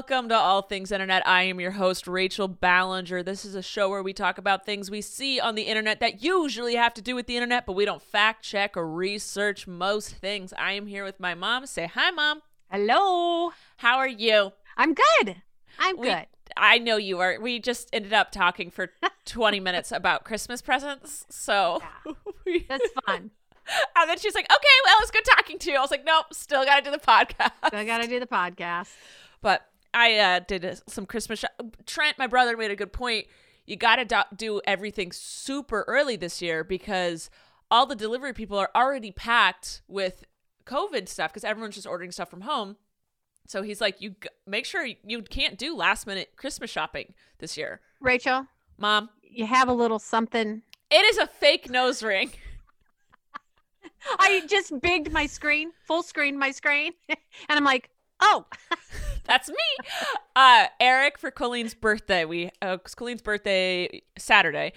Welcome 0.00 0.30
to 0.30 0.34
All 0.34 0.62
Things 0.62 0.92
Internet. 0.92 1.28
I 1.28 1.42
am 1.42 1.60
your 1.60 1.72
host, 1.72 2.06
Rachel 2.08 2.48
Ballinger. 2.48 3.22
This 3.22 3.44
is 3.44 3.54
a 3.54 3.60
show 3.60 3.90
where 3.90 4.02
we 4.02 4.14
talk 4.14 4.38
about 4.38 4.64
things 4.64 4.90
we 4.90 5.02
see 5.02 5.38
on 5.38 5.56
the 5.56 5.64
internet 5.64 6.00
that 6.00 6.22
usually 6.24 6.74
have 6.76 6.94
to 6.94 7.02
do 7.02 7.14
with 7.14 7.26
the 7.26 7.36
internet, 7.36 7.66
but 7.66 7.74
we 7.74 7.84
don't 7.84 8.00
fact 8.00 8.42
check 8.42 8.78
or 8.78 8.88
research 8.88 9.66
most 9.66 10.14
things. 10.14 10.54
I 10.56 10.72
am 10.72 10.86
here 10.86 11.04
with 11.04 11.20
my 11.20 11.34
mom. 11.34 11.66
Say 11.66 11.86
hi, 11.86 12.10
mom. 12.12 12.40
Hello. 12.70 13.52
How 13.76 13.98
are 13.98 14.08
you? 14.08 14.52
I'm 14.74 14.94
good. 14.94 15.36
I'm 15.78 15.98
We- 15.98 16.06
good. 16.08 16.26
I 16.56 16.78
know 16.78 16.96
you 16.96 17.18
are. 17.18 17.36
We 17.38 17.58
just 17.58 17.90
ended 17.92 18.14
up 18.14 18.32
talking 18.32 18.70
for 18.70 18.92
20 19.26 19.60
minutes 19.60 19.92
about 19.92 20.24
Christmas 20.24 20.62
presents. 20.62 21.26
So, 21.28 21.82
we- 22.46 22.64
That's 22.66 22.88
fun. 23.04 23.32
and 23.98 24.08
then 24.08 24.18
she's 24.18 24.34
like, 24.34 24.50
okay, 24.50 24.76
well, 24.86 24.96
it 24.98 25.02
was 25.02 25.10
good 25.10 25.26
talking 25.36 25.58
to 25.58 25.70
you. 25.70 25.76
I 25.76 25.80
was 25.82 25.90
like, 25.90 26.06
nope, 26.06 26.32
still 26.32 26.64
got 26.64 26.82
to 26.82 26.90
do 26.90 26.90
the 26.90 27.02
podcast. 27.06 27.50
I 27.64 27.84
got 27.84 27.98
to 27.98 28.08
do 28.08 28.18
the 28.18 28.26
podcast. 28.26 28.88
But 29.42 29.66
I 29.92 30.16
uh, 30.18 30.40
did 30.46 30.80
some 30.88 31.06
Christmas. 31.06 31.40
Shop- 31.40 31.76
Trent, 31.86 32.18
my 32.18 32.26
brother, 32.26 32.56
made 32.56 32.70
a 32.70 32.76
good 32.76 32.92
point. 32.92 33.26
You 33.66 33.76
got 33.76 33.96
to 33.96 34.04
do- 34.04 34.36
do 34.36 34.60
everything 34.66 35.12
super 35.12 35.84
early 35.88 36.16
this 36.16 36.40
year 36.42 36.64
because 36.64 37.30
all 37.70 37.86
the 37.86 37.94
delivery 37.96 38.32
people 38.32 38.58
are 38.58 38.70
already 38.74 39.10
packed 39.12 39.82
with 39.88 40.24
COVID 40.66 41.08
stuff 41.08 41.30
because 41.32 41.44
everyone's 41.44 41.74
just 41.74 41.86
ordering 41.86 42.10
stuff 42.12 42.30
from 42.30 42.42
home. 42.42 42.76
So 43.46 43.62
he's 43.62 43.80
like, 43.80 44.00
you 44.00 44.10
g- 44.10 44.28
make 44.46 44.64
sure 44.64 44.84
you 44.86 45.22
can't 45.22 45.58
do 45.58 45.74
last 45.76 46.06
minute 46.06 46.30
Christmas 46.36 46.70
shopping 46.70 47.14
this 47.38 47.56
year, 47.56 47.80
Rachel, 48.00 48.46
Mom. 48.78 49.10
you 49.22 49.46
have 49.46 49.68
a 49.68 49.72
little 49.72 49.98
something. 49.98 50.62
It 50.90 51.04
is 51.04 51.18
a 51.18 51.26
fake 51.26 51.68
nose 51.70 52.02
ring. 52.02 52.30
I 54.18 54.42
just 54.48 54.80
bigged 54.80 55.12
my 55.12 55.26
screen, 55.26 55.72
full 55.86 56.02
screen 56.02 56.38
my 56.38 56.50
screen, 56.52 56.92
and 57.08 57.18
I'm 57.48 57.64
like, 57.64 57.90
oh, 58.20 58.46
That's 59.26 59.48
me. 59.48 59.54
Uh, 60.34 60.66
Eric 60.80 61.18
for 61.18 61.30
Colleen's 61.30 61.74
birthday. 61.74 62.24
We 62.24 62.50
uh, 62.62 62.78
Colleen's 62.96 63.22
birthday 63.22 64.02
Saturday. 64.18 64.72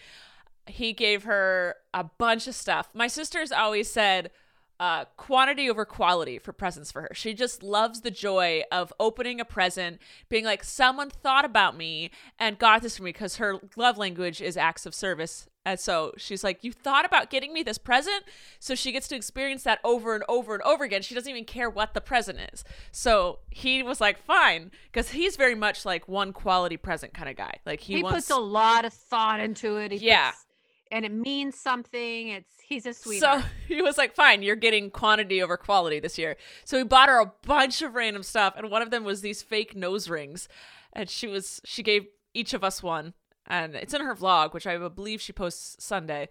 He 0.68 0.94
gave 0.94 1.24
her 1.24 1.76
a 1.94 2.04
bunch 2.04 2.48
of 2.48 2.56
stuff. 2.56 2.90
My 2.94 3.08
sister's 3.08 3.52
always 3.52 3.90
said 3.90 4.32
uh, 4.80 5.06
quantity 5.18 5.70
over 5.70 5.86
quality 5.86 6.40
for 6.40 6.52
presents 6.52 6.92
for 6.92 7.04
her. 7.04 7.12
She 7.14 7.34
just 7.34 7.64
loves 7.64 8.02
the 8.02 8.12
joy 8.12 8.64
of 8.72 8.92
opening 9.00 9.40
a 9.40 9.46
present, 9.46 10.00
being 10.30 10.46
like, 10.46 10.64
someone 10.64 11.10
thought 11.10 11.46
about 11.46 11.78
me 11.78 12.12
and 12.40 12.58
got 12.58 12.82
this 12.82 12.98
for 12.98 13.04
me 13.04 13.12
because 13.12 13.38
her 13.38 13.60
love 13.76 13.98
language 13.98 14.42
is 14.42 14.58
acts 14.58 14.86
of 14.86 14.96
service. 14.96 15.48
And 15.66 15.80
so 15.80 16.14
she's 16.18 16.44
like, 16.44 16.64
You 16.64 16.72
thought 16.74 17.06
about 17.06 17.30
getting 17.30 17.54
me 17.54 17.64
this 17.64 17.78
present? 17.78 18.24
So 18.60 18.76
she 18.76 18.92
gets 18.92 19.08
to 19.10 19.16
experience 19.16 19.64
that 19.64 19.80
over 19.84 20.14
and 20.16 20.24
over 20.28 20.54
and 20.54 20.64
over 20.64 20.84
again. 20.84 21.02
She 21.02 21.16
doesn't 21.16 21.30
even 21.30 21.46
care 21.46 21.70
what 21.70 21.94
the 21.94 22.02
present 22.02 22.40
is. 22.54 22.64
So 22.92 23.40
he 23.50 23.82
was 23.84 24.02
like, 24.02 24.18
Fine. 24.24 24.72
Because 24.92 25.10
he's 25.12 25.36
very 25.36 25.56
much 25.56 25.86
like 25.86 26.08
one 26.08 26.34
quality 26.34 26.78
present 26.78 27.14
kind 27.14 27.30
of 27.30 27.36
guy. 27.36 27.56
Like 27.66 27.80
he, 27.80 27.96
he, 27.98 28.04
wants 28.04 28.28
puts 28.28 28.30
a 28.32 28.38
lot 28.42 28.86
of 28.86 28.94
thought 28.94 29.40
into 29.40 29.78
it. 29.78 29.92
He 29.92 30.06
Yeah. 30.08 30.32
puts- 30.32 30.46
and 30.92 31.06
it 31.06 31.12
means 31.12 31.58
something. 31.58 32.28
It's 32.28 32.52
he's 32.62 32.86
a 32.86 32.94
sweetheart. 32.94 33.42
So 33.42 33.48
he 33.68 33.82
was 33.82 33.98
like, 33.98 34.14
fine, 34.14 34.44
you're 34.44 34.56
getting 34.56 34.92
quantity 34.92 35.42
over 35.42 35.58
quality 35.58 36.00
this 36.00 36.20
year. 36.20 36.36
So 36.66 36.78
he 36.78 36.84
bought 36.84 37.10
her 37.10 37.20
a 37.20 37.32
bunch 37.48 37.82
of 37.82 37.96
random 37.96 38.22
stuff. 38.22 38.54
And 38.58 38.70
one 38.70 38.84
of 38.84 38.92
them 38.92 39.04
was 39.04 39.22
these 39.22 39.42
fake 39.42 39.76
nose 39.76 40.08
rings. 40.08 40.48
And 40.92 41.10
she 41.10 41.26
was, 41.26 41.62
she 41.66 41.82
gave 41.82 42.06
each 42.36 42.54
of 42.54 42.64
us 42.64 42.84
one. 42.84 43.14
And 43.48 43.76
it's 43.76 43.94
in 43.94 44.02
her 44.02 44.16
vlog, 44.16 44.54
which 44.54 44.66
I 44.68 44.78
believe 44.88 45.22
she 45.22 45.34
posts 45.34 45.84
Sunday. 45.84 46.30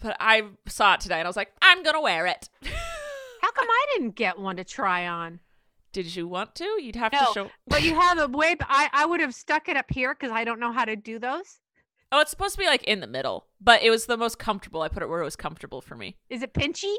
But 0.00 0.16
I 0.20 0.42
saw 0.66 0.94
it 0.94 1.00
today 1.00 1.16
and 1.18 1.26
I 1.26 1.28
was 1.28 1.36
like, 1.36 1.52
I'm 1.62 1.82
going 1.82 1.94
to 1.94 2.00
wear 2.00 2.26
it. 2.26 2.48
How 3.40 3.50
come 3.52 3.68
I 3.68 3.86
didn't 3.94 4.14
get 4.14 4.38
one 4.38 4.56
to 4.56 4.64
try 4.64 5.06
on? 5.06 5.40
Did 5.92 6.14
you 6.14 6.28
want 6.28 6.54
to? 6.56 6.64
You'd 6.82 6.96
have 6.96 7.12
to 7.12 7.26
show. 7.32 7.50
but 7.66 7.82
you 7.82 7.98
have 7.98 8.18
a 8.18 8.28
way. 8.28 8.54
I 8.62 8.90
I 8.92 9.06
would 9.06 9.20
have 9.20 9.34
stuck 9.34 9.68
it 9.68 9.76
up 9.78 9.86
here 9.90 10.14
because 10.14 10.30
I 10.30 10.44
don't 10.44 10.60
know 10.60 10.70
how 10.72 10.84
to 10.84 10.94
do 10.94 11.18
those. 11.18 11.60
Oh, 12.12 12.20
it's 12.20 12.30
supposed 12.30 12.54
to 12.54 12.58
be 12.60 12.66
like 12.66 12.84
in 12.84 13.00
the 13.00 13.06
middle, 13.06 13.46
but 13.60 13.82
it 13.82 13.88
was 13.90 14.04
the 14.06 14.16
most 14.18 14.38
comfortable. 14.38 14.82
I 14.82 14.88
put 14.88 15.02
it 15.02 15.08
where 15.08 15.22
it 15.22 15.24
was 15.24 15.36
comfortable 15.36 15.80
for 15.80 15.96
me. 15.96 16.16
Is 16.28 16.42
it 16.42 16.52
pinchy? 16.52 16.94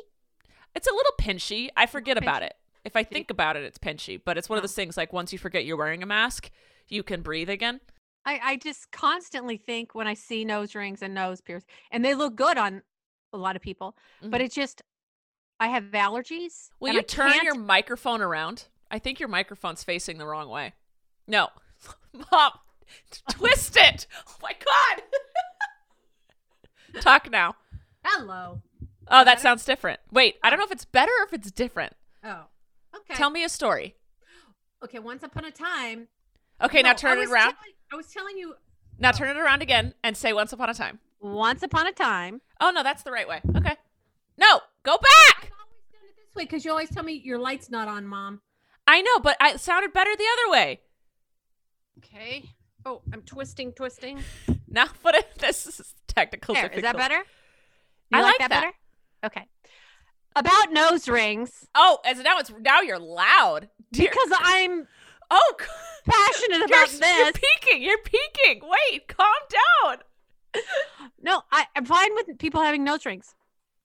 It's 0.74 0.88
a 0.88 0.91
little 0.94 1.14
pinchy. 1.19 1.69
I 1.78 1.85
forget 1.85 2.18
about 2.18 2.41
it. 2.41 2.56
If 2.84 2.96
I 2.96 3.03
think 3.03 3.29
about 3.29 3.56
it, 3.56 3.64
it's 3.64 3.78
pinchy, 3.78 4.19
but 4.24 4.38
it's 4.38 4.50
one 4.50 4.58
of 4.58 4.62
Oh. 4.64 4.68
those 4.68 4.74
things 4.75 4.97
like 4.97 5.14
once 5.14 5.31
you 5.31 5.38
forget 5.38 5.64
you're 5.66 5.78
wearing 5.78 6.02
a 6.02 6.08
mask, 6.08 6.50
you 6.88 7.03
can 7.03 7.22
breathe 7.22 7.50
again. 7.50 7.81
I, 8.28 8.40
I 8.44 8.56
just 8.58 8.92
constantly 8.92 9.58
think 9.58 9.96
when 9.96 10.06
I 10.06 10.14
see 10.14 10.44
nose 10.46 10.76
rings 10.76 11.02
and 11.02 11.14
nose 11.14 11.40
piercings, 11.42 11.72
and 11.92 12.04
they 12.04 12.14
look 12.14 12.36
good 12.36 12.58
on 12.58 12.82
a 13.34 13.38
lot 13.38 13.56
of 13.56 13.62
people, 13.62 13.96
but 14.22 14.42
Mhm. 14.42 14.46
it's 14.46 14.56
just 14.56 14.82
I 15.60 15.68
have 15.70 15.86
allergies. 15.86 16.70
Will 16.80 16.94
you 16.94 17.00
I 17.00 17.04
turn 17.04 17.34
your 17.44 17.54
can't- 17.54 17.66
microphone 17.66 18.22
around? 18.22 18.68
I 18.92 19.00
think 19.00 19.20
your 19.20 19.30
microphone's 19.30 19.84
facing 19.84 20.18
the 20.20 20.28
wrong 20.28 20.50
way. 20.50 20.74
No. 21.26 21.50
Mom, 22.32 22.52
twist 23.32 23.76
it. 23.78 24.06
Oh 24.28 24.36
my 24.42 24.54
god. 24.54 25.04
Talk 27.02 27.30
now. 27.32 27.56
Hello. 28.04 28.62
Oh, 29.08 29.24
that 29.24 29.40
sounds 29.40 29.64
different. 29.66 30.00
Wait, 30.12 30.36
I 30.44 30.50
don't 30.50 30.59
know 30.59 30.66
if 30.66 30.72
it's 30.72 30.86
better 30.86 31.12
or 31.22 31.24
if 31.26 31.34
it's 31.34 31.52
different. 31.52 31.94
Oh. 32.24 32.44
Okay. 32.96 33.14
Tell 33.16 33.30
me 33.30 33.44
a 33.44 33.50
story. 33.50 33.96
Okay. 34.84 35.00
Once 35.00 35.24
upon 35.24 35.46
a 35.46 35.52
time. 35.52 36.08
Okay, 36.62 36.82
now 36.82 36.90
No, 36.90 36.92
I 36.92 36.96
turn 36.96 37.18
it 37.20 37.30
around. 37.30 37.54
telling- 37.54 37.74
I 37.92 37.96
was 37.96 38.08
telling 38.08 38.38
you. 38.38 38.56
Now 39.00 39.09
uh, 39.09 39.14
turn 39.14 39.30
it 39.36 39.40
around 39.40 39.62
again 39.62 39.94
and 40.03 40.16
say 40.18 40.34
once 40.34 40.52
upon 40.53 40.70
a 40.70 40.74
time. 40.74 41.00
Once 41.20 41.64
upon 41.64 41.88
a 41.88 41.92
time. 41.92 42.42
Oh 42.59 42.72
no, 42.72 42.84
that's 42.84 43.03
the 43.03 43.12
right 43.12 43.28
way. 43.28 43.42
Okay. 43.56 43.75
No, 44.38 44.59
go 44.84 44.98
back. 44.98 45.44
I've 45.44 45.52
always 45.52 45.84
done 45.92 46.02
it 46.08 46.16
this 46.18 46.36
way 46.36 46.44
because 46.44 46.64
you 46.66 46.72
always 46.72 46.90
tell 46.90 47.03
me 47.03 47.14
your 47.24 47.40
light's 47.40 47.70
not 47.70 47.88
on, 47.88 48.06
mom. 48.08 48.42
I 48.86 49.02
know, 49.02 49.20
but 49.22 49.36
I 49.40 49.52
it 49.52 49.59
sounded 49.59 49.94
better 49.94 50.12
the 50.16 50.24
other 50.34 50.52
way. 50.52 50.81
Okay. 52.00 52.50
Oh, 52.86 53.02
I'm 53.14 53.22
twisting, 53.24 53.74
twisting. 53.74 54.20
Now 54.70 54.86
put 55.02 55.16
it. 55.16 55.34
This 55.40 55.66
is 55.66 55.94
technical. 56.08 56.53
There, 56.53 56.66
is 56.66 56.81
that 56.84 56.94
difficult. 56.94 56.97
better? 56.97 57.24
I 58.14 58.18
You 58.18 58.24
like 58.24 58.38
that. 58.40 58.50
better? 58.50 58.72
Okay. 59.26 59.46
About 60.36 60.72
nose 60.74 61.08
rings, 61.08 61.66
Oh, 61.74 62.00
as 62.06 62.20
now 62.20 62.38
it's 62.38 62.52
now 62.59 62.81
you're 62.81 63.00
loud. 63.00 63.70
Dear- 63.94 64.09
because 64.12 64.30
I'm 64.44 64.86
oh, 65.32 65.54
passionate 66.06 66.58
you're, 66.58 66.66
about 66.66 66.92
you're 66.92 67.00
this. 67.00 67.34
peeking. 67.34 67.82
You're 67.84 67.98
peeking. 68.00 68.62
Wait, 68.64 69.08
calm 69.08 69.28
down. 69.50 69.98
No, 71.22 71.42
I, 71.52 71.66
I'm 71.76 71.86
fine 71.86 72.16
with 72.16 72.38
people 72.40 72.62
having 72.62 72.84
nose 72.84 73.06
rings. 73.06 73.36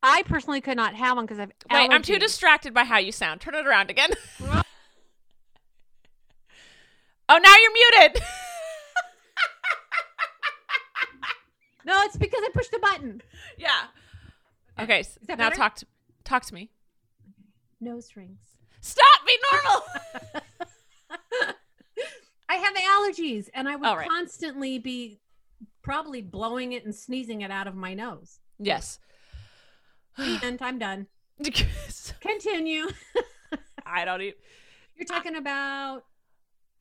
I 0.03 0.23
personally 0.23 0.61
could 0.61 0.77
not 0.77 0.95
have 0.95 1.17
one 1.17 1.27
because 1.27 1.39
I've 1.39 1.53
Wait, 1.71 1.91
I'm 1.91 2.03
too 2.03 2.19
distracted 2.19 2.75
by 2.75 2.85
how 2.85 2.99
you 2.99 3.13
sound. 3.13 3.41
Turn 3.41 3.55
it 3.55 3.67
around 3.67 3.91
again. 3.91 4.11
oh, 4.49 4.61
now 7.29 7.55
you're 7.57 7.73
muted. 7.73 8.23
No, 11.85 12.01
it's 12.03 12.17
because 12.17 12.41
I 12.45 12.49
pushed 12.53 12.71
the 12.71 12.79
button. 12.79 13.23
yeah. 13.57 13.87
Okay. 14.79 15.05
now 15.29 15.51
talk 15.51 15.75
to 15.77 15.87
talk 16.25 16.45
to 16.47 16.55
me. 16.55 16.71
Nose 17.81 18.11
rings. 18.17 18.39
Stop. 18.81 19.27
Be 19.27 19.37
normal. 19.53 20.42
Allergies, 23.13 23.49
and 23.55 23.69
I 23.69 23.77
would 23.77 23.87
right. 23.87 24.09
constantly 24.09 24.79
be 24.79 25.21
probably 25.83 26.23
blowing 26.23 26.73
it 26.73 26.85
and 26.85 26.95
sneezing 26.95 27.41
it 27.43 27.51
out 27.51 27.67
of 27.67 27.75
my 27.75 27.95
nose. 27.95 28.39
yes. 28.59 28.99
And 30.19 30.61
I'm 30.61 30.79
done. 30.79 31.07
Continue. 32.21 32.89
I 33.87 34.05
don't 34.05 34.21
even. 34.21 34.35
You're 34.95 35.07
talking 35.07 35.37
about 35.37 36.05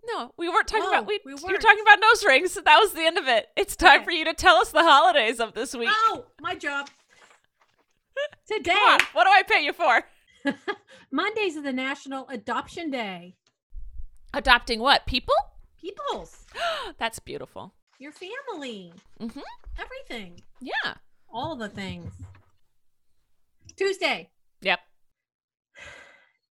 No, 0.06 0.34
we 0.38 0.50
weren't 0.50 0.68
talking 0.68 0.84
Oh, 0.86 0.90
about. 0.90 1.08
We, 1.08 1.20
we 1.26 1.34
were 1.34 1.58
talking 1.58 1.82
about 1.82 2.00
nose 2.02 2.26
rings. 2.26 2.54
That 2.56 2.78
was 2.78 2.92
the 2.92 3.06
end 3.06 3.18
of 3.18 3.28
it. 3.30 3.48
It's 3.56 3.76
time 3.78 3.98
Okay. 4.02 4.06
for 4.06 4.12
you 4.12 4.26
to 4.26 4.34
tell 4.34 4.58
us 4.58 4.72
the 4.72 4.84
holidays 4.84 5.40
of 5.40 5.54
this 5.54 5.74
week. 5.74 5.88
oh, 5.92 6.26
my 6.42 6.56
job. 6.56 6.90
Today, 8.48 8.74
on, 8.74 9.00
what 9.14 9.24
do 9.24 9.30
I 9.32 9.44
pay 9.44 9.64
you 9.64 9.72
for? 9.72 10.04
Mondays 11.12 11.56
is 11.56 11.64
the 11.64 11.72
National 11.74 12.28
Adoption 12.28 12.92
Day. 12.92 13.36
Adopting 14.34 14.80
what? 14.82 15.06
People? 15.06 15.36
Peoples, 15.82 16.46
That's 17.00 17.20
beautiful. 17.20 17.74
your 18.00 18.12
family, 18.12 18.94
Mm-hmm. 19.20 19.40
everything, 19.80 20.40
Yeah. 20.62 20.94
all 21.34 21.56
the 21.56 21.70
things. 21.70 22.14
Tuesday. 23.76 24.30
Yep. 24.62 24.80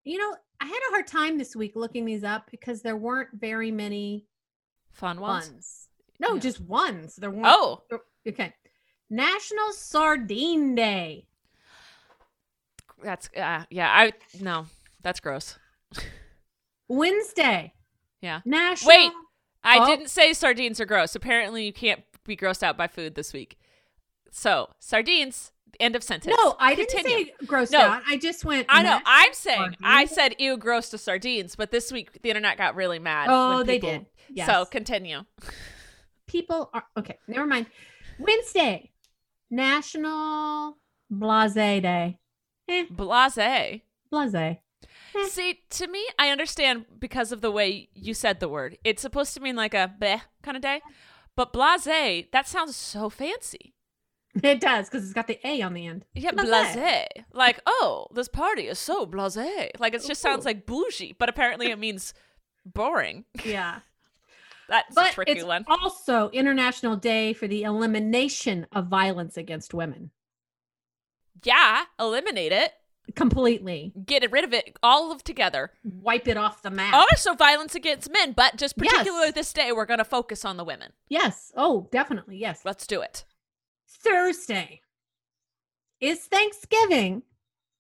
You 0.04 0.18
know, 0.18 0.36
I 0.60 0.64
had 0.64 0.80
a 0.88 0.90
hard 0.90 1.06
time 1.06 1.38
this 1.38 1.54
week 1.54 1.72
looking 1.76 2.04
these 2.04 2.24
up 2.24 2.50
because 2.50 2.82
there 2.82 2.96
weren't 2.96 3.28
very 3.34 3.70
many 3.70 4.26
Fun 4.90 5.20
ones. 5.20 5.48
ones. 5.50 5.88
No, 6.18 6.34
Yeah. 6.34 6.40
just 6.40 6.60
ones. 6.60 7.16
There 7.16 7.30
weren't. 7.30 7.46
Oh, 7.48 7.82
okay. 8.26 8.52
National 9.08 9.72
Sardine 9.72 10.74
Day. 10.74 11.26
that's 13.02 13.28
uh, 13.36 13.64
yeah. 13.70 13.90
I 13.90 14.12
no, 14.40 14.66
that's 15.02 15.20
gross. 15.20 15.58
Wednesday. 16.88 17.72
Yeah. 18.20 18.40
National. 18.44 18.88
Wait. 18.88 19.12
I 19.62 19.78
Oh. 19.80 19.86
didn't 19.86 20.08
say 20.08 20.32
sardines 20.32 20.80
are 20.80 20.86
gross. 20.86 21.14
Apparently, 21.14 21.66
you 21.66 21.72
can't 21.72 22.02
be 22.24 22.36
grossed 22.36 22.62
out 22.62 22.76
by 22.76 22.86
food 22.86 23.14
this 23.14 23.32
week. 23.32 23.58
So 24.30 24.70
sardines. 24.78 25.52
End 25.78 25.94
of 25.96 26.02
sentence. 26.02 26.34
No, 26.36 26.56
I 26.58 26.74
didn't 26.74 26.90
say 27.04 27.32
grossed 27.44 27.70
No. 27.70 27.80
out. 27.80 28.02
I 28.06 28.18
just 28.18 28.44
went. 28.44 28.66
I 28.68 28.82
know. 28.82 28.98
I'm 29.06 29.32
saying 29.32 29.76
I 29.82 30.04
said 30.04 30.34
ew, 30.38 30.56
gross 30.56 30.88
to 30.90 30.98
sardines, 30.98 31.54
but 31.56 31.70
this 31.70 31.92
week 31.92 32.20
the 32.22 32.28
internet 32.28 32.58
got 32.58 32.74
really 32.74 32.98
mad. 32.98 33.28
Oh, 33.30 33.58
when 33.58 33.66
they 33.66 33.78
did. 33.78 34.06
Yes. 34.28 34.46
So 34.48 34.64
continue. 34.64 35.24
people 36.26 36.70
are 36.74 36.84
okay. 36.98 37.18
Never 37.28 37.46
mind. 37.46 37.66
Wednesday, 38.18 38.90
National 39.50 40.76
Blase 41.08 41.54
Day. 41.54 42.18
Eh, 42.68 42.84
Blase. 42.90 43.80
blase. 44.10 44.56
Eh. 45.16 45.26
See, 45.28 45.60
to 45.70 45.86
me, 45.88 46.06
I 46.18 46.30
understand 46.30 46.86
because 46.98 47.32
of 47.32 47.40
the 47.40 47.50
way 47.50 47.88
you 47.94 48.14
said 48.14 48.40
the 48.40 48.48
word. 48.48 48.78
It's 48.84 49.02
supposed 49.02 49.34
to 49.34 49.40
mean 49.40 49.56
like 49.56 49.74
a 49.74 49.92
bleh 50.00 50.22
kind 50.42 50.56
of 50.56 50.62
day, 50.62 50.80
but 51.36 51.52
blase, 51.52 52.26
that 52.32 52.46
sounds 52.46 52.76
so 52.76 53.10
fancy. 53.10 53.74
It 54.44 54.60
does 54.60 54.88
because 54.88 55.04
it's 55.04 55.12
got 55.12 55.26
the 55.26 55.40
A 55.46 55.60
on 55.62 55.74
the 55.74 55.86
end. 55.86 56.04
Yeah, 56.14 56.30
Blasé. 56.30 56.74
blase. 56.74 57.24
Like, 57.32 57.60
oh, 57.66 58.06
this 58.14 58.28
party 58.28 58.68
is 58.68 58.78
so 58.78 59.04
blase. 59.04 59.70
Like, 59.80 59.92
it 59.94 60.04
just 60.06 60.20
sounds 60.22 60.44
like 60.44 60.66
bougie, 60.66 61.16
but 61.18 61.28
apparently 61.28 61.70
it 61.72 61.78
means 61.80 62.14
boring. 62.64 63.24
Yeah. 63.44 63.80
That's 64.68 64.92
a 64.92 64.94
But 64.94 65.12
tricky 65.14 65.32
it's 65.32 65.44
one. 65.44 65.64
also 65.66 66.30
International 66.30 66.94
Day 66.94 67.32
for 67.32 67.48
the 67.48 67.64
Elimination 67.64 68.68
of 68.72 68.86
Violence 68.86 69.36
Against 69.36 69.74
Women. 69.74 70.12
Yeah, 71.42 71.84
eliminate 71.98 72.52
it, 72.52 72.72
Completely. 73.16 73.92
get 74.06 74.30
rid 74.30 74.44
of 74.44 74.52
it 74.52 74.76
all 74.82 75.10
of 75.12 75.24
together. 75.24 75.72
Wipe 75.84 76.28
it 76.28 76.36
off 76.36 76.62
the 76.62 76.70
map. 76.70 76.94
Also, 76.94 77.34
violence 77.34 77.74
against 77.74 78.10
men, 78.10 78.32
but 78.32 78.56
just 78.56 78.74
Yes. 78.80 78.92
particularly 78.92 79.30
this 79.32 79.52
day, 79.52 79.72
we're 79.72 79.84
going 79.86 79.98
to 79.98 80.04
focus 80.04 80.44
on 80.44 80.56
the 80.56 80.64
women. 80.64 80.92
Yes. 81.08 81.52
Oh, 81.56 81.88
definitely. 81.90 82.36
Yes. 82.38 82.60
Let's 82.64 82.86
do 82.86 83.00
it. 83.00 83.24
Thursday 83.88 84.80
is 86.00 86.20
Thanksgiving, 86.20 87.22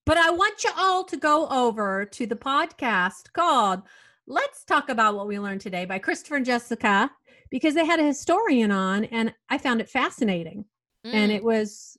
but 0.04 0.16
I 0.18 0.30
want 0.30 0.64
you 0.64 0.70
all 0.76 1.04
to 1.04 1.16
go 1.16 1.48
over 1.48 2.04
to 2.04 2.26
the 2.26 2.36
podcast 2.36 3.32
called 3.32 3.82
Let's 4.26 4.64
Talk 4.64 4.88
About 4.88 5.14
What 5.14 5.26
We 5.28 5.38
Learned 5.38 5.60
Today 5.60 5.84
by 5.84 5.98
Christopher 5.98 6.36
and 6.36 6.44
Jessica 6.46 7.10
because 7.50 7.74
they 7.74 7.86
had 7.86 8.00
a 8.00 8.04
historian 8.04 8.70
on 8.70 9.04
and 9.06 9.32
I 9.48 9.58
found 9.58 9.80
it 9.80 9.88
fascinating. 9.88 10.64
And 11.04 11.30
Mm, 11.30 11.36
it 11.36 11.42
was 11.44 11.96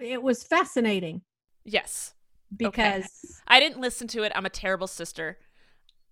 it 0.00 0.22
was 0.22 0.42
fascinating 0.42 1.20
yes. 1.64 2.14
Because 2.56 3.40
I 3.46 3.60
didn't 3.60 3.80
listen 3.80 4.06
to 4.08 4.22
it. 4.22 4.32
I'm 4.34 4.46
a 4.46 4.50
terrible 4.50 4.86
sister. 4.86 5.38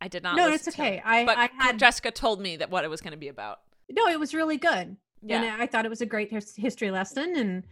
I 0.01 0.09
did 0.09 0.23
not. 0.23 0.37
no, 0.37 0.45
listen 0.47 0.55
it's 0.55 0.77
to 0.77 0.83
okay. 0.83 0.97
it. 0.99 1.03
I 1.05 1.25
But 1.25 1.39
I 1.39 1.51
had 1.59 1.79
Jessica 1.79 2.11
told 2.11 2.41
me 2.41 2.57
that 2.57 2.71
what 2.71 2.85
it 2.85 2.89
was 2.91 3.01
going 3.01 3.13
to 3.13 3.17
be 3.19 3.29
about. 3.29 3.59
no, 3.91 4.07
it 4.09 4.19
was 4.21 4.33
really 4.35 4.57
good. 4.57 4.97
Yeah. 5.23 5.43
And 5.43 5.61
I 5.63 5.67
thought 5.67 5.85
it 5.85 5.89
was 5.89 6.01
a 6.01 6.07
great 6.07 6.31
his- 6.31 6.55
history 6.57 6.91
lesson 6.91 7.35
and 7.37 7.65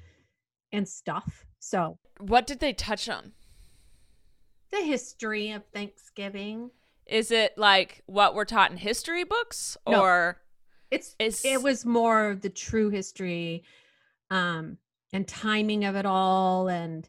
and 0.73 0.89
stuff. 0.89 1.47
So, 1.61 1.99
what 2.19 2.47
did 2.47 2.61
they 2.61 2.73
touch 2.73 3.09
on? 3.09 3.33
the 4.73 4.83
history 4.83 5.53
of 5.53 5.63
Thanksgiving. 5.73 6.71
Is 7.07 7.31
it 7.31 7.57
like 7.57 8.03
what 8.07 8.35
we're 8.35 8.45
taught 8.45 8.73
in 8.73 8.77
history 8.79 9.23
books, 9.23 9.77
No. 9.89 10.03
or 10.03 10.43
it's 10.91 11.15
is 11.21 11.45
it 11.45 11.63
was 11.63 11.85
more 11.87 12.37
the 12.41 12.51
true 12.51 12.91
history 12.91 13.63
um 14.31 14.79
and 15.13 15.27
timing 15.27 15.85
of 15.85 15.95
it 15.95 16.05
all 16.05 16.67
and 16.69 17.09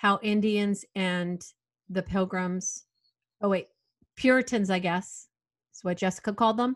how 0.00 0.18
indians 0.22 0.84
and 0.94 1.42
the 1.90 2.02
pilgrims 2.02 2.84
oh 3.42 3.48
wait 3.50 3.68
puritans 4.16 4.70
i 4.70 4.78
guess 4.78 5.28
is 5.74 5.84
what 5.84 5.98
jessica 5.98 6.32
called 6.32 6.56
them 6.56 6.74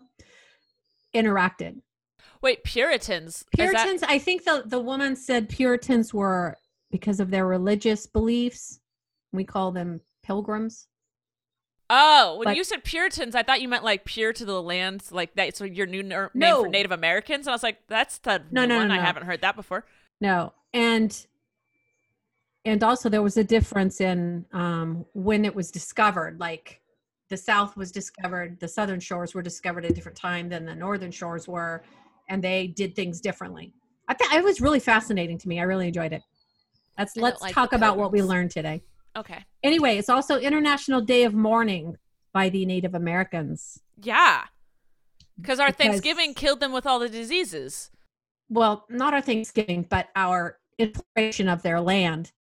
interacted 1.14 1.80
wait 2.42 2.62
Puritans? 2.64 3.36
Is 3.36 3.44
that- 3.56 3.72
puritans 3.72 4.02
i 4.02 4.18
think 4.18 4.44
the 4.44 4.62
the 4.66 4.78
woman 4.80 5.16
said 5.16 5.48
puritans 5.48 6.12
were 6.12 6.56
because 6.90 7.18
of 7.20 7.30
their 7.30 7.46
religious 7.46 8.06
beliefs 8.06 8.80
we 9.32 9.44
call 9.44 9.72
them 9.72 10.00
pilgrims 10.22 10.86
oh, 11.90 12.36
when 12.38 12.44
but- 12.46 12.56
you 12.56 12.64
said 12.64 12.82
Puritans, 12.82 13.34
I 13.34 13.42
thought 13.42 13.60
you 13.60 13.68
meant 13.68 13.84
like 13.84 14.04
pure 14.04 14.32
to 14.32 14.44
the 14.44 14.60
land, 14.62 15.04
like 15.10 15.34
that. 15.34 15.54
So 15.56 15.64
your 15.64 15.86
new 15.86 16.02
ner- 16.02 16.30
name 16.32 16.62
for 16.62 16.68
Native 16.68 16.92
Americans, 16.92 17.46
and 17.46 17.52
I 17.52 17.54
was 17.54 17.62
like, 17.62 17.86
that's 17.88 18.18
the 18.18 18.42
No, 18.50 18.62
new 18.62 18.68
no, 18.68 18.86
no. 18.86 18.94
I 18.94 18.96
no. 18.96 19.02
haven't 19.02 19.24
heard 19.24 19.42
that 19.42 19.54
before. 19.54 19.84
No, 20.20 20.54
and 20.72 21.14
and 22.64 22.82
also 22.82 23.08
there 23.08 23.22
was 23.22 23.36
a 23.36 23.44
difference 23.44 24.00
in 24.00 24.44
um, 24.52 25.04
when 25.12 25.44
it 25.44 25.54
was 25.54 25.70
discovered. 25.70 26.40
Like 26.40 26.80
the 27.30 27.36
South 27.36 27.76
was 27.76 27.92
discovered, 27.92 28.58
the 28.60 28.68
Southern 28.68 29.00
shores 29.00 29.34
were 29.34 29.42
discovered 29.42 29.84
at 29.84 29.90
a 29.90 29.94
different 29.94 30.16
time 30.16 30.48
than 30.48 30.64
the 30.64 30.74
Northern 30.74 31.10
shores 31.10 31.46
were, 31.46 31.82
and 32.28 32.42
they 32.42 32.68
did 32.68 32.94
things 32.94 33.20
differently. 33.20 33.72
I 34.08 34.14
thought 34.14 34.34
it 34.34 34.44
was 34.44 34.60
really 34.60 34.80
fascinating 34.80 35.38
to 35.38 35.48
me. 35.48 35.60
I 35.60 35.64
really 35.64 35.88
enjoyed 35.88 36.12
it. 36.12 36.22
Let's 36.98 37.16
I 37.16 37.20
let's 37.20 37.42
like 37.42 37.54
talk 37.54 37.72
about 37.72 37.96
what 37.96 38.12
we 38.12 38.22
learned 38.22 38.50
today. 38.50 38.82
Okay. 39.16 39.44
Anyway, 39.62 39.96
it's 39.96 40.08
also 40.08 40.38
International 40.38 41.00
Day 41.00 41.24
of 41.24 41.34
Mourning 41.34 41.96
by 42.32 42.48
the 42.48 42.66
Native 42.66 42.94
Americans. 42.94 43.80
Yeah. 44.02 44.44
Because 45.40 45.60
our 45.60 45.68
Because- 45.68 45.86
Thanksgiving 45.86 46.34
killed 46.34 46.60
them 46.60 46.72
with 46.72 46.86
all 46.86 46.98
the 46.98 47.08
diseases. 47.08 47.90
well, 48.50 48.84
not 48.90 49.14
our 49.14 49.20
Thanksgiving, 49.22 49.86
but 49.88 50.08
our 50.14 50.58
infiltration 50.78 51.48
of 51.48 51.62
their 51.62 51.80
land. 51.80 52.32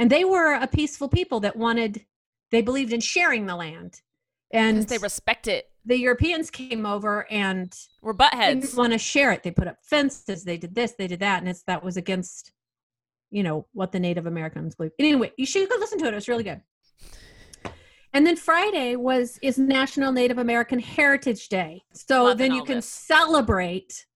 And 0.00 0.08
they 0.08 0.24
were 0.24 0.54
a 0.54 0.66
peaceful 0.66 1.08
people 1.10 1.40
that 1.40 1.56
wanted, 1.56 2.06
they 2.50 2.62
believed 2.62 2.94
in 2.94 3.00
sharing 3.00 3.44
the 3.44 3.54
land. 3.54 4.00
And 4.50 4.82
they 4.88 4.96
respect 4.96 5.46
it. 5.46 5.66
the 5.84 5.98
Europeans 5.98 6.50
came 6.50 6.86
over 6.86 7.30
and 7.30 7.74
We're 8.00 8.14
didn't 8.14 8.62
buttheads. 8.62 8.76
want 8.76 8.94
to 8.94 8.98
share 8.98 9.30
it. 9.30 9.42
They 9.42 9.50
put 9.50 9.68
up 9.68 9.76
fences, 9.82 10.42
they 10.44 10.56
did 10.56 10.74
this, 10.74 10.92
they 10.92 11.06
did 11.06 11.20
that, 11.20 11.40
and 11.40 11.48
it's 11.48 11.62
that 11.64 11.84
was 11.84 11.96
against, 11.98 12.52
you 13.30 13.42
know, 13.42 13.66
what 13.74 13.92
the 13.92 14.00
Native 14.00 14.24
Americans 14.24 14.74
believe. 14.74 14.92
Anyway, 14.98 15.32
you 15.36 15.44
should 15.44 15.68
go 15.68 15.76
listen 15.78 15.98
to 15.98 16.06
it. 16.06 16.12
It 16.12 16.14
was 16.14 16.28
really 16.28 16.44
good. 16.44 16.62
And 18.12 18.26
then 18.26 18.36
Friday 18.36 18.96
was 18.96 19.38
is 19.42 19.58
National 19.58 20.12
Native 20.12 20.38
American 20.38 20.80
Heritage 20.80 21.48
Day. 21.48 21.82
So 21.92 22.24
Loving 22.24 22.38
then 22.38 22.56
you 22.56 22.64
can 22.64 22.76
this. 22.76 22.86
celebrate 22.86 24.06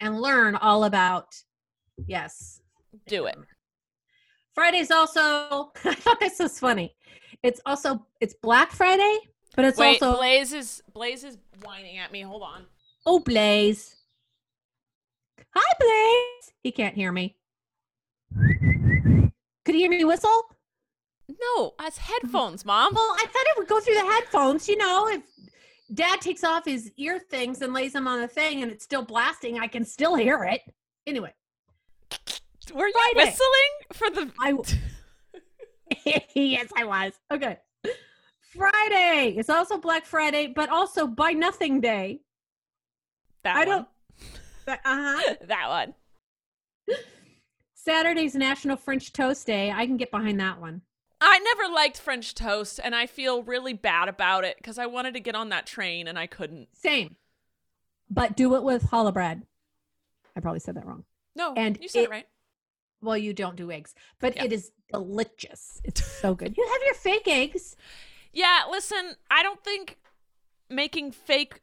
and 0.00 0.20
learn 0.20 0.54
all 0.54 0.84
about 0.84 1.34
yes. 2.06 2.60
Do 3.08 3.26
it. 3.26 3.36
Friday's 4.54 4.90
also 4.90 5.72
I 5.84 5.94
thought 5.94 6.20
this 6.20 6.38
was 6.38 6.58
funny. 6.58 6.94
It's 7.42 7.60
also 7.66 8.06
it's 8.20 8.34
Black 8.34 8.72
Friday, 8.72 9.18
but 9.56 9.64
it's 9.64 9.78
Wait, 9.78 10.02
also 10.02 10.18
Blaze 10.18 10.52
is 10.52 10.82
Blaze 10.92 11.24
is 11.24 11.38
whining 11.64 11.98
at 11.98 12.12
me. 12.12 12.22
Hold 12.22 12.42
on. 12.42 12.66
Oh, 13.06 13.18
Blaze. 13.18 13.96
Hi, 15.54 15.74
Blaze. 15.80 16.52
He 16.62 16.70
can't 16.70 16.94
hear 16.94 17.12
me. 17.12 17.36
Could 19.64 19.74
he 19.74 19.80
hear 19.80 19.90
me 19.90 20.04
whistle? 20.04 20.42
No, 21.28 21.74
it's 21.80 21.98
mm-hmm. 21.98 22.12
headphones, 22.12 22.64
Mom. 22.64 22.94
Well, 22.94 23.16
I 23.18 23.24
thought 23.24 23.46
it 23.46 23.58
would 23.58 23.68
go 23.68 23.80
through 23.80 23.94
the 23.94 24.00
headphones. 24.00 24.68
You 24.68 24.76
know, 24.76 25.08
if 25.08 25.22
dad 25.94 26.20
takes 26.20 26.44
off 26.44 26.64
his 26.64 26.92
ear 26.96 27.18
things 27.18 27.62
and 27.62 27.72
lays 27.72 27.94
them 27.94 28.06
on 28.06 28.20
the 28.20 28.28
thing 28.28 28.62
and 28.62 28.70
it's 28.70 28.84
still 28.84 29.02
blasting, 29.02 29.58
I 29.58 29.66
can 29.66 29.84
still 29.84 30.14
hear 30.14 30.44
it. 30.44 30.60
Anyway, 31.06 31.32
Were 32.74 32.86
you 32.86 32.92
Friday. 32.92 33.30
whistling 33.30 33.72
for 33.92 34.10
the? 34.10 34.32
I 34.40 36.22
yes, 36.34 36.68
I 36.76 36.84
was. 36.84 37.12
Okay. 37.30 37.58
Friday. 38.40 39.34
It's 39.36 39.50
also 39.50 39.78
Black 39.78 40.04
Friday, 40.06 40.46
but 40.54 40.68
also 40.70 41.06
Buy 41.06 41.32
Nothing 41.32 41.80
Day. 41.80 42.20
That 43.44 43.56
I 43.56 43.58
one. 43.64 43.68
don't- 43.68 43.88
Uh 44.68 44.76
huh. 44.84 45.34
that 45.46 45.68
one. 45.68 46.96
Saturday's 47.74 48.34
National 48.34 48.76
French 48.76 49.12
Toast 49.12 49.46
Day. 49.46 49.70
I 49.70 49.86
can 49.86 49.96
get 49.96 50.10
behind 50.10 50.38
that 50.40 50.60
one. 50.60 50.82
I 51.20 51.38
never 51.38 51.72
liked 51.72 51.98
French 52.00 52.34
toast, 52.34 52.80
and 52.82 52.94
I 52.94 53.06
feel 53.06 53.42
really 53.42 53.72
bad 53.74 54.08
about 54.08 54.44
it 54.44 54.56
because 54.56 54.78
I 54.78 54.86
wanted 54.86 55.14
to 55.14 55.20
get 55.20 55.34
on 55.34 55.50
that 55.50 55.66
train 55.66 56.06
and 56.08 56.18
I 56.18 56.26
couldn't. 56.26 56.68
Same. 56.74 57.16
But 58.08 58.36
do 58.36 58.54
it 58.56 58.62
with 58.62 58.84
challah 58.90 59.12
bread. 59.12 59.42
I 60.36 60.40
probably 60.40 60.60
said 60.60 60.76
that 60.76 60.86
wrong. 60.86 61.04
No, 61.36 61.54
And 61.56 61.78
you 61.80 61.88
said 61.88 62.00
it, 62.00 62.04
it- 62.04 62.10
right. 62.10 62.26
Well, 63.02 63.16
you 63.16 63.32
don't 63.32 63.56
do 63.56 63.70
eggs, 63.70 63.94
but 64.20 64.36
Yeah. 64.36 64.44
it 64.44 64.52
is 64.52 64.70
delicious. 64.92 65.80
It's 65.84 66.04
so 66.04 66.34
good. 66.34 66.54
You 66.58 66.66
have 66.72 66.82
your 66.84 66.94
fake 66.94 67.26
eggs. 67.28 67.76
Yeah, 68.32 68.62
listen, 68.70 69.16
I 69.30 69.42
don't 69.42 69.62
think 69.64 69.98
making 70.68 71.12
fake 71.12 71.60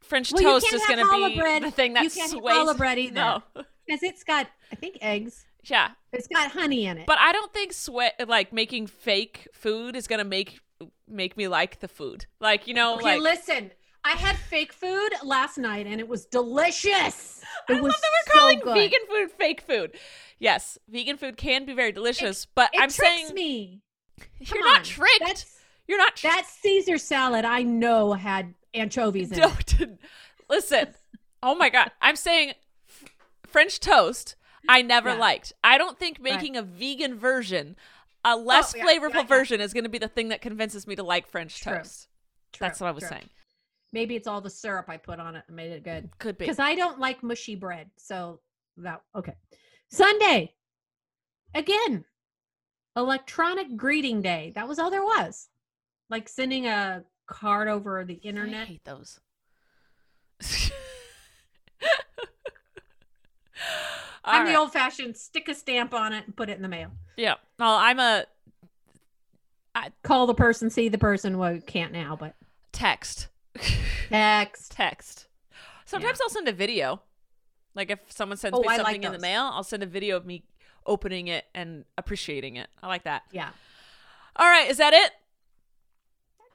French 0.00 0.32
Well, 0.32 0.42
toast 0.60 0.72
is 0.72 0.84
going 0.86 1.00
to 1.04 1.28
be 1.28 1.38
bread. 1.38 1.62
the 1.62 1.70
thing 1.70 1.94
that 1.94 2.04
You 2.04 2.10
can't 2.10 2.32
have 2.32 2.40
challah 2.42 2.76
bread 2.76 2.98
either. 3.06 3.14
No, 3.14 3.42
Because 3.86 4.02
it's 4.02 4.22
got, 4.22 4.46
I 4.70 4.76
think, 4.76 4.98
eggs. 5.00 5.46
yeah, 5.64 5.90
It's 6.12 6.28
got 6.28 6.52
honey 6.52 6.86
in 6.86 6.98
it. 6.98 7.06
but 7.06 7.18
I 7.18 7.32
don't 7.32 7.52
think 7.52 7.72
sweat 7.72 8.14
like 8.28 8.52
making 8.52 8.86
fake 8.86 9.48
food 9.52 9.96
is 9.96 10.06
going 10.06 10.18
to 10.20 10.24
make 10.24 10.60
make 11.08 11.36
me 11.36 11.48
like 11.48 11.80
the 11.80 11.88
food. 11.88 12.26
Like, 12.40 12.66
you 12.68 12.74
know, 12.74 12.96
Okay, 12.96 13.18
like 13.18 13.20
listen. 13.20 13.70
I 14.06 14.10
had 14.10 14.36
fake 14.36 14.72
food 14.72 15.10
last 15.24 15.58
night 15.58 15.86
and 15.88 15.98
it 16.00 16.06
was 16.06 16.26
delicious. 16.26 17.42
It 17.68 17.78
I 17.78 17.80
was 17.80 17.92
love 17.92 18.00
that 18.00 18.10
we're 18.12 18.32
so 18.32 18.38
calling 18.38 18.58
good. 18.60 18.74
vegan 18.74 19.00
food 19.10 19.30
fake 19.32 19.60
food. 19.62 19.98
Yes, 20.38 20.78
vegan 20.88 21.16
food 21.16 21.36
can 21.36 21.64
be 21.64 21.72
very 21.74 21.90
delicious, 21.90 22.46
but 22.46 22.70
It 22.72 22.80
I'm 22.80 22.90
saying 22.90 23.34
me. 23.34 23.82
you're 24.38 24.46
Come 24.46 24.60
not 24.60 24.78
on. 24.78 24.84
tricked. 24.84 25.20
That's 25.24 25.58
you're 25.88 25.98
not 25.98 26.20
that 26.22 26.46
Caesar 26.60 26.98
salad 26.98 27.44
I 27.44 27.62
know 27.64 28.12
had 28.12 28.54
anchovies 28.74 29.32
in 29.32 29.42
it. 29.42 29.98
Listen. 30.48 30.88
Oh 31.42 31.56
my 31.56 31.68
god, 31.68 31.90
I'm 32.00 32.14
saying 32.16 32.52
f- 32.88 33.10
French 33.48 33.80
toast. 33.80 34.36
I 34.68 34.82
never 34.82 35.10
Yeah. 35.10 35.14
liked. 35.16 35.52
I 35.64 35.78
don't 35.78 35.98
think 35.98 36.18
Right. 36.20 36.34
making 36.34 36.56
a 36.56 36.62
vegan 36.62 37.18
version, 37.18 37.74
a 38.24 38.30
oh, 38.34 38.36
less 38.36 38.72
yeah, 38.76 38.84
flavorful 38.84 39.14
yeah, 39.14 39.22
version, 39.24 39.60
is 39.60 39.72
going 39.72 39.84
to 39.84 39.90
be 39.90 39.98
the 39.98 40.08
thing 40.08 40.28
that 40.28 40.40
convinces 40.40 40.86
me 40.86 40.94
to 40.96 41.02
like 41.02 41.26
French 41.26 41.60
True. 41.60 41.78
toast. 41.78 42.08
That's 42.60 42.80
what 42.80 42.86
I 42.86 42.90
was 42.92 43.02
True. 43.02 43.08
saying. 43.10 43.30
Maybe 43.96 44.14
it's 44.14 44.28
all 44.28 44.42
the 44.42 44.50
syrup 44.50 44.90
I 44.90 44.98
put 44.98 45.18
on 45.20 45.36
it 45.36 45.44
that 45.46 45.54
made 45.54 45.72
it 45.72 45.82
good. 45.82 46.10
Could 46.18 46.36
be. 46.36 46.44
Because 46.44 46.58
I 46.58 46.74
don't 46.74 47.00
like 47.00 47.22
mushy 47.22 47.54
bread. 47.54 47.88
So 47.96 48.40
that 48.76 49.00
okay. 49.14 49.32
Sunday. 49.90 50.52
Again. 51.54 52.04
Electronic 52.94 53.74
greeting 53.74 54.20
day. 54.20 54.52
That 54.54 54.68
was 54.68 54.78
all 54.78 54.90
there 54.90 55.02
was. 55.02 55.48
Like 56.10 56.28
sending 56.28 56.66
a 56.66 57.04
card 57.26 57.68
over 57.68 58.04
the 58.04 58.16
internet. 58.16 58.64
I 58.64 58.64
hate 58.66 58.84
those. 58.84 59.18
I'm 64.22 64.46
All 64.46 64.52
the 64.52 64.58
old 64.58 64.72
fashioned 64.74 65.16
stick 65.16 65.48
a 65.48 65.54
stamp 65.54 65.94
on 65.94 66.12
it 66.12 66.26
and 66.26 66.36
put 66.36 66.50
it 66.50 66.56
in 66.56 66.62
the 66.62 66.68
mail. 66.68 66.90
Yeah. 67.16 67.36
Well, 67.58 67.76
I'm 67.76 67.98
a 67.98 68.26
Call 70.02 70.26
the 70.26 70.34
person, 70.34 70.68
see 70.68 70.90
the 70.90 70.98
person. 70.98 71.38
Well, 71.38 71.60
can't 71.66 71.92
now, 71.92 72.14
but 72.14 72.34
text. 72.72 73.28
text. 74.08 74.72
text. 74.72 75.26
Sometimes 75.84 76.20
I'll 76.20 76.28
send 76.30 76.48
a 76.48 76.52
video. 76.52 77.02
Like 77.74 77.90
if 77.90 78.00
someone 78.08 78.38
sends 78.38 78.58
Oh, 78.58 78.62
me 78.62 78.68
I 78.68 78.76
like 78.78 78.86
something 78.86 79.04
in 79.04 79.12
the 79.12 79.18
mail, 79.18 79.50
I'll 79.52 79.62
send 79.64 79.82
a 79.82 79.86
video 79.86 80.16
of 80.16 80.24
me 80.26 80.44
opening 80.86 81.28
it 81.28 81.44
and 81.54 81.84
appreciating 81.98 82.56
it. 82.56 82.68
I 82.82 82.86
like 82.88 83.04
that. 83.04 83.22
Yeah. 83.32 83.50
All 84.36 84.46
right, 84.46 84.68
is 84.70 84.78
that 84.78 84.92
it? 84.94 85.12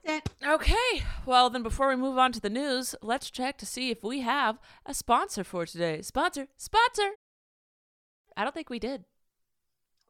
That's 0.03 0.27
it. 0.41 0.47
Okay. 0.47 1.03
Well, 1.25 1.49
then 1.49 1.63
before 1.63 1.89
we 1.89 1.95
move 1.95 2.17
on 2.17 2.31
to 2.31 2.39
the 2.39 2.49
news, 2.49 2.95
let's 3.01 3.29
check 3.29 3.57
to 3.59 3.65
see 3.65 3.91
if 3.91 4.03
we 4.03 4.21
have 4.21 4.57
a 4.85 4.93
sponsor 4.93 5.43
for 5.43 5.65
today. 5.65 6.01
Sponsor, 6.01 6.47
sponsor. 6.57 7.11
I 8.35 8.43
don't 8.43 8.53
think 8.53 8.69
we 8.69 8.79
did. 8.79 9.05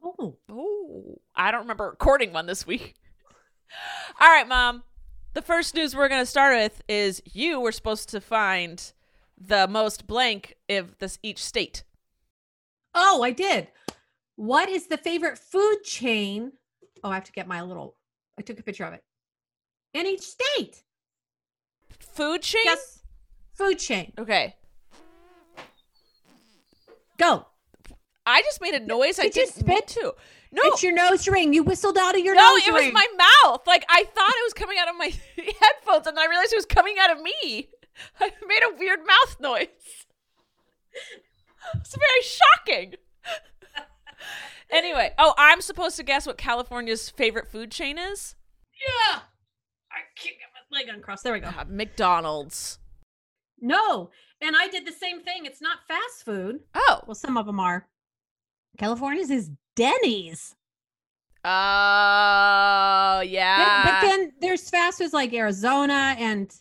Oh. 0.03 0.37
Oh, 0.49 1.19
I 1.35 1.51
don't 1.51 1.61
remember 1.61 1.89
recording 1.89 2.33
one 2.33 2.45
this 2.45 2.65
week. 2.65 2.95
All 4.19 4.27
right, 4.29 4.47
mom. 4.47 4.83
The 5.33 5.41
first 5.41 5.75
news 5.75 5.95
we're 5.95 6.09
going 6.09 6.21
to 6.21 6.25
start 6.25 6.55
with 6.55 6.81
is 6.87 7.21
you 7.25 7.59
were 7.59 7.71
supposed 7.71 8.09
to 8.09 8.19
find 8.19 8.91
the 9.37 9.67
most 9.67 10.05
blank 10.05 10.55
of 10.69 10.97
this 10.99 11.19
each 11.23 11.43
state. 11.43 11.83
Oh, 12.93 13.23
I 13.23 13.31
did. 13.31 13.69
What 14.35 14.67
is 14.67 14.87
the 14.87 14.97
favorite 14.97 15.37
food 15.37 15.83
chain? 15.83 16.51
Oh, 17.03 17.09
I 17.09 17.15
have 17.15 17.23
to 17.25 17.31
get 17.31 17.47
my 17.47 17.61
little. 17.61 17.95
I 18.37 18.41
took 18.41 18.59
a 18.59 18.63
picture 18.63 18.83
of 18.83 18.93
it. 18.93 19.03
In 19.93 20.05
each 20.05 20.21
state. 20.21 20.83
Food 21.99 22.41
chain? 22.41 22.61
Yes. 22.65 22.99
Food 23.53 23.79
chain. 23.79 24.11
Okay. 24.17 24.55
Go. 27.17 27.45
I 28.25 28.41
just 28.41 28.61
made 28.61 28.73
a 28.73 28.79
noise 28.79 29.17
I 29.19 29.23
Did 29.23 29.35
you 29.35 29.45
didn't 29.45 29.67
mean 29.67 29.77
spit? 29.77 29.87
to. 30.01 30.13
No. 30.53 30.61
It's 30.65 30.83
your 30.83 30.93
nose 30.93 31.27
ring. 31.27 31.53
You 31.53 31.63
whistled 31.63 31.97
out 31.97 32.15
of 32.15 32.21
your 32.25 32.35
no, 32.35 32.41
nose 32.41 32.61
No, 32.67 32.75
it 32.75 32.83
was 32.85 32.93
my 32.93 33.07
mouth. 33.45 33.61
Like 33.65 33.85
I 33.89 34.03
thought 34.03 34.33
it 34.35 34.43
was 34.43 34.53
coming 34.53 34.77
out 34.79 34.89
of 34.89 34.97
my 34.97 35.13
headphones, 35.37 36.07
and 36.07 36.19
I 36.19 36.27
realized 36.27 36.51
it 36.51 36.57
was 36.57 36.65
coming 36.65 36.95
out 36.99 37.11
of 37.11 37.21
me. 37.21 37.69
I 38.19 38.31
made 38.47 38.63
a 38.63 38.75
weird 38.77 38.99
mouth 39.05 39.37
noise. 39.39 39.67
It's 41.75 41.95
very 41.95 42.21
shocking. 42.23 42.95
anyway, 44.71 45.13
oh, 45.17 45.33
I'm 45.37 45.61
supposed 45.61 45.95
to 45.97 46.03
guess 46.03 46.25
what 46.25 46.37
California's 46.37 47.09
favorite 47.09 47.49
food 47.51 47.71
chain 47.71 47.97
is. 47.99 48.35
Yeah. 48.73 49.19
I 49.91 49.99
can't 50.15 50.35
get 50.37 50.49
my 50.71 50.77
leg 50.79 50.87
uncrossed. 50.89 51.23
There 51.23 51.33
we 51.33 51.39
go. 51.39 51.47
Uh, 51.47 51.65
McDonald's. 51.69 52.79
No. 53.59 54.09
And 54.41 54.55
I 54.57 54.67
did 54.67 54.87
the 54.87 54.91
same 54.91 55.21
thing. 55.21 55.45
It's 55.45 55.61
not 55.61 55.87
fast 55.87 56.25
food. 56.25 56.61
Oh, 56.73 57.01
Well, 57.05 57.15
some 57.15 57.37
of 57.37 57.45
them 57.45 57.59
are. 57.59 57.87
California's 58.77 59.29
is 59.29 59.51
Denny's. 59.75 60.55
oh 61.43 63.17
But- 63.19 63.29
yeah. 63.29 63.83
but 63.85 64.07
then 64.07 64.33
there's 64.41 64.69
fast 64.69 64.97
foods 64.99 65.13
like 65.13 65.33
Arizona 65.33 66.15
and 66.17 66.53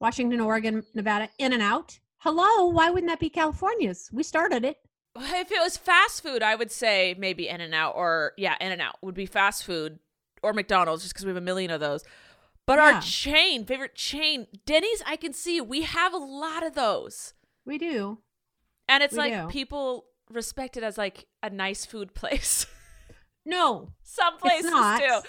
Washington, 0.00 0.40
Oregon, 0.40 0.84
Nevada, 0.94 1.28
In 1.38 1.52
and 1.52 1.62
Out. 1.62 1.98
Hello, 2.18 2.66
why 2.66 2.90
wouldn't 2.90 3.10
that 3.10 3.20
be 3.20 3.30
California's? 3.30 4.10
We 4.12 4.22
started 4.22 4.64
it. 4.64 4.78
if 5.16 5.52
it 5.52 5.60
was 5.62 5.76
fast 5.76 6.22
food, 6.22 6.42
I 6.42 6.54
would 6.56 6.70
say 6.72 7.14
maybe 7.18 7.48
In 7.48 7.60
and 7.60 7.74
Out 7.74 7.94
or 7.96 8.32
yeah, 8.36 8.56
In 8.60 8.72
and 8.72 8.82
Out 8.82 8.96
would 9.02 9.14
be 9.14 9.26
fast 9.26 9.64
food 9.64 9.98
or 10.42 10.52
McDonald's 10.52 11.02
just 11.02 11.14
because 11.14 11.24
we 11.24 11.30
have 11.30 11.36
a 11.36 11.40
million 11.40 11.70
of 11.70 11.80
those. 11.80 12.04
But 12.66 12.78
Yeah. 12.78 12.94
our 12.94 13.00
chain, 13.00 13.64
favorite 13.66 13.94
chain, 13.94 14.46
Denny's, 14.66 15.02
I 15.06 15.16
can 15.16 15.32
see 15.32 15.60
we 15.60 15.82
have 15.82 16.12
a 16.14 16.18
lot 16.18 16.64
of 16.66 16.74
those. 16.74 17.34
We 17.64 17.78
do. 17.78 18.18
And 18.88 19.02
it's 19.02 19.12
We 19.12 19.18
like 19.18 19.32
do. 19.34 19.48
people 19.48 20.06
respect 20.30 20.76
it 20.76 20.82
as 20.82 20.98
like 20.98 21.26
a 21.42 21.50
nice 21.50 21.84
food 21.84 22.14
place. 22.14 22.66
No, 23.46 23.90
Some 24.02 24.38
places 24.38 24.70
do. 24.70 25.20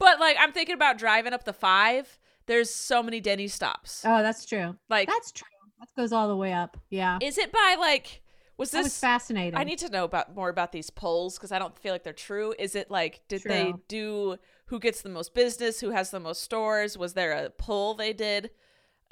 But 0.00 0.18
like 0.18 0.36
I'm 0.40 0.50
thinking 0.50 0.74
about 0.74 0.98
driving 0.98 1.32
up 1.32 1.44
the 1.44 1.52
five. 1.52 2.18
There's 2.46 2.68
so 2.68 3.00
many 3.00 3.20
Denny's 3.20 3.54
stops. 3.54 4.02
oh, 4.04 4.22
that's 4.22 4.44
true. 4.44 4.74
like 4.88 5.06
That's 5.06 5.30
true. 5.30 5.46
That 5.78 5.88
goes 5.96 6.12
all 6.12 6.26
the 6.26 6.36
way 6.36 6.52
up. 6.52 6.76
Yeah, 6.90 7.18
is 7.22 7.38
it 7.38 7.52
by 7.52 7.76
like 7.78 8.22
was 8.56 8.72
that 8.72 8.78
was 8.78 8.86
this 8.88 8.98
fascinating. 8.98 9.58
I 9.58 9.64
need 9.64 9.78
to 9.78 9.88
know 9.88 10.04
about 10.04 10.34
more 10.34 10.48
about 10.48 10.72
these 10.72 10.90
polls 10.90 11.38
because 11.38 11.52
I 11.52 11.58
don't 11.58 11.78
feel 11.78 11.92
like 11.92 12.02
they're 12.02 12.12
true. 12.12 12.54
Is 12.58 12.74
it 12.74 12.90
like 12.90 13.20
did 13.28 13.42
they 13.44 13.72
do 13.88 14.36
who 14.66 14.78
gets 14.80 15.00
the 15.02 15.08
most 15.08 15.32
business, 15.32 15.80
who 15.80 15.90
has 15.90 16.10
the 16.10 16.20
most 16.20 16.42
stores? 16.42 16.98
Was 16.98 17.14
there 17.14 17.32
a 17.32 17.50
poll 17.50 17.94
they 17.94 18.12
did? 18.12 18.50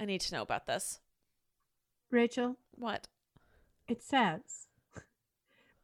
I 0.00 0.04
need 0.04 0.20
to 0.22 0.34
know 0.34 0.42
about 0.42 0.66
this. 0.66 0.98
Rachel. 2.10 2.56
What? 2.72 3.08
It 3.88 4.02
says, 4.02 4.67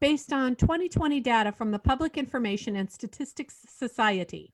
based 0.01 0.33
on 0.33 0.57
2020 0.57 1.21
data 1.21 1.53
from 1.53 1.71
the 1.71 1.79
Public 1.79 2.17
Information 2.17 2.77
and 2.77 2.91
Statistics 2.91 3.57
Society. 3.69 4.53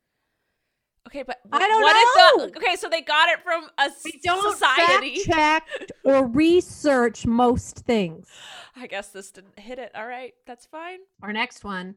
Okay, 1.06 1.23
but 1.23 1.38
I 1.50 1.66
don't 1.66 1.82
what 1.82 1.92
know. 2.38 2.44
Is 2.44 2.52
the, 2.52 2.59
okay, 2.59 2.76
so 2.76 2.88
they 2.88 3.00
got 3.00 3.30
it 3.30 3.42
from 3.42 3.64
a 3.78 3.90
We 4.04 4.20
don't 4.23 4.52
society. 4.52 5.16
fact 5.25 5.66
check 5.78 5.88
or 6.04 6.26
research 6.26 7.26
most 7.26 7.78
things. 7.80 8.28
I 8.76 8.87
guess 8.87 9.09
this 9.09 9.30
didn't 9.30 9.59
hit 9.59 9.78
it. 9.78 9.90
All 9.94 10.06
right, 10.06 10.35
that's 10.47 10.66
fine. 10.66 10.99
Our 11.23 11.32
next 11.32 11.64
one. 11.64 11.94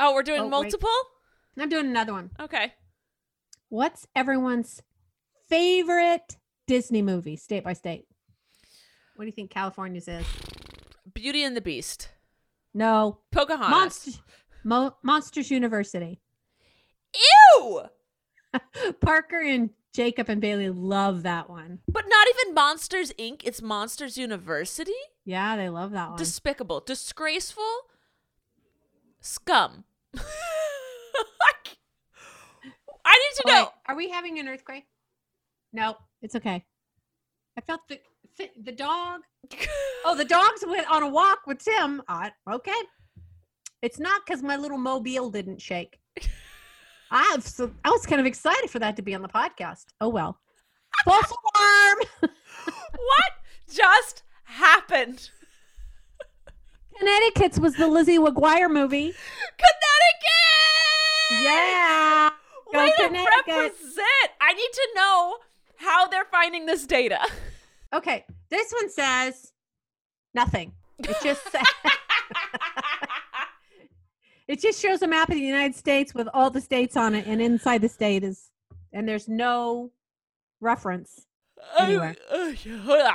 Oh, 0.00 0.14
we're 0.14 0.22
doing 0.22 0.40
Oh, 0.40 0.44
wait. 0.44 0.50
multiple. 0.50 0.88
I'm 1.58 1.68
doing 1.68 1.86
another 1.86 2.12
one. 2.14 2.30
Okay. 2.40 2.72
What's 3.68 4.06
everyone's 4.16 4.80
favorite 5.48 6.38
Disney 6.66 7.02
movie, 7.02 7.36
state 7.36 7.64
by 7.64 7.74
state? 7.74 8.06
What 9.16 9.24
do 9.24 9.26
you 9.26 9.32
think 9.32 9.50
California's 9.50 10.08
is? 10.08 10.24
Beauty 11.12 11.42
and 11.42 11.54
the 11.56 11.60
Beast. 11.60 12.08
No, 12.74 13.18
Pocahontas. 13.32 13.70
Monster, 13.70 14.20
Mo- 14.64 14.96
Monsters 15.02 15.50
University. 15.50 16.20
Ew! 17.56 17.82
Parker 19.00 19.40
and 19.40 19.70
Jacob 19.94 20.28
and 20.28 20.40
Bailey 20.40 20.68
love 20.68 21.22
that 21.24 21.48
one. 21.50 21.80
But 21.88 22.04
not 22.08 22.26
even 22.28 22.54
Monsters 22.54 23.12
Inc. 23.18 23.42
It's 23.44 23.62
Monsters 23.62 24.16
University. 24.16 24.92
Yeah, 25.24 25.56
they 25.56 25.68
love 25.68 25.92
that 25.92 26.10
one. 26.10 26.18
Despicable, 26.18 26.80
disgraceful, 26.80 27.64
scum. 29.20 29.84
I 33.04 33.14
need 33.14 33.42
to 33.42 33.42
know. 33.46 33.62
wait, 33.62 33.68
are 33.86 33.96
we 33.96 34.10
having 34.10 34.38
an 34.38 34.48
earthquake? 34.48 34.84
No, 35.72 35.96
it's 36.20 36.34
okay. 36.36 36.64
I 37.58 37.60
felt 37.60 37.80
the 37.88 37.98
the 38.62 38.72
dog. 38.72 39.20
Oh, 40.04 40.14
the 40.14 40.24
dogs 40.24 40.64
went 40.66 40.88
on 40.90 41.02
a 41.02 41.08
walk 41.08 41.40
with 41.46 41.58
Tim. 41.58 42.00
Uh, 42.08 42.30
okay, 42.50 42.80
it's 43.82 43.98
not 43.98 44.22
because 44.24 44.42
my 44.42 44.56
little 44.56 44.78
mobile 44.78 45.28
didn't 45.28 45.60
shake. 45.60 45.98
I've 47.10 47.42
so, 47.42 47.72
I 47.84 47.90
was 47.90 48.06
kind 48.06 48.20
of 48.20 48.26
excited 48.26 48.70
for 48.70 48.78
that 48.78 48.94
to 48.96 49.02
be 49.02 49.14
on 49.14 49.22
the 49.22 49.28
podcast. 49.28 49.86
Oh 50.00 50.08
well. 50.08 50.38
False 51.04 51.32
alarm. 51.56 51.98
what 52.20 53.32
just 53.70 54.22
happened? 54.44 55.30
Connecticut's 56.96 57.58
was 57.58 57.74
the 57.74 57.88
Lizzie 57.88 58.18
McGuire 58.18 58.70
movie. 58.70 59.12
Connecticut! 59.58 61.44
Yeah. 61.44 62.30
Go 62.72 62.84
Way 62.84 62.92
to 62.98 63.04
represent. 63.04 64.30
I 64.40 64.54
need 64.54 64.72
to 64.72 64.88
know 64.94 65.38
how 65.78 66.06
they're 66.08 66.24
finding 66.26 66.66
this 66.66 66.86
data. 66.86 67.18
Okay, 67.94 68.24
this 68.50 68.70
one 68.72 68.90
says 68.90 69.52
nothing. 70.34 70.72
It 70.98 71.16
just 71.22 71.42
says. 71.52 71.62
It 74.46 74.60
just 74.60 74.80
shows 74.80 75.02
a 75.02 75.06
map 75.06 75.28
of 75.28 75.34
the 75.34 75.42
United 75.42 75.74
States 75.74 76.14
with 76.14 76.26
all 76.32 76.48
the 76.50 76.60
states 76.60 76.96
on 76.96 77.14
it, 77.14 77.26
and 77.26 77.40
inside 77.42 77.82
the 77.82 77.88
state 77.88 78.24
is 78.24 78.48
and 78.92 79.06
there's 79.06 79.28
no 79.28 79.90
reference. 80.60 81.26
Uh, 81.78 82.12
uh. 82.30 83.12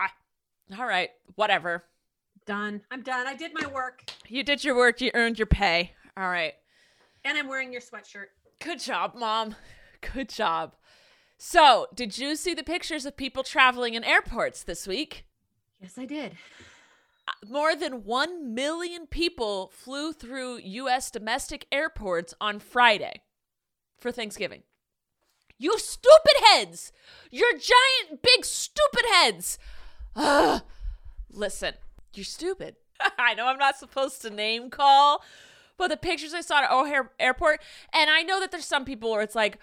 All 0.77 0.85
right, 0.85 1.09
whatever. 1.35 1.83
Done. 2.45 2.81
I'm 2.91 3.01
done. 3.01 3.25
I 3.25 3.35
did 3.35 3.51
my 3.53 3.65
work, 3.67 4.03
You 4.27 4.43
did 4.43 4.63
your 4.63 4.75
work. 4.75 5.01
You 5.01 5.09
earned 5.13 5.39
your 5.39 5.45
pay. 5.47 5.93
All 6.17 6.29
right. 6.29 6.53
and 7.25 7.37
I'm 7.37 7.47
wearing 7.47 7.71
your 7.71 7.81
sweatshirt. 7.81 8.27
Good 8.59 8.79
job, 8.79 9.15
mom. 9.15 9.55
Good 10.13 10.29
job. 10.29 10.75
So, 11.45 11.87
did 11.93 12.17
you 12.17 12.37
see 12.37 12.53
the 12.53 12.63
pictures 12.63 13.05
of 13.05 13.17
people 13.17 13.43
traveling 13.43 13.95
in 13.95 14.03
airports 14.05 14.63
this 14.63 14.87
week? 14.87 15.25
Yes, 15.81 15.97
I 15.97 16.05
did. 16.05 16.37
Uh, 17.27 17.33
more 17.45 17.75
than 17.75 18.05
1 18.05 18.55
million 18.55 19.07
people 19.07 19.69
flew 19.73 20.13
through 20.13 20.61
U.S. 20.63 21.11
domestic 21.11 21.67
airports 21.69 22.33
on 22.39 22.59
Friday 22.59 23.23
for 23.97 24.09
Thanksgiving. 24.09 24.63
You 25.59 25.77
stupid 25.79 26.33
heads! 26.45 26.93
Your 27.29 27.51
giant, 27.51 28.21
big, 28.21 28.45
stupid 28.45 29.03
heads! 29.11 29.59
Ugh. 30.15 30.61
Listen, 31.29 31.73
you're 32.13 32.23
stupid. 32.23 32.77
I 33.19 33.33
know 33.33 33.47
I'm 33.47 33.59
not 33.59 33.75
supposed 33.75 34.21
to 34.21 34.29
name 34.29 34.69
call, 34.69 35.21
but 35.75 35.89
the 35.89 35.97
pictures 35.97 36.33
I 36.33 36.39
saw 36.39 36.63
at 36.63 36.71
O'Hare 36.71 37.11
Airport, 37.19 37.61
and 37.93 38.09
I 38.09 38.21
know 38.21 38.39
that 38.39 38.51
there's 38.51 38.65
some 38.65 38.85
people 38.85 39.11
where 39.11 39.21
it's 39.21 39.35
like, 39.35 39.59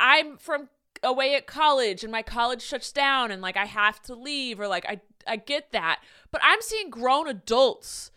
I'm 0.00 0.38
from 0.38 0.70
away 1.02 1.34
at 1.34 1.46
college 1.46 2.02
and 2.02 2.12
my 2.12 2.22
college 2.22 2.62
shuts 2.62 2.92
down 2.92 3.30
and 3.30 3.40
like 3.40 3.56
I 3.56 3.64
have 3.66 4.02
to 4.02 4.14
leave 4.14 4.60
or 4.60 4.68
like 4.68 4.84
I 4.86 5.00
I 5.26 5.36
get 5.36 5.72
that. 5.72 6.00
But 6.30 6.40
I'm 6.44 6.60
seeing 6.62 6.90
grown 6.90 7.28
adults 7.28 8.10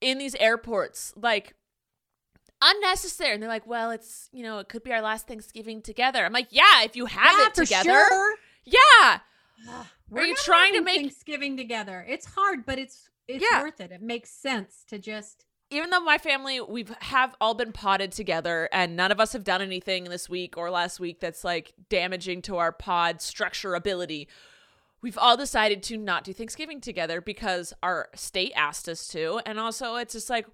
in 0.00 0.18
these 0.18 0.34
airports 0.36 1.12
like 1.16 1.54
unnecessary 2.62 3.32
and 3.34 3.42
they're 3.42 3.48
like, 3.48 3.66
"Well, 3.66 3.90
it's, 3.90 4.28
you 4.32 4.42
know, 4.42 4.58
it 4.58 4.68
could 4.68 4.82
be 4.84 4.92
our 4.92 5.00
last 5.00 5.26
Thanksgiving 5.26 5.82
together." 5.82 6.24
I'm 6.24 6.32
like, 6.32 6.48
"Yeah, 6.50 6.82
if 6.82 6.96
you 6.96 7.06
have 7.06 7.32
yeah, 7.38 7.46
it 7.46 7.54
for 7.54 7.64
together." 7.64 7.90
sure. 8.08 8.34
Yeah. 8.64 9.18
We're 10.08 10.24
you 10.24 10.36
trying 10.36 10.74
to 10.74 10.80
make- 10.80 10.96
Thanksgiving 10.96 11.56
together? 11.56 12.04
It's 12.08 12.26
hard, 12.26 12.64
but 12.66 12.78
it's 12.78 13.08
it's 13.28 13.44
Yeah. 13.50 13.62
worth 13.62 13.80
it. 13.80 13.92
It 13.92 14.02
makes 14.02 14.30
sense 14.30 14.84
to 14.88 14.98
just 14.98 15.44
even 15.70 15.90
though 15.90 16.00
my 16.00 16.18
family 16.18 16.60
we've 16.60 16.92
have 17.00 17.34
all 17.40 17.54
been 17.54 17.72
potted 17.72 18.12
together 18.12 18.68
and 18.72 18.96
none 18.96 19.12
of 19.12 19.20
us 19.20 19.32
have 19.32 19.44
done 19.44 19.62
anything 19.62 20.04
this 20.04 20.28
week 20.28 20.56
or 20.56 20.70
last 20.70 21.00
week 21.00 21.20
that's 21.20 21.44
like 21.44 21.72
damaging 21.88 22.42
to 22.42 22.56
our 22.56 22.72
pod 22.72 23.20
structure 23.20 23.74
ability 23.74 24.28
we've 25.02 25.18
all 25.18 25.36
decided 25.36 25.82
to 25.82 25.96
not 25.96 26.24
do 26.24 26.32
thanksgiving 26.32 26.80
together 26.80 27.20
because 27.20 27.72
our 27.82 28.08
state 28.14 28.52
asked 28.54 28.88
us 28.88 29.06
to 29.08 29.40
and 29.46 29.58
also 29.58 29.96
it's 29.96 30.14
just 30.14 30.30
like 30.30 30.46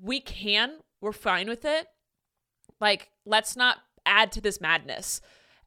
we 0.00 0.20
can 0.20 0.78
we're 1.00 1.12
fine 1.12 1.48
with 1.48 1.64
it 1.64 1.86
like 2.80 3.10
let's 3.24 3.56
not 3.56 3.78
add 4.06 4.30
to 4.30 4.40
this 4.40 4.60
madness 4.60 5.20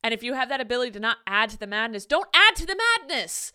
and 0.03 0.13
if 0.13 0.21
you 0.23 0.33
have 0.33 0.49
that 0.49 0.61
ability 0.61 0.91
to 0.91 0.99
not 0.99 1.17
add 1.25 1.49
to 1.49 1.57
the 1.57 1.67
madness 1.67 2.05
don't 2.05 2.29
add 2.33 2.55
to 2.55 2.65
the 2.65 2.79
madness 2.99 3.51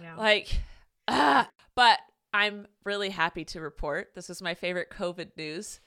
yeah. 0.00 0.16
like, 0.16 0.60
ah. 1.08 1.48
But 1.74 1.98
I'm 2.36 2.66
really 2.84 3.08
happy 3.08 3.46
to 3.46 3.62
report 3.62 4.10
this 4.14 4.28
is 4.28 4.42
my 4.42 4.52
favorite 4.52 4.90
COVID 4.90 5.38
news 5.38 5.80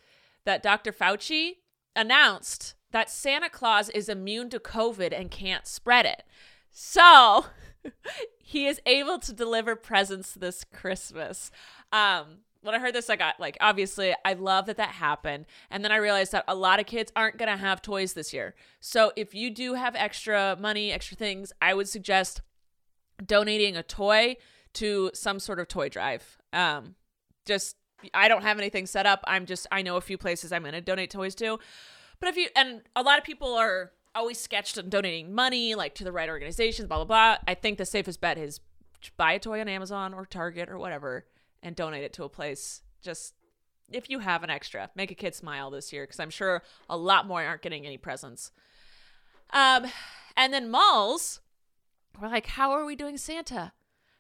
that 0.45 0.63
Dr. 0.63 0.91
Fauci 0.91 1.57
announced 1.95 2.73
that 2.89 3.11
Santa 3.11 3.51
Claus 3.51 3.87
is 3.89 4.09
immune 4.09 4.49
to 4.49 4.59
COVID 4.59 5.15
and 5.15 5.29
can't 5.29 5.67
spread 5.67 6.07
it. 6.07 6.23
So 6.71 7.45
he 8.39 8.65
is 8.65 8.81
able 8.87 9.19
to 9.19 9.31
deliver 9.31 9.75
presents 9.75 10.33
this 10.33 10.63
Christmas. 10.63 11.51
Um, 11.91 12.39
when 12.61 12.73
I 12.73 12.79
heard 12.79 12.95
this, 12.95 13.11
I 13.11 13.15
got 13.15 13.39
like, 13.39 13.55
obviously, 13.61 14.15
I 14.25 14.33
love 14.33 14.65
that 14.65 14.77
that 14.77 14.89
happened. 14.89 15.45
And 15.69 15.83
then 15.83 15.91
I 15.91 15.97
realized 15.97 16.31
that 16.31 16.45
a 16.47 16.55
lot 16.55 16.79
of 16.79 16.87
kids 16.87 17.11
aren't 17.15 17.37
going 17.37 17.51
to 17.51 17.57
have 17.57 17.83
toys 17.83 18.13
this 18.13 18.33
year. 18.33 18.55
So 18.79 19.11
if 19.15 19.35
you 19.35 19.51
do 19.51 19.75
have 19.75 19.95
extra 19.95 20.57
money, 20.59 20.91
extra 20.91 21.15
things, 21.15 21.53
I 21.61 21.75
would 21.75 21.87
suggest 21.87 22.41
donating 23.23 23.77
a 23.77 23.83
toy 23.83 24.37
to 24.73 25.11
some 25.13 25.39
sort 25.39 25.59
of 25.59 25.67
toy 25.67 25.89
drive. 25.89 26.37
Um, 26.53 26.95
just 27.45 27.75
I 28.13 28.27
don't 28.27 28.43
have 28.43 28.57
anything 28.57 28.85
set 28.85 29.05
up. 29.05 29.23
I'm 29.27 29.45
just 29.45 29.67
I 29.71 29.81
know 29.81 29.97
a 29.97 30.01
few 30.01 30.17
places 30.17 30.51
I'm 30.51 30.61
going 30.63 30.73
to 30.73 30.81
donate 30.81 31.11
toys 31.11 31.35
to. 31.35 31.59
But 32.19 32.29
if 32.29 32.37
you 32.37 32.47
and 32.55 32.81
a 32.95 33.03
lot 33.03 33.17
of 33.17 33.23
people 33.23 33.53
are 33.53 33.91
always 34.15 34.39
sketched 34.39 34.77
on 34.77 34.89
donating 34.89 35.33
money 35.33 35.75
like 35.75 35.95
to 35.95 36.03
the 36.03 36.11
right 36.11 36.29
organizations, 36.29 36.87
blah 36.87 36.97
blah 36.97 37.05
blah. 37.05 37.37
I 37.47 37.55
think 37.55 37.77
the 37.77 37.85
safest 37.85 38.21
bet 38.21 38.37
is 38.37 38.59
buy 39.17 39.33
a 39.33 39.39
toy 39.39 39.61
on 39.61 39.67
Amazon 39.67 40.13
or 40.13 40.25
Target 40.25 40.69
or 40.69 40.77
whatever 40.77 41.25
and 41.63 41.75
donate 41.75 42.03
it 42.03 42.13
to 42.13 42.23
a 42.23 42.29
place. 42.29 42.81
Just 43.01 43.33
if 43.91 44.09
you 44.09 44.19
have 44.19 44.43
an 44.43 44.49
extra, 44.49 44.89
make 44.95 45.11
a 45.11 45.15
kid 45.15 45.35
smile 45.35 45.71
this 45.71 45.91
year 45.91 46.03
because 46.03 46.19
I'm 46.19 46.29
sure 46.29 46.61
a 46.89 46.97
lot 46.97 47.27
more 47.27 47.43
aren't 47.43 47.61
getting 47.61 47.85
any 47.85 47.97
presents. 47.97 48.51
Um, 49.51 49.87
and 50.37 50.53
then 50.53 50.69
malls, 50.69 51.41
we're 52.19 52.27
like, 52.27 52.47
how 52.47 52.71
are 52.71 52.85
we 52.85 52.95
doing 52.95 53.17
Santa? 53.17 53.73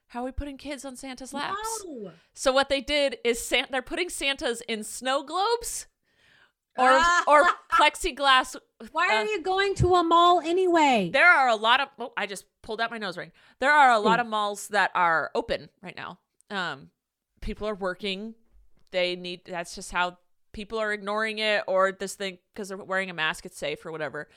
How 0.09 0.21
are 0.21 0.25
we 0.25 0.31
putting 0.31 0.57
kids 0.57 0.85
on 0.85 0.95
Santa's 0.95 1.33
laps? 1.33 1.57
No. 1.85 2.11
So 2.33 2.51
what 2.51 2.69
they 2.69 2.81
did 2.81 3.17
is 3.23 3.39
San- 3.43 3.67
they're 3.71 3.81
putting 3.81 4.09
Santas 4.09 4.61
in 4.67 4.83
snow 4.83 5.23
globes 5.23 5.87
or 6.77 6.89
Ah. 6.91 7.23
or 7.27 7.43
plexiglass. 7.73 8.55
Why 8.91 9.07
uh, 9.09 9.13
are 9.17 9.25
you 9.25 9.41
going 9.41 9.75
to 9.75 9.95
a 9.95 10.03
mall 10.03 10.41
anyway? 10.41 11.09
There 11.13 11.27
are 11.27 11.47
a 11.49 11.55
lot 11.55 11.79
of. 11.79 11.89
Oh, 11.99 12.13
I 12.17 12.25
just 12.25 12.45
pulled 12.61 12.81
out 12.81 12.91
my 12.91 12.97
nose 12.97 13.17
ring. 13.17 13.31
There 13.59 13.71
are 13.71 13.91
a 13.91 13.99
lot 13.99 14.19
Hmm. 14.19 14.25
of 14.25 14.27
malls 14.27 14.67
that 14.69 14.91
are 14.95 15.31
open 15.35 15.69
right 15.81 15.95
now. 15.95 16.19
Um, 16.49 16.91
people 17.41 17.67
are 17.67 17.75
working. 17.75 18.35
They 18.91 19.15
need. 19.15 19.41
That's 19.45 19.75
just 19.75 19.91
how 19.91 20.17
people 20.53 20.79
are 20.79 20.91
ignoring 20.91 21.37
it, 21.39 21.63
or 21.67 21.91
this 21.91 22.15
thing 22.15 22.39
because 22.53 22.69
they're 22.69 22.77
wearing 22.77 23.09
a 23.11 23.13
mask. 23.13 23.45
It's 23.45 23.57
safe 23.57 23.85
or 23.85 23.91
whatever. 23.91 24.27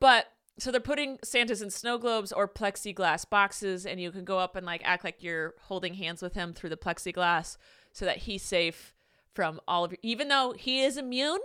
But 0.00 0.26
so 0.58 0.70
they're 0.70 0.80
putting 0.80 1.18
Santas 1.24 1.62
in 1.62 1.70
snow 1.70 1.96
globes 1.98 2.32
or 2.32 2.46
plexiglass 2.48 3.28
boxes, 3.28 3.86
and 3.86 4.00
you 4.00 4.10
can 4.12 4.24
go 4.24 4.38
up 4.38 4.56
and 4.56 4.66
like 4.66 4.82
act 4.84 5.04
like 5.04 5.22
you're 5.22 5.54
holding 5.62 5.94
hands 5.94 6.20
with 6.22 6.34
him 6.34 6.52
through 6.52 6.70
the 6.70 6.76
plexiglass, 6.76 7.56
so 7.92 8.04
that 8.04 8.18
he's 8.18 8.42
safe 8.42 8.94
from 9.34 9.60
all 9.66 9.84
of 9.84 9.92
your. 9.92 9.98
Even 10.02 10.28
though 10.28 10.52
he 10.56 10.82
is 10.82 10.96
immune, 10.96 11.40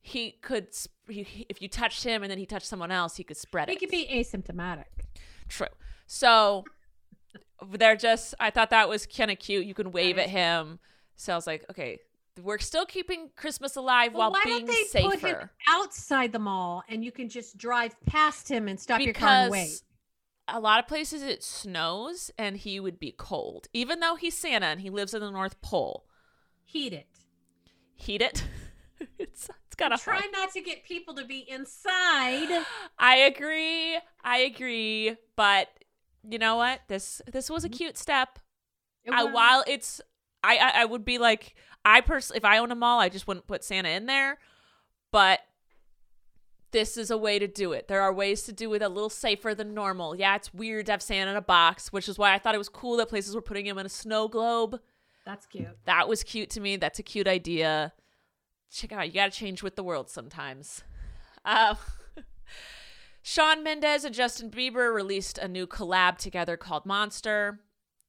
he 0.00 0.32
could. 0.42 0.68
He, 1.08 1.22
he- 1.24 1.46
if 1.48 1.60
you 1.60 1.68
touched 1.68 2.04
him 2.04 2.22
and 2.22 2.30
then 2.30 2.38
he 2.38 2.46
touched 2.46 2.66
someone 2.66 2.90
else, 2.92 3.16
he 3.16 3.24
could 3.24 3.36
spread 3.36 3.68
He 3.68 3.74
it. 3.74 3.78
could 3.80 3.90
be 3.90 4.06
asymptomatic. 4.12 4.84
True. 5.48 5.66
So 6.06 6.64
they're 7.72 7.96
just. 7.96 8.34
I 8.38 8.50
thought 8.50 8.70
that 8.70 8.88
was 8.88 9.06
kind 9.06 9.30
of 9.30 9.38
cute. 9.38 9.66
You 9.66 9.74
can 9.74 9.90
wave 9.92 10.16
That 10.16 10.24
at 10.24 10.30
him. 10.30 10.78
So 11.16 11.32
I 11.32 11.36
was 11.36 11.46
like, 11.46 11.64
okay, 11.70 11.98
we're 12.42 12.58
still 12.58 12.86
keeping 12.86 13.30
Christmas 13.36 13.76
alive 13.76 14.12
Well, 14.12 14.30
while 14.30 14.32
why 14.32 14.42
being 14.44 14.66
don't 14.66 14.92
they 14.92 15.02
put 15.02 15.14
him 15.14 15.20
safer. 15.20 15.50
outside 15.68 16.32
the 16.32 16.38
mall 16.38 16.82
and 16.88 17.04
you 17.04 17.12
can 17.12 17.28
just 17.28 17.56
drive 17.56 17.94
past 18.06 18.50
him 18.50 18.68
and 18.68 18.78
stop 18.78 19.00
your 19.00 19.14
car 19.14 19.28
and 19.28 19.50
wait? 19.50 19.64
because 19.64 19.82
a 20.48 20.60
lot 20.60 20.78
of 20.78 20.86
places 20.86 21.22
it 21.22 21.42
snows 21.42 22.30
and 22.38 22.56
he 22.56 22.78
would 22.78 22.98
be 22.98 23.12
cold, 23.12 23.66
even 23.72 24.00
though 24.00 24.14
he's 24.14 24.36
Santa 24.36 24.66
and 24.66 24.80
he 24.80 24.90
lives 24.90 25.14
in 25.14 25.20
the 25.20 25.30
North 25.30 25.60
Pole. 25.60 26.04
Heat 26.64 26.92
it. 26.92 27.08
Heat 27.94 28.22
it. 28.22 28.44
it's 29.18 29.48
it's 29.66 29.74
kind 29.76 29.92
of 29.92 30.00
Try 30.00 30.22
not 30.32 30.52
to 30.52 30.60
get 30.60 30.84
people 30.84 31.14
to 31.14 31.24
be 31.24 31.44
inside. 31.48 32.64
I 32.98 33.16
agree. 33.16 33.98
I 34.22 34.38
agree. 34.38 35.16
But 35.36 35.68
you 36.28 36.38
know 36.38 36.56
what? 36.56 36.80
This 36.88 37.22
this 37.30 37.50
was 37.50 37.64
a 37.64 37.68
mm-hmm. 37.68 37.76
cute 37.76 37.98
step. 37.98 38.38
It 39.04 39.12
I, 39.12 39.24
while 39.24 39.62
it's, 39.68 40.00
I, 40.42 40.56
I 40.56 40.82
I 40.82 40.84
would 40.84 41.04
be 41.04 41.18
like, 41.18 41.54
I 41.86 42.00
personally, 42.00 42.38
if 42.38 42.44
I 42.44 42.58
own 42.58 42.72
a 42.72 42.74
mall, 42.74 42.98
I 42.98 43.08
just 43.08 43.28
wouldn't 43.28 43.46
put 43.46 43.62
Santa 43.62 43.90
in 43.90 44.06
there. 44.06 44.38
But 45.12 45.40
this 46.72 46.96
is 46.96 47.12
a 47.12 47.16
way 47.16 47.38
to 47.38 47.46
do 47.46 47.72
it. 47.72 47.86
There 47.86 48.02
are 48.02 48.12
ways 48.12 48.42
to 48.42 48.52
do 48.52 48.74
it 48.74 48.82
a 48.82 48.88
little 48.88 49.08
safer 49.08 49.54
than 49.54 49.72
normal. 49.72 50.16
Yeah, 50.16 50.34
it's 50.34 50.52
weird 50.52 50.86
to 50.86 50.92
have 50.92 51.00
Santa 51.00 51.30
in 51.30 51.36
a 51.36 51.40
box, 51.42 51.92
which 51.92 52.08
is 52.08 52.18
why 52.18 52.34
I 52.34 52.38
thought 52.38 52.56
it 52.56 52.58
was 52.58 52.68
cool 52.68 52.96
that 52.96 53.08
places 53.08 53.36
were 53.36 53.40
putting 53.40 53.66
him 53.66 53.78
in 53.78 53.86
a 53.86 53.88
snow 53.88 54.26
globe. 54.26 54.80
That's 55.24 55.46
cute. 55.46 55.78
That 55.84 56.08
was 56.08 56.24
cute 56.24 56.50
to 56.50 56.60
me. 56.60 56.76
That's 56.76 56.98
a 56.98 57.04
cute 57.04 57.28
idea. 57.28 57.92
Check 58.72 58.92
out, 58.92 59.06
you 59.06 59.12
got 59.14 59.32
to 59.32 59.38
change 59.38 59.62
with 59.62 59.76
the 59.76 59.84
world 59.84 60.10
sometimes. 60.10 60.82
Uh, 61.48 61.76
Shawn 63.22 63.62
Mendes 63.62 64.04
and 64.04 64.12
Justin 64.12 64.50
Bieber 64.50 64.92
released 64.92 65.38
a 65.38 65.46
new 65.46 65.64
collab 65.64 66.18
together 66.18 66.56
called 66.56 66.84
Monster. 66.84 67.60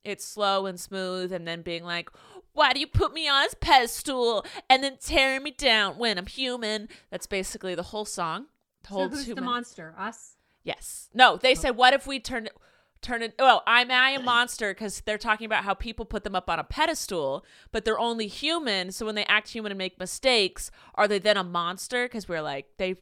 It's 0.04 0.26
slow 0.26 0.66
and 0.66 0.80
smooth, 0.80 1.32
and 1.32 1.48
then 1.48 1.62
being 1.62 1.84
like, 1.84 2.10
Why 2.58 2.74
do 2.74 2.80
you 2.80 2.88
put 2.88 3.14
me 3.14 3.30
on 3.30 3.46
a 3.46 3.56
pedestal 3.56 4.44
and 4.68 4.84
then 4.84 4.98
tearing 5.00 5.44
me 5.44 5.52
down 5.52 6.00
when 6.00 6.18
I'm 6.18 6.26
human? 6.26 6.90
That's 7.12 7.28
basically 7.28 7.76
the 7.76 7.84
whole 7.84 8.04
song. 8.04 8.48
The 8.82 8.88
So 8.88 8.94
whole 8.96 9.10
who's 9.10 9.26
two 9.26 9.36
the 9.36 9.42
monster? 9.42 9.94
Us? 9.96 10.38
Yes. 10.64 11.08
No, 11.14 11.38
they 11.38 11.52
oh. 11.52 11.54
said, 11.54 11.76
what 11.76 11.94
if 11.94 12.08
we 12.08 12.20
turn 12.20 12.48
it, 12.48 12.58
turn 13.04 13.22
it, 13.22 13.36
oh, 13.38 13.62
I'm 13.68 13.92
I 13.92 14.10
a 14.10 14.20
monster 14.20 14.74
because 14.74 15.02
they're 15.02 15.20
talking 15.20 15.46
about 15.46 15.66
how 15.66 15.76
people 15.76 16.04
put 16.04 16.24
them 16.24 16.34
up 16.34 16.50
on 16.50 16.58
a 16.58 16.64
pedestal, 16.64 17.46
but 17.72 17.86
they're 17.86 18.00
only 18.00 18.26
human. 18.26 18.92
So 18.92 19.06
when 19.06 19.14
they 19.14 19.26
act 19.26 19.50
human 19.50 19.72
and 19.72 19.78
make 19.78 20.00
mistakes, 20.00 20.72
are 20.96 21.08
they 21.08 21.20
then 21.20 21.38
a 21.38 21.44
monster? 21.44 22.06
Because 22.06 22.28
we're 22.28 22.42
like, 22.42 22.70
they, 22.78 22.96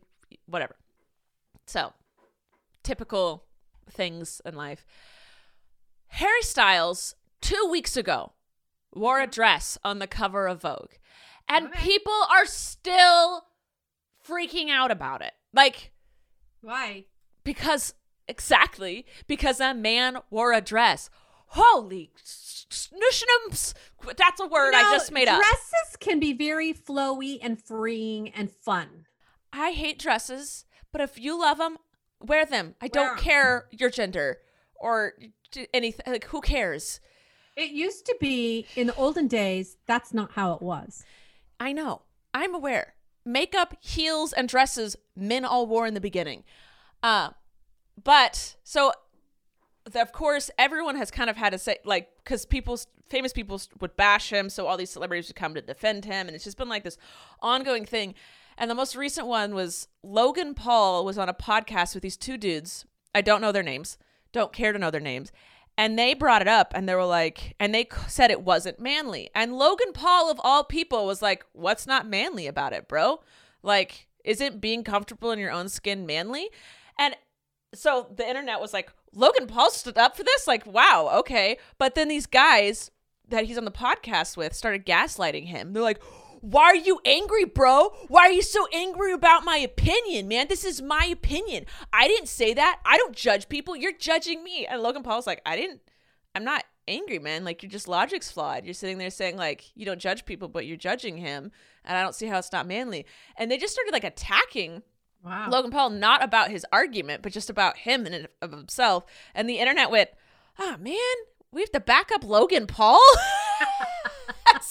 whatever. 0.47 0.75
So 1.65 1.93
typical 2.83 3.45
things 3.89 4.41
in 4.45 4.55
life. 4.55 4.85
Harry 6.07 6.41
Styles, 6.41 7.15
two 7.39 7.69
weeks 7.71 7.95
ago, 7.95 8.33
wore 8.95 9.19
a 9.19 9.27
dress 9.27 9.77
on 9.84 9.99
the 9.99 10.08
cover 10.08 10.47
of 10.47 10.62
Vogue. 10.62 10.93
And 11.47 11.67
Okay. 11.67 11.79
people 11.81 12.13
are 12.31 12.45
still 12.45 13.45
freaking 14.27 14.69
out 14.69 14.89
about 14.91 15.21
it. 15.21 15.34
Like, 15.53 15.91
Why? 16.62 17.05
Because 17.43 17.93
exactly 18.27 19.05
because 19.27 19.60
a 19.60 19.73
man 19.75 20.17
wore 20.31 20.51
a 20.53 20.62
dress. 20.62 21.10
Holy 21.49 22.12
snushnums! 22.17 23.73
That's 24.17 24.39
a 24.39 24.47
word 24.47 24.73
I 24.73 24.91
just 24.91 25.12
made 25.12 25.27
up. 25.27 25.39
Dresses 25.39 25.95
can 25.99 26.19
be 26.19 26.34
very 26.34 26.73
flowy 26.73 27.38
and 27.41 27.62
freeing 27.62 28.29
and 28.29 28.51
fun. 28.51 29.05
I 29.53 29.71
hate 29.71 29.99
dresses, 29.99 30.65
but 30.91 31.01
if 31.01 31.19
you 31.19 31.39
love 31.39 31.60
them, 31.60 31.77
wear 32.19 32.45
them. 32.45 32.75
I 32.81 32.88
don't 32.88 33.12
'em. 33.12 33.23
care 33.23 33.67
your 33.71 33.89
gender 33.89 34.39
or 34.75 35.13
anything. 35.73 36.03
Like, 36.12 36.25
who 36.25 36.41
cares? 36.41 36.99
It 37.55 37.71
used 37.71 38.05
to 38.07 38.15
be 38.19 38.65
in 38.75 38.87
the 38.87 38.95
olden 38.95 39.27
days, 39.27 39.77
that's 39.85 40.13
not 40.13 40.31
how 40.33 40.53
it 40.53 40.61
was. 40.61 41.05
I 41.59 41.71
know. 41.71 42.01
I'm 42.33 42.53
aware. 42.53 42.95
Makeup, 43.25 43.75
heels, 43.79 44.33
and 44.33 44.47
dresses 44.47 44.95
men 45.15 45.45
all 45.45 45.65
wore 45.65 45.87
in 45.87 45.93
the 45.93 46.01
beginning. 46.01 46.43
Uh, 47.01 47.29
but 48.03 48.55
so, 48.63 48.91
the, 49.89 50.01
of 50.01 50.11
course, 50.11 50.51
everyone 50.57 50.95
has 50.97 51.09
kind 51.11 51.29
of 51.29 51.37
had 51.37 51.51
to 51.51 51.57
say, 51.57 51.77
like, 51.85 52.09
because 52.23 52.45
people, 52.45 52.77
famous 53.07 53.31
people 53.31 53.61
would 53.79 53.95
bash 53.95 54.31
him, 54.31 54.49
so 54.49 54.67
all 54.67 54.75
these 54.75 54.89
celebrities 54.89 55.29
would 55.29 55.35
come 55.35 55.55
to 55.55 55.61
defend 55.61 56.05
him, 56.05 56.27
and 56.27 56.35
it's 56.35 56.43
just 56.43 56.57
been 56.57 56.69
like 56.69 56.83
this 56.83 56.97
ongoing 57.41 57.85
thing. 57.85 58.15
And 58.57 58.69
the 58.69 58.75
most 58.75 58.95
recent 58.95 59.27
one 59.27 59.55
was 59.55 59.87
Logan 60.03 60.53
Paul 60.53 61.05
was 61.05 61.17
on 61.17 61.29
a 61.29 61.33
podcast 61.33 61.93
with 61.93 62.03
these 62.03 62.17
two 62.17 62.37
dudes. 62.37 62.85
I 63.13 63.21
don't 63.21 63.41
know 63.41 63.51
their 63.51 63.63
names, 63.63 63.97
don't 64.33 64.53
care 64.53 64.73
to 64.73 64.79
know 64.79 64.91
their 64.91 64.99
names. 64.99 65.31
And 65.77 65.99
they 65.99 66.13
brought 66.13 66.41
it 66.41 66.47
up 66.47 66.71
and 66.73 66.88
they 66.88 66.95
were 66.95 67.05
like, 67.05 67.55
and 67.59 67.75
they 67.75 67.88
said 68.07 68.31
it 68.31 68.41
wasn't 68.41 68.79
manly. 68.79 69.29
And 69.35 69.57
Logan 69.57 69.91
Paul, 69.93 70.31
of 70.31 70.39
all 70.43 70.63
people, 70.63 71.05
was 71.05 71.21
like, 71.21 71.45
what's 71.51 71.85
not 71.85 72.07
manly 72.07 72.47
about 72.47 72.71
it, 72.73 72.88
bro? 72.88 73.21
Like, 73.61 74.07
isn't 74.23 74.61
being 74.61 74.83
comfortable 74.83 75.31
in 75.31 75.39
your 75.39 75.51
own 75.51 75.67
skin 75.67 76.05
manly? 76.05 76.49
And 76.97 77.15
so 77.73 78.07
the 78.15 78.27
internet 78.27 78.61
was 78.61 78.73
like, 78.73 78.91
Logan 79.13 79.47
Paul 79.47 79.69
stood 79.69 79.97
up 79.97 80.15
for 80.15 80.23
this? 80.23 80.47
Like, 80.47 80.65
wow, 80.65 81.09
okay. 81.19 81.57
But 81.77 81.95
then 81.95 82.07
these 82.07 82.25
guys 82.25 82.91
that 83.29 83.45
he's 83.45 83.57
on 83.57 83.65
the 83.65 83.71
podcast 83.71 84.38
with 84.38 84.53
started 84.53 84.85
gaslighting 84.85 85.47
him. 85.47 85.73
They're 85.73 85.83
like, 85.83 86.01
why 86.45 86.65
are 86.65 86.75
you 86.75 86.99
angry, 87.05 87.43
bro? 87.43 87.89
Why 88.08 88.27
are 88.27 88.31
you 88.31 88.43
so 88.43 88.67
angry 88.71 89.13
about 89.13 89.43
my 89.43 89.58
opinion, 89.58 90.27
man? 90.27 90.47
This 90.47 90.63
is 90.63 90.79
my 90.79 91.05
opinion. 91.12 91.65
I 91.91 92.08
didn't 92.08 92.27
say 92.27 92.53
that. 92.53 92.79
I 92.86 92.97
don't 92.97 93.15
judge 93.15 93.49
people. 93.49 93.75
You're 93.75 93.97
judging 93.97 94.43
me. 94.43 94.67
And 94.67 94.84
Logan 94.84 95.01
Paul's 95.01 95.25
like, 95.25 95.41
I 95.43 95.55
didn't, 95.55 95.81
I'm 96.36 96.43
not 96.43 96.63
angry, 96.88 97.17
man. 97.17 97.43
Like, 97.43 97.63
you're 97.63 97.71
just 97.71 97.88
logic's 97.88 98.29
flawed. 98.29 98.63
You're 98.63 98.75
sitting 98.75 98.99
there 98.99 99.10
saying, 99.10 99.38
like, 99.38 99.71
you 99.73 99.88
don't 99.88 99.99
judge 99.99 100.23
people, 100.25 100.47
but 100.47 100.67
you're 100.67 100.77
judging 100.77 101.17
him. 101.17 101.51
And 101.84 101.97
I 101.97 102.03
don't 102.03 102.13
see 102.13 102.27
how 102.27 102.38
it's 102.38 102.51
not 102.51 102.67
manly. 102.67 103.08
And 103.38 103.49
they 103.49 103.58
just 103.58 103.73
started, 103.73 103.91
like, 103.91 104.03
attacking 104.03 104.84
Wow. 105.23 105.49
Logan 105.49 105.71
Paul, 105.71 105.89
not 105.89 106.23
about 106.23 106.51
his 106.51 106.67
argument, 106.71 107.23
but 107.23 107.31
just 107.31 107.49
about 107.49 107.77
him 107.77 108.05
and 108.05 108.27
of 108.43 108.51
himself. 108.51 109.05
And 109.34 109.49
the 109.49 109.58
internet 109.58 109.89
went, 109.89 110.12
oh 110.60 110.77
man, 110.77 111.15
we 111.51 111.62
have 111.62 111.71
to 111.71 111.79
back 111.79 112.12
up 112.12 112.23
Logan 112.23 112.67
Paul. 112.67 113.01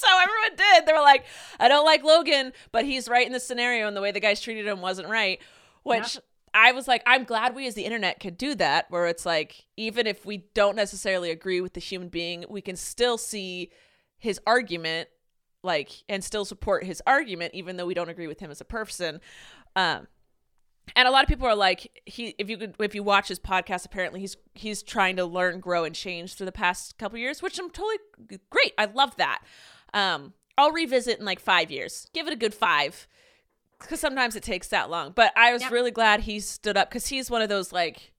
so 0.04 0.18
everyone 0.22 0.56
did. 0.56 0.86
They 0.86 0.92
were 0.92 1.00
like, 1.00 1.24
I 1.58 1.68
don't 1.68 1.84
like 1.84 2.04
Logan, 2.04 2.52
but 2.72 2.84
he's 2.84 3.08
right 3.08 3.26
in 3.26 3.32
the 3.32 3.40
scenario, 3.40 3.86
and 3.88 3.96
the 3.96 4.00
way 4.00 4.12
the 4.12 4.20
guys 4.20 4.40
treated 4.40 4.66
him 4.66 4.80
wasn't 4.80 5.08
right. 5.08 5.40
Which 5.82 6.18
I 6.54 6.72
was 6.72 6.88
like, 6.88 7.02
I'm 7.06 7.24
glad 7.24 7.54
we 7.54 7.66
as 7.66 7.74
the 7.74 7.84
internet 7.84 8.20
could 8.20 8.38
do 8.38 8.54
that, 8.54 8.86
where 8.90 9.06
it's 9.06 9.26
like, 9.26 9.66
even 9.76 10.06
if 10.06 10.24
we 10.24 10.44
don't 10.54 10.76
necessarily 10.76 11.30
agree 11.30 11.60
with 11.60 11.74
the 11.74 11.80
human 11.80 12.08
being, 12.08 12.44
we 12.48 12.60
can 12.60 12.76
still 12.76 13.18
see 13.18 13.70
his 14.18 14.40
argument, 14.46 15.08
like, 15.62 15.90
and 16.08 16.22
still 16.22 16.44
support 16.44 16.84
his 16.84 17.02
argument, 17.06 17.54
even 17.54 17.76
though 17.76 17.86
we 17.86 17.94
don't 17.94 18.08
agree 18.08 18.28
with 18.28 18.40
him 18.40 18.50
as 18.50 18.60
a 18.60 18.64
person. 18.64 19.20
Um, 19.76 20.06
and 20.94 21.08
a 21.08 21.10
lot 21.10 21.24
of 21.24 21.28
people 21.28 21.46
are 21.46 21.54
like 21.54 22.02
he 22.04 22.34
if 22.38 22.48
you 22.48 22.56
could 22.56 22.74
if 22.78 22.94
you 22.94 23.02
watch 23.02 23.28
his 23.28 23.38
podcast 23.38 23.84
apparently 23.86 24.20
he's 24.20 24.36
he's 24.54 24.82
trying 24.82 25.16
to 25.16 25.24
learn 25.24 25.60
grow 25.60 25.84
and 25.84 25.94
change 25.94 26.34
through 26.34 26.46
the 26.46 26.52
past 26.52 26.98
couple 26.98 27.18
years 27.18 27.42
which 27.42 27.58
i'm 27.58 27.70
totally 27.70 27.96
great 28.50 28.72
i 28.78 28.84
love 28.84 29.16
that 29.16 29.42
um 29.94 30.34
i'll 30.58 30.72
revisit 30.72 31.18
in 31.18 31.24
like 31.24 31.40
five 31.40 31.70
years 31.70 32.06
give 32.12 32.26
it 32.26 32.32
a 32.32 32.36
good 32.36 32.52
five 32.52 33.06
because 33.80 34.00
sometimes 34.00 34.36
it 34.36 34.42
takes 34.42 34.68
that 34.68 34.90
long 34.90 35.12
but 35.14 35.32
i 35.36 35.52
was 35.52 35.62
Yep. 35.62 35.70
really 35.72 35.90
glad 35.90 36.20
he 36.20 36.40
stood 36.40 36.76
up 36.76 36.90
because 36.90 37.06
he's 37.06 37.30
one 37.30 37.40
of 37.42 37.48
those 37.48 37.72
like 37.72 38.12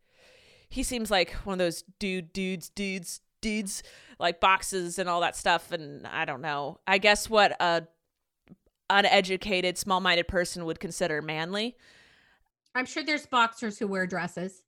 he 0.70 0.82
seems 0.84 1.12
like 1.12 1.32
one 1.44 1.54
of 1.54 1.60
those 1.60 1.84
dude 2.00 2.34
dudes 2.34 2.70
dudes 2.70 3.22
dudes 3.42 3.84
like 4.20 4.40
boxes 4.40 4.98
and 4.98 5.08
all 5.08 5.22
that 5.22 5.36
stuff 5.36 5.72
and 5.72 6.08
i 6.08 6.26
don't 6.26 6.42
know 6.42 6.80
i 6.88 6.98
guess 6.98 7.30
what 7.30 7.56
a 7.62 7.84
uneducated 8.90 9.78
small-minded 9.78 10.28
person 10.28 10.66
would 10.66 10.80
consider 10.80 11.22
manly 11.22 11.76
I'm 12.78 12.86
sure 12.86 13.04
there's 13.04 13.26
boxers 13.26 13.80
who 13.80 13.88
wear 13.88 14.06
dresses. 14.06 14.62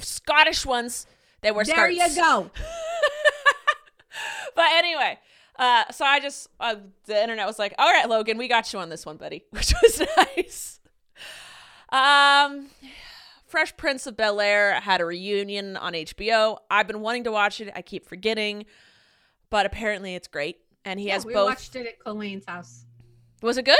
Scottish 0.00 0.66
ones. 0.66 1.06
They 1.40 1.50
wear 1.50 1.64
There 1.64 1.74
skirts. 1.90 2.16
you 2.16 2.22
go. 2.22 2.50
but 4.54 4.66
anyway, 4.72 5.18
uh, 5.56 5.90
so 5.92 6.04
I 6.04 6.20
just 6.20 6.48
uh, 6.60 6.76
the 7.06 7.20
internet 7.20 7.46
was 7.46 7.58
like, 7.58 7.74
"All 7.78 7.90
right, 7.90 8.08
Logan, 8.08 8.38
we 8.38 8.48
got 8.48 8.72
you 8.72 8.78
on 8.78 8.88
this 8.88 9.04
one, 9.06 9.16
buddy," 9.16 9.44
which 9.50 9.72
was 9.82 10.02
nice. 10.36 10.80
Um, 11.90 12.68
Fresh 13.46 13.76
Prince 13.76 14.06
of 14.06 14.16
Bel 14.16 14.40
Air 14.40 14.80
had 14.80 15.00
a 15.00 15.04
reunion 15.04 15.76
on 15.76 15.92
HBO. 15.92 16.58
I've 16.70 16.86
been 16.86 17.00
wanting 17.00 17.24
to 17.24 17.32
watch 17.32 17.60
it. 17.60 17.72
I 17.74 17.82
keep 17.82 18.06
forgetting, 18.06 18.64
but 19.50 19.64
apparently 19.66 20.14
it's 20.14 20.28
great. 20.28 20.58
And 20.84 20.98
he 20.98 21.06
Yeah, 21.06 21.14
has 21.14 21.24
we 21.24 21.34
both. 21.34 21.50
watched 21.50 21.76
it 21.76 21.86
at 21.86 21.98
Colleen's 22.00 22.44
house. 22.46 22.84
Was 23.42 23.56
it 23.56 23.64
good? 23.64 23.78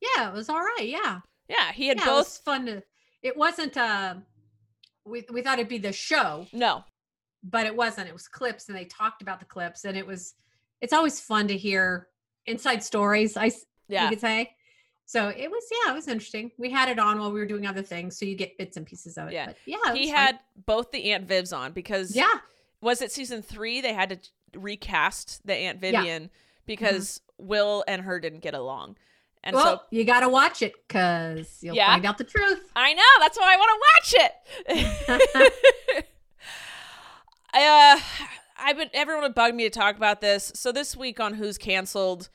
Yeah, 0.00 0.28
it 0.28 0.34
was 0.34 0.48
all 0.48 0.58
right. 0.60 0.84
Yeah. 0.88 1.20
Yeah, 1.48 1.72
he 1.72 1.86
had 1.86 1.98
yeah, 1.98 2.04
it 2.04 2.06
both. 2.06 2.26
was 2.26 2.38
fun 2.38 2.66
to 2.66 2.82
it 3.22 3.36
wasn't 3.36 3.76
uh 3.76 4.14
we 5.04 5.24
we 5.32 5.42
thought 5.42 5.58
it'd 5.58 5.68
be 5.68 5.78
the 5.78 5.92
show, 5.92 6.46
No, 6.52 6.84
but 7.44 7.66
it 7.66 7.76
wasn't. 7.76 8.08
It 8.08 8.12
was 8.12 8.26
clips 8.28 8.68
and 8.68 8.76
they 8.76 8.84
talked 8.86 9.22
about 9.22 9.38
the 9.40 9.46
clips 9.46 9.84
and 9.84 9.96
it 9.96 10.06
was 10.06 10.34
it's 10.82 10.92
always 10.92 11.18
fun 11.20 11.48
to 11.48 11.56
hear 11.56 12.08
inside 12.44 12.82
stories, 12.84 13.36
I 13.38 13.52
yeah, 13.88 14.04
you 14.04 14.10
could 14.10 14.20
say. 14.20 14.54
So 15.06 15.28
it 15.28 15.50
was 15.50 15.64
yeah, 15.70 15.92
it 15.92 15.94
was 15.94 16.08
interesting. 16.08 16.50
We 16.58 16.70
had 16.70 16.88
it 16.90 16.98
on 16.98 17.18
while 17.18 17.32
we 17.32 17.40
were 17.40 17.46
doing 17.46 17.66
other 17.66 17.82
things, 17.82 18.18
so 18.18 18.24
you 18.26 18.34
get 18.36 18.58
bits 18.58 18.76
and 18.76 18.84
pieces 18.86 19.16
of 19.16 19.28
it. 19.28 19.34
Yeah. 19.34 19.46
But 19.46 19.56
yeah, 19.64 19.94
he 19.94 20.00
was 20.02 20.10
fun. 20.10 20.18
had 20.18 20.38
both 20.66 20.90
the 20.90 21.12
Aunt 21.12 21.26
Vivs 21.26 21.56
on 21.56 21.72
because 21.72 22.14
Yeah. 22.14 22.30
was 22.82 23.00
it 23.00 23.10
season 23.12 23.40
three 23.42 23.80
they 23.80 23.94
had 23.94 24.10
to 24.10 24.18
recast 24.58 25.46
the 25.46 25.54
aunt 25.54 25.78
Yeah. 25.82 25.90
Mm-hmm. 25.90 25.96
vivian 26.02 26.30
because 26.66 27.20
will 27.38 27.84
and 27.88 28.02
her 28.02 28.20
didn't 28.20 28.40
get 28.40 28.54
along 28.54 28.96
and 29.44 29.56
well, 29.56 29.64
so 29.78 29.82
you 29.90 30.04
got 30.04 30.20
to 30.20 30.28
watch 30.28 30.62
it 30.62 30.74
cuz 30.88 31.58
you'll 31.62 31.74
Yeah. 31.74 31.86
find 31.92 32.04
out 32.06 32.18
the 32.18 32.24
truth. 32.24 32.60
i 32.76 32.92
know 32.94 33.02
that's 33.20 33.38
why 33.38 33.54
i 33.54 33.56
want 33.56 33.70
to 33.74 33.80
watch 33.90 34.14
it 34.24 35.42
I, 37.54 37.62
uh 37.98 38.24
i've 38.62 38.76
been 38.76 38.90
everyone 38.94 39.22
would 39.22 39.34
bug 39.34 39.54
me 39.54 39.64
to 39.64 39.70
talk 39.70 39.96
about 39.96 40.20
this 40.20 40.52
so 40.54 40.72
this 40.72 40.96
week 40.96 41.20
on 41.20 41.34
who's 41.34 41.58
canceled 41.58 42.28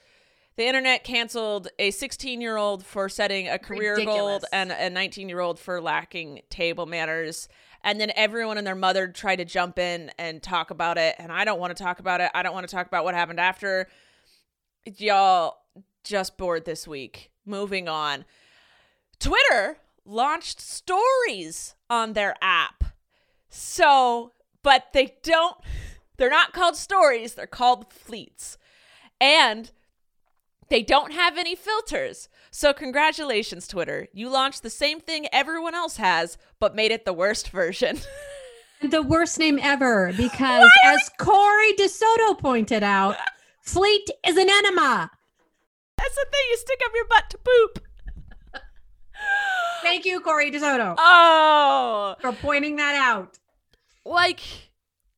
the 0.57 0.65
internet 0.65 1.03
canceled 1.03 1.67
a 1.77 1.91
16 1.91 2.41
year 2.41 2.57
old 2.57 2.83
for 2.83 3.09
setting 3.09 3.47
a 3.47 3.59
career 3.59 4.03
goal 4.03 4.41
and 4.51 4.71
a 4.71 4.89
19 4.89 5.29
year 5.29 5.39
old 5.39 5.59
for 5.59 5.79
lacking 5.79 6.41
table 6.49 6.87
manners. 6.87 7.47
And 7.83 8.01
then 8.01 8.11
everyone 8.15 8.57
and 8.57 8.65
their 8.65 8.75
mother 8.75 9.07
tried 9.07 9.35
to 9.35 9.45
jump 9.45 9.77
in 9.77 10.11
and 10.17 10.41
talk 10.41 10.71
about 10.71 10.97
it. 10.97 11.15
And 11.19 11.31
I 11.31 11.45
don't 11.45 11.59
want 11.59 11.77
to 11.77 11.81
talk 11.81 11.99
about 11.99 12.21
it. 12.21 12.31
I 12.33 12.41
don't 12.41 12.55
want 12.55 12.67
to 12.67 12.75
talk 12.75 12.87
about 12.87 13.03
what 13.03 13.13
happened 13.13 13.39
after. 13.39 13.87
Y'all 14.83 15.59
just 16.03 16.37
bored 16.37 16.65
this 16.65 16.87
week. 16.87 17.29
Moving 17.45 17.87
on. 17.87 18.25
Twitter 19.19 19.77
launched 20.05 20.59
stories 20.59 21.75
on 21.87 22.13
their 22.13 22.35
app. 22.41 22.83
So, 23.47 24.33
but 24.63 24.87
they 24.93 25.17
don't, 25.21 25.55
they're 26.17 26.29
not 26.29 26.53
called 26.53 26.75
stories, 26.75 27.33
they're 27.35 27.47
called 27.47 27.91
fleets. 27.93 28.57
And 29.21 29.71
they 30.69 30.83
don't 30.83 31.13
have 31.13 31.37
any 31.37 31.55
filters. 31.55 32.27
So, 32.51 32.73
congratulations, 32.73 33.67
Twitter. 33.67 34.07
You 34.13 34.29
launched 34.29 34.63
the 34.63 34.69
same 34.69 34.99
thing 34.99 35.27
everyone 35.31 35.73
else 35.75 35.97
has, 35.97 36.37
but 36.59 36.75
made 36.75 36.91
it 36.91 37.05
the 37.05 37.13
worst 37.13 37.49
version. 37.51 37.99
the 38.81 39.01
worst 39.01 39.39
name 39.39 39.59
ever 39.61 40.11
because 40.17 40.69
as 40.83 41.09
Corey 41.17 41.73
DeSoto 41.73 42.37
pointed 42.37 42.83
out, 42.83 43.15
Fleet 43.61 44.09
is 44.25 44.37
an 44.37 44.49
enema. 44.49 45.11
That's 45.97 46.15
the 46.15 46.25
thing, 46.31 46.41
you 46.51 46.57
stick 46.57 46.79
up 46.85 46.91
your 46.95 47.05
butt 47.07 47.29
to 47.31 47.37
poop. 47.39 47.83
Thank 49.81 50.05
you, 50.05 50.19
Corey 50.21 50.51
DeSoto, 50.51 50.95
Oh, 50.97 52.15
for 52.21 52.31
pointing 52.33 52.75
that 52.77 52.95
out. 52.95 53.37
like 54.05 54.39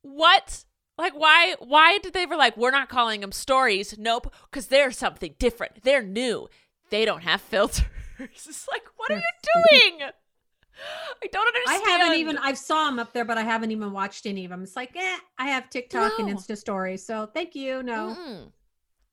what? 0.02 0.64
Like 1.00 1.14
why? 1.14 1.56
Why 1.60 1.98
did 1.98 2.12
they 2.12 2.26
were 2.26 2.36
like 2.36 2.56
we're 2.56 2.70
not 2.70 2.88
calling 2.88 3.20
them 3.20 3.32
stories? 3.32 3.96
Nope, 3.98 4.32
because 4.50 4.66
they're 4.66 4.92
something 4.92 5.34
different. 5.38 5.82
They're 5.82 6.02
new. 6.02 6.48
They 6.90 7.04
don't 7.04 7.22
have 7.22 7.40
filters. 7.40 7.84
It's 8.22 8.68
like 8.70 8.82
what 8.96 9.10
are 9.12 9.16
you 9.16 9.22
doing? 9.70 10.10
I 11.22 11.26
don't 11.32 11.46
understand. 11.46 11.82
I 11.86 11.90
haven't 11.90 12.18
even 12.18 12.36
I've 12.36 12.58
saw 12.58 12.84
them 12.84 12.98
up 12.98 13.14
there, 13.14 13.24
but 13.24 13.38
I 13.38 13.42
haven't 13.42 13.70
even 13.70 13.92
watched 13.92 14.26
any 14.26 14.44
of 14.44 14.50
them. 14.50 14.62
It's 14.62 14.76
like, 14.76 14.94
eh, 14.94 15.16
I 15.38 15.46
have 15.46 15.70
TikTok 15.70 16.18
and 16.18 16.28
Insta 16.28 16.56
stories, 16.56 17.04
so 17.04 17.30
thank 17.32 17.54
you. 17.54 17.82
No. 17.82 18.50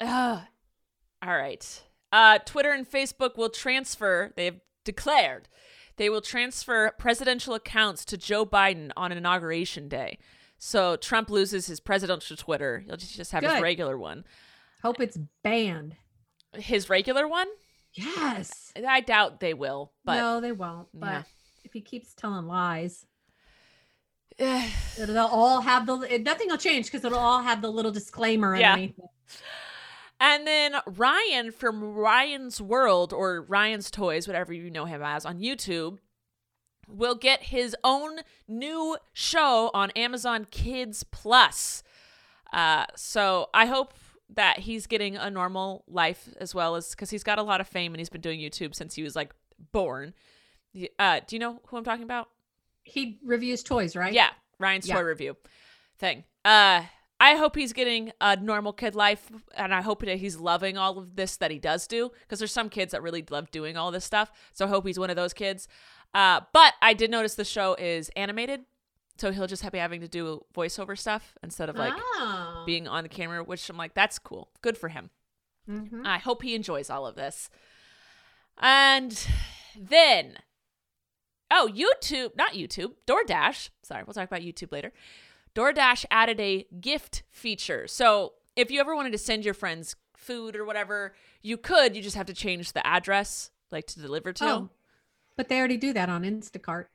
All 0.02 1.38
right. 1.38 1.84
Uh, 2.12 2.39
Twitter 2.39 2.71
and 2.71 2.89
Facebook 2.89 3.38
will 3.38 3.50
transfer, 3.50 4.32
they 4.36 4.45
have 4.45 4.60
declared, 4.86 5.50
they 5.97 6.10
will 6.10 6.21
transfer 6.21 6.91
presidential 6.97 7.54
accounts 7.54 8.06
to 8.06 8.17
Joe 8.17 8.45
Biden 8.45 8.91
on 8.95 9.12
inauguration 9.12 9.89
day. 9.89 10.19
So 10.58 10.96
Trump 10.96 11.30
loses 11.30 11.67
his 11.67 11.80
presidential 11.80 12.36
Twitter. 12.36 12.80
He'll 12.80 12.98
just 12.98 13.15
just 13.15 13.32
have 13.32 13.43
his 13.43 13.62
regular 13.62 13.98
one. 13.98 14.24
Hope 14.82 15.00
it's 15.00 15.17
banned. 15.43 15.96
His 16.56 16.89
regular 16.89 17.28
one? 17.28 17.48
Yes. 17.93 18.72
I 18.88 19.02
doubt 19.02 19.39
they 19.39 19.54
will, 19.54 19.91
but 20.06 20.17
no, 20.17 20.39
they 20.41 20.52
won't. 20.52 20.88
But 20.93 21.08
Yeah. 21.08 21.24
if 21.63 21.74
he 21.74 21.82
keeps 21.82 22.13
telling 22.13 22.46
lies, 22.48 23.06
they'll 24.38 25.17
all 25.20 25.62
have 25.62 25.86
the 25.88 26.20
nothing 26.24 26.48
will 26.50 26.58
change 26.58 26.86
because 26.86 27.04
it'll 27.04 27.17
all 27.20 27.41
have 27.41 27.62
the 27.62 27.72
little 27.72 27.91
disclaimer 27.91 28.56
Yeah. 28.56 28.74
underneath. 28.74 29.00
it. 29.00 29.41
And 30.20 30.48
then 30.48 30.76
Ryan 30.88 31.52
from 31.52 31.84
Ryan's 31.84 32.60
World 32.60 33.13
or 33.13 33.43
Ryan's 33.43 33.91
Toys, 33.91 34.28
whatever 34.28 34.52
you 34.54 34.72
know 34.72 34.86
him 34.86 35.02
as 35.04 35.26
on 35.26 35.39
YouTube, 35.39 36.00
will 36.88 37.15
get 37.15 37.43
his 37.43 37.76
own 37.84 38.19
new 38.47 38.97
show 39.13 39.69
on 39.73 39.91
Amazon 39.91 40.45
Kids 40.50 41.04
Plus. 41.04 41.84
Uh, 42.54 42.86
so 42.95 43.50
I 43.54 43.65
hope 43.65 43.93
that 44.30 44.60
he's 44.60 44.88
getting 44.88 45.15
a 45.15 45.30
normal 45.30 45.84
life 45.88 46.30
as 46.39 46.54
well 46.56 46.76
as 46.76 46.91
because 46.91 47.10
he's 47.10 47.23
got 47.23 47.39
a 47.39 47.43
lot 47.43 47.62
of 47.62 47.67
fame 47.67 47.93
and 47.93 48.00
he's 48.00 48.10
been 48.10 48.21
doing 48.21 48.39
YouTube 48.39 48.76
since 48.76 48.95
he 48.95 49.04
was 49.04 49.15
like 49.15 49.34
born. 49.71 50.13
Uh, 51.00 51.19
do 51.26 51.36
you 51.36 51.39
know 51.39 51.60
who 51.67 51.78
I'm 51.78 51.84
talking 51.84 52.04
about? 52.04 52.30
He 52.84 53.19
reviews 53.23 53.63
toys, 53.63 53.95
right? 53.95 54.13
Yeah, 54.13 54.30
Ryan's 54.60 54.88
Yeah. 54.88 54.95
toy 54.95 55.02
review 55.02 55.36
thing. 55.97 56.23
Uh, 56.45 56.84
I 57.19 57.36
hope 57.36 57.56
he's 57.56 57.73
getting 57.73 58.12
a 58.21 58.36
normal 58.36 58.73
kid 58.73 58.93
life, 58.93 59.32
and 59.56 59.73
I 59.73 59.82
hope 59.82 60.06
that 60.06 60.17
he's 60.19 60.38
loving 60.38 60.78
all 60.78 61.00
of 61.00 61.15
this 61.15 61.36
that 61.38 61.50
he 61.50 61.58
does 61.58 61.88
do. 61.88 62.12
Because 62.21 62.38
there's 62.39 62.52
some 62.52 62.69
kids 62.69 62.91
that 62.91 63.02
really 63.02 63.26
love 63.30 63.50
doing 63.50 63.76
all 63.76 63.89
this 63.91 64.06
stuff. 64.06 64.32
So 64.54 64.65
I 64.65 64.69
hope 64.69 64.86
he's 64.86 65.00
one 65.00 65.10
of 65.10 65.15
those 65.15 65.34
kids. 65.34 65.67
Uh, 66.13 66.41
but 66.54 66.74
I 66.82 66.93
did 66.93 67.12
notice 67.12 67.36
the 67.36 67.46
show 67.46 67.76
is 67.76 68.10
animated, 68.15 68.62
so 69.17 69.32
he'll 69.32 69.48
just 69.48 69.70
be 69.72 69.78
having 69.78 70.02
to 70.02 70.08
do 70.08 70.43
voiceover 70.56 70.98
stuff 70.98 71.36
instead 71.43 71.70
of 71.70 71.76
like 71.76 71.93
oh. 71.96 72.63
being 72.65 72.88
on 72.88 73.04
the 73.04 73.10
camera. 73.10 73.43
Which 73.43 73.70
I'm 73.70 73.78
like, 73.78 73.93
that's 73.93 74.20
cool, 74.20 74.50
good 74.62 74.78
for 74.78 74.89
him. 74.89 75.10
Mhm. 75.70 76.06
I 76.06 76.17
hope 76.17 76.43
he 76.43 76.56
enjoys 76.56 76.89
all 76.89 77.06
of 77.06 77.15
this. 77.15 77.50
And 78.58 79.28
then, 79.78 80.38
oh, 81.52 81.70
YouTube, 81.72 82.36
not 82.36 82.54
YouTube, 82.54 82.93
DoorDash. 83.06 83.70
Sorry, 83.84 84.04
we'll 84.04 84.13
talk 84.13 84.28
about 84.28 84.41
YouTube 84.41 84.72
later. 84.72 84.91
DoorDash 85.56 86.06
added 86.10 86.39
a 86.39 86.65
gift 86.80 87.24
feature. 87.30 87.88
So 87.88 88.34
if 88.56 88.72
you 88.72 88.80
ever 88.80 88.96
wanted 88.96 89.12
to 89.12 89.17
send 89.17 89.46
your 89.46 89.54
friends 89.54 89.96
food 90.15 90.56
or 90.56 90.65
whatever, 90.65 91.15
you 91.41 91.58
could. 91.58 91.96
You 91.96 92.02
just 92.02 92.15
have 92.15 92.26
to 92.28 92.34
change 92.34 92.74
the 92.74 92.86
address, 92.86 93.52
like 93.72 93.88
to 93.88 94.00
deliver 94.00 94.34
to. 94.34 94.46
Oh, 94.46 94.70
but 95.38 95.47
they 95.50 95.58
already 95.60 95.78
do 95.78 95.93
that 95.93 96.10
on 96.10 96.23
Instacart. 96.23 96.86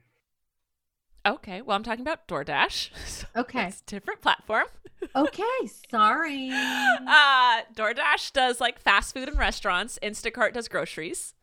Okay, 1.25 1.63
well, 1.63 1.77
I'm 1.77 1.83
talking 1.85 2.03
about 2.03 2.27
DoorDash. 2.29 2.91
So 3.07 3.27
Okay. 3.37 3.69
it's 3.69 3.81
a 3.81 3.85
different 3.87 4.21
platform. 4.21 4.67
Okay, 5.15 5.67
sorry. 5.91 6.51
Uh, 6.53 7.63
DoorDash 7.75 8.33
does 8.33 8.61
like 8.61 8.81
fast 8.81 9.13
food 9.15 9.29
and 9.29 9.39
restaurants. 9.39 9.99
Instacart 10.03 10.55
does 10.55 10.69
groceries. 10.69 11.35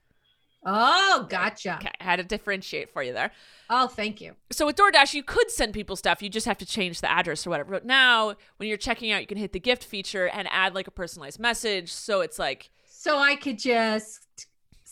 Oh, 0.65 1.25
gotcha. 1.29 1.75
Okay, 1.75 1.91
I 1.99 2.03
had 2.03 2.17
to 2.17 2.23
differentiate 2.23 2.89
for 2.91 3.01
you 3.03 3.13
there. 3.13 3.31
Oh, 3.69 3.87
thank 3.87 4.19
you. 4.21 4.35
So 4.51 4.65
with 4.65 4.75
DoorDash, 4.75 5.13
you 5.13 5.23
could 5.23 5.49
send 5.51 5.73
people 5.73 5.95
stuff. 5.95 6.21
You 6.21 6.29
just 6.29 6.45
have 6.47 6.57
to 6.57 6.65
change 6.65 7.01
the 7.01 7.09
address 7.11 7.45
or 7.45 7.51
whatever. 7.51 7.71
But 7.71 7.85
now, 7.85 8.35
when 8.57 8.67
you're 8.67 8.77
checking 8.77 9.11
out, 9.11 9.21
you 9.21 9.27
can 9.27 9.37
hit 9.37 9.53
the 9.53 9.59
gift 9.59 9.83
feature 9.83 10.27
and 10.27 10.47
add 10.51 10.73
like 10.75 10.87
a 10.87 10.91
personalized 10.91 11.39
message. 11.39 11.93
So 11.93 12.21
it's 12.21 12.39
like, 12.39 12.71
So 12.85 13.17
I 13.19 13.35
could 13.35 13.59
just 13.59 14.47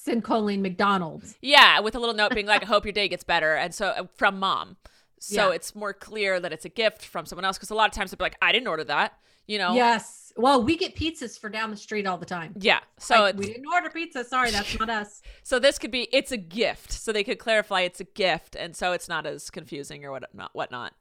send 0.07 0.23
Colleen 0.23 0.61
McDonald's. 0.61 1.35
yeah, 1.41 1.79
with 1.79 1.95
a 1.95 1.99
little 1.99 2.15
note 2.15 2.33
being 2.33 2.47
like, 2.47 2.63
"I 2.63 2.65
hope 2.65 2.85
your 2.85 2.93
day 2.93 3.07
gets 3.07 3.23
better," 3.23 3.55
and 3.55 3.73
so 3.73 3.87
uh, 3.87 4.03
from 4.15 4.39
mom. 4.39 4.77
So 5.19 5.49
Yeah. 5.49 5.55
it's 5.55 5.73
more 5.75 5.93
clear 5.93 6.39
that 6.39 6.51
it's 6.53 6.65
a 6.65 6.69
gift 6.69 7.03
from 7.05 7.25
someone 7.25 7.43
else. 7.45 7.57
Because 7.57 7.69
a 7.71 7.75
lot 7.75 7.89
of 7.89 7.95
times 7.95 8.11
they'll 8.11 8.17
be 8.17 8.23
like, 8.25 8.37
"I 8.41 8.51
didn't 8.51 8.67
order 8.67 8.83
that," 8.83 9.13
you 9.47 9.57
know? 9.57 9.73
Yes. 9.73 10.31
Well, 10.37 10.61
we 10.63 10.77
get 10.77 10.95
pizzas 10.95 11.39
for 11.39 11.49
down 11.49 11.71
the 11.71 11.77
street 11.77 12.05
all 12.05 12.19
the 12.19 12.25
time. 12.27 12.53
Yeah. 12.59 12.81
So 12.99 13.21
Like, 13.21 13.37
we 13.37 13.47
didn't 13.47 13.65
order 13.73 13.89
pizza. 13.89 14.23
Sorry, 14.23 14.51
that's 14.51 14.77
not 14.77 14.87
us. 14.89 15.23
so 15.43 15.57
this 15.57 15.79
could 15.79 15.89
be 15.89 16.03
it's 16.11 16.31
a 16.31 16.37
gift. 16.37 16.91
So 16.91 17.11
they 17.11 17.23
could 17.23 17.39
clarify 17.39 17.81
it's 17.81 17.99
a 17.99 18.03
gift, 18.03 18.55
and 18.55 18.75
so 18.75 18.91
it's 18.91 19.09
not 19.09 19.25
as 19.25 19.49
confusing 19.49 20.05
or 20.05 20.11
what 20.11 20.23
not 20.35 20.51
whatnot. 20.53 20.93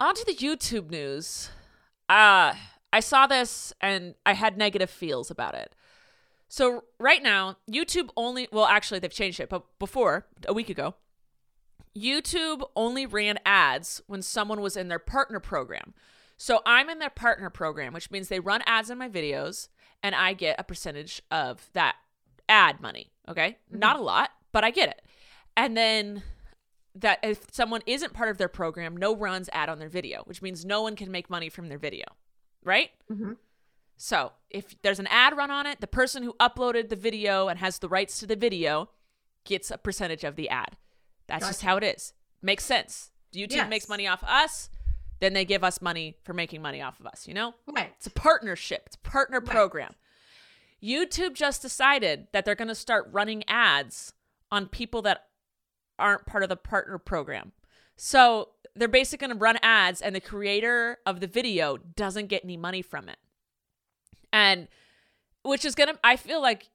On 0.00 0.14
to 0.14 0.24
the 0.26 0.34
YouTube 0.34 0.90
news. 0.90 1.50
Uh 2.08 2.54
I 2.92 3.00
saw 3.00 3.26
this 3.26 3.72
and 3.80 4.14
I 4.26 4.34
had 4.34 4.56
negative 4.58 4.90
feels 4.90 5.30
about 5.30 5.54
it. 5.54 5.74
So 6.54 6.84
right 7.00 7.20
now, 7.20 7.56
YouTube 7.68 8.10
only 8.16 8.46
well 8.52 8.66
actually 8.66 9.00
they've 9.00 9.10
changed 9.10 9.40
it, 9.40 9.48
but 9.48 9.64
before, 9.80 10.28
a 10.46 10.54
week 10.54 10.70
ago, 10.70 10.94
YouTube 11.98 12.62
only 12.76 13.06
ran 13.06 13.40
ads 13.44 14.00
when 14.06 14.22
someone 14.22 14.60
was 14.60 14.76
in 14.76 14.86
their 14.86 15.00
partner 15.00 15.40
program. 15.40 15.94
So 16.36 16.60
I'm 16.64 16.88
in 16.88 17.00
their 17.00 17.10
partner 17.10 17.50
program, 17.50 17.92
which 17.92 18.08
means 18.12 18.28
they 18.28 18.38
run 18.38 18.62
ads 18.66 18.88
in 18.88 18.98
my 18.98 19.08
videos 19.08 19.66
and 20.00 20.14
I 20.14 20.32
get 20.32 20.54
a 20.60 20.62
percentage 20.62 21.20
of 21.28 21.68
that 21.72 21.96
ad 22.48 22.80
money. 22.80 23.10
Okay. 23.28 23.58
Not 23.68 23.98
a 23.98 24.02
lot, 24.02 24.30
but 24.52 24.62
I 24.62 24.70
get 24.70 24.90
it. 24.90 25.02
And 25.56 25.76
then 25.76 26.22
that 26.94 27.18
if 27.24 27.48
someone 27.50 27.82
isn't 27.84 28.12
part 28.12 28.28
of 28.28 28.38
their 28.38 28.46
program, 28.46 28.96
no 28.96 29.16
runs 29.16 29.50
ad 29.52 29.68
on 29.68 29.80
their 29.80 29.88
video, 29.88 30.22
which 30.22 30.40
means 30.40 30.64
no 30.64 30.82
one 30.82 30.94
can 30.94 31.10
make 31.10 31.28
money 31.28 31.48
from 31.48 31.68
their 31.68 31.78
video. 31.78 32.04
Right? 32.62 32.92
Mhm. 33.10 33.38
So 33.96 34.32
if 34.50 34.80
there's 34.82 34.98
an 34.98 35.06
ad 35.08 35.36
run 35.36 35.50
on 35.50 35.66
it, 35.66 35.80
the 35.80 35.86
person 35.86 36.22
who 36.22 36.34
uploaded 36.34 36.88
the 36.88 36.96
video 36.96 37.48
and 37.48 37.58
has 37.58 37.78
the 37.78 37.88
rights 37.88 38.18
to 38.20 38.26
the 38.26 38.36
video 38.36 38.90
gets 39.44 39.70
a 39.70 39.78
percentage 39.78 40.24
of 40.24 40.36
the 40.36 40.48
ad. 40.48 40.76
That's 41.26 41.46
just 41.46 41.62
how 41.62 41.76
it 41.76 41.84
is. 41.84 42.12
Makes 42.42 42.64
sense. 42.64 43.10
YouTube 43.34 43.68
makes 43.68 43.88
money 43.88 44.06
off 44.06 44.22
of 44.22 44.28
us, 44.28 44.68
then 45.20 45.32
they 45.32 45.44
give 45.44 45.64
us 45.64 45.80
money 45.82 46.16
for 46.24 46.32
making 46.34 46.60
money 46.62 46.80
off 46.82 47.00
of 47.00 47.06
us, 47.06 47.26
you 47.26 47.34
know? 47.34 47.54
Right. 47.66 47.92
It's 47.96 48.06
a 48.06 48.10
partnership. 48.10 48.82
It's 48.86 48.96
a 48.96 49.00
partner 49.10 49.40
Right. 49.40 49.48
program. 49.48 49.94
YouTube 50.82 51.34
just 51.34 51.62
decided 51.62 52.28
that 52.32 52.44
they're 52.44 52.54
going 52.54 52.68
to 52.68 52.74
start 52.74 53.08
running 53.10 53.42
ads 53.48 54.12
on 54.52 54.66
people 54.68 55.02
that 55.02 55.28
aren't 55.98 56.26
part 56.26 56.42
of 56.42 56.48
the 56.48 56.56
partner 56.56 56.98
program. 56.98 57.52
So 57.96 58.50
they're 58.76 58.88
basically 58.88 59.26
going 59.26 59.38
to 59.38 59.42
run 59.42 59.58
ads, 59.62 60.02
and 60.02 60.14
the 60.14 60.20
creator 60.20 60.98
of 61.06 61.20
the 61.20 61.26
video 61.26 61.76
doesn't 61.76 62.26
get 62.26 62.44
any 62.44 62.56
money 62.56 62.82
from 62.82 63.08
it. 63.08 63.16
And 64.34 64.66
which 65.44 65.64
is 65.64 65.76
going 65.76 65.90
to, 65.90 65.98
I 66.02 66.16
feel 66.16 66.42
like, 66.42 66.68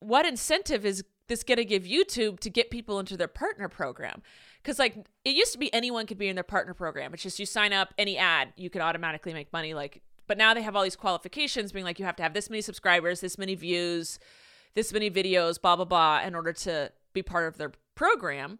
what 0.00 0.24
incentive 0.24 0.86
is 0.86 1.04
this 1.28 1.42
going 1.42 1.58
to 1.58 1.64
give 1.64 1.84
YouTube 1.84 2.40
to 2.40 2.48
get 2.48 2.70
people 2.70 2.98
into 2.98 3.18
their 3.18 3.28
partner 3.28 3.68
program? 3.68 4.22
Because, 4.62 4.78
like, 4.78 4.96
it 5.24 5.36
used 5.36 5.52
to 5.52 5.58
be 5.58 5.72
anyone 5.74 6.06
could 6.06 6.16
be 6.16 6.28
in 6.28 6.36
their 6.36 6.42
partner 6.42 6.72
program. 6.72 7.12
It's 7.12 7.22
just 7.22 7.38
you 7.38 7.44
sign 7.44 7.72
up, 7.72 7.92
any 7.98 8.16
ad, 8.16 8.54
you 8.56 8.70
could 8.70 8.80
automatically 8.80 9.34
make 9.34 9.52
money. 9.52 9.74
Like, 9.74 10.00
but 10.26 10.38
now 10.38 10.54
they 10.54 10.62
have 10.62 10.74
all 10.74 10.84
these 10.84 10.96
qualifications 10.96 11.70
being 11.70 11.84
like, 11.84 11.98
you 11.98 12.06
have 12.06 12.16
to 12.16 12.22
have 12.22 12.32
this 12.32 12.48
many 12.48 12.62
subscribers, 12.62 13.20
this 13.20 13.36
many 13.36 13.54
views, 13.56 14.18
this 14.74 14.90
many 14.92 15.10
videos, 15.10 15.60
blah, 15.60 15.76
blah, 15.76 15.84
blah, 15.84 16.22
in 16.24 16.34
order 16.34 16.54
to 16.54 16.92
be 17.12 17.22
part 17.22 17.46
of 17.46 17.58
their 17.58 17.72
program. 17.94 18.58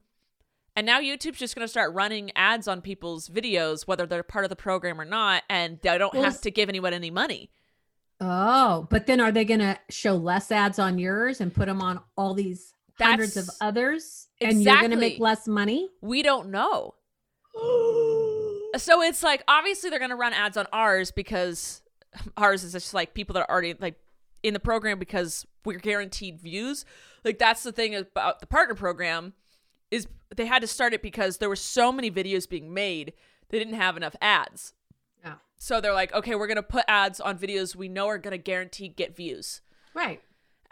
And 0.77 0.85
now 0.85 1.01
YouTube's 1.01 1.39
just 1.39 1.55
going 1.55 1.65
to 1.65 1.71
start 1.71 1.95
running 1.95 2.33
ads 2.37 2.69
on 2.69 2.83
people's 2.83 3.29
videos, 3.29 3.87
whether 3.87 4.05
they're 4.05 4.23
part 4.23 4.45
of 4.45 4.51
the 4.51 4.57
program 4.57 5.01
or 5.01 5.07
not, 5.07 5.45
and 5.49 5.79
they 5.81 5.97
don't 5.97 6.13
Well, 6.13 6.25
have 6.25 6.41
to 6.43 6.51
give 6.51 6.69
anyone 6.69 6.93
any 6.93 7.11
money. 7.11 7.51
Oh, 8.25 8.87
but 8.89 9.07
then 9.07 9.21
are 9.21 9.33
they 9.33 9.45
going 9.45 9.61
to 9.61 9.77
show 9.91 10.15
less 10.15 10.53
ads 10.53 10.79
on 10.79 10.99
yours 10.99 11.41
and 11.41 11.53
put 11.53 11.67
them 11.67 11.83
on 11.83 12.01
all 12.17 12.35
these 12.35 12.73
hundreds 12.99 13.37
of 13.37 13.47
That's- 13.47 13.59
others? 13.61 14.29
And 14.41 14.63
you're 14.63 14.77
going 14.77 14.93
to 14.93 14.97
make 14.97 15.19
less 15.19 15.49
money? 15.49 15.91
We 16.01 16.23
don't 16.23 16.51
know. 16.51 16.95
So 18.77 19.03
it's 19.03 19.23
like 19.23 19.45
obviously 19.49 19.91
they're 19.91 19.99
gonna 19.99 20.17
run 20.17 20.33
ads 20.33 20.57
on 20.57 20.67
ours 20.73 21.11
because 21.11 21.83
ours 22.39 22.65
is 22.65 22.73
just 22.73 22.95
like 22.95 23.13
people 23.13 23.35
that 23.35 23.41
are 23.41 23.51
already 23.51 23.75
like 23.79 23.97
in 24.43 24.55
the 24.55 24.61
program 24.61 24.99
because 24.99 25.47
we're 25.67 25.79
guaranteed 25.79 26.41
views. 26.41 26.87
Like 27.23 27.39
that's 27.39 27.63
the 27.65 27.73
thing 27.73 27.95
about 27.95 28.41
the 28.41 28.47
partner 28.47 28.75
program 28.75 29.35
is 29.91 30.07
they 30.35 30.47
had 30.47 30.63
to 30.63 30.67
start 30.67 30.95
it 30.95 31.03
because 31.03 31.37
there 31.37 31.51
were 31.51 31.57
so 31.57 31.93
many 31.93 32.11
videos 32.11 32.49
being 32.49 32.73
made 32.73 33.13
they 33.51 33.59
didn't 33.59 33.75
have 33.75 33.99
enough 33.99 34.17
ads. 34.23 34.73
So 35.63 35.81
they're 35.81 35.93
like, 35.93 36.13
okay, 36.13 36.35
we're 36.35 36.49
gonna 36.49 36.61
put 36.61 36.85
ads 36.89 37.21
on 37.21 37.39
videos 37.39 37.77
we 37.77 37.89
know 37.89 38.09
are 38.09 38.19
gonna 38.19 38.37
guarantee 38.37 38.89
get 38.89 39.15
views. 39.15 39.61
Right. 39.95 40.21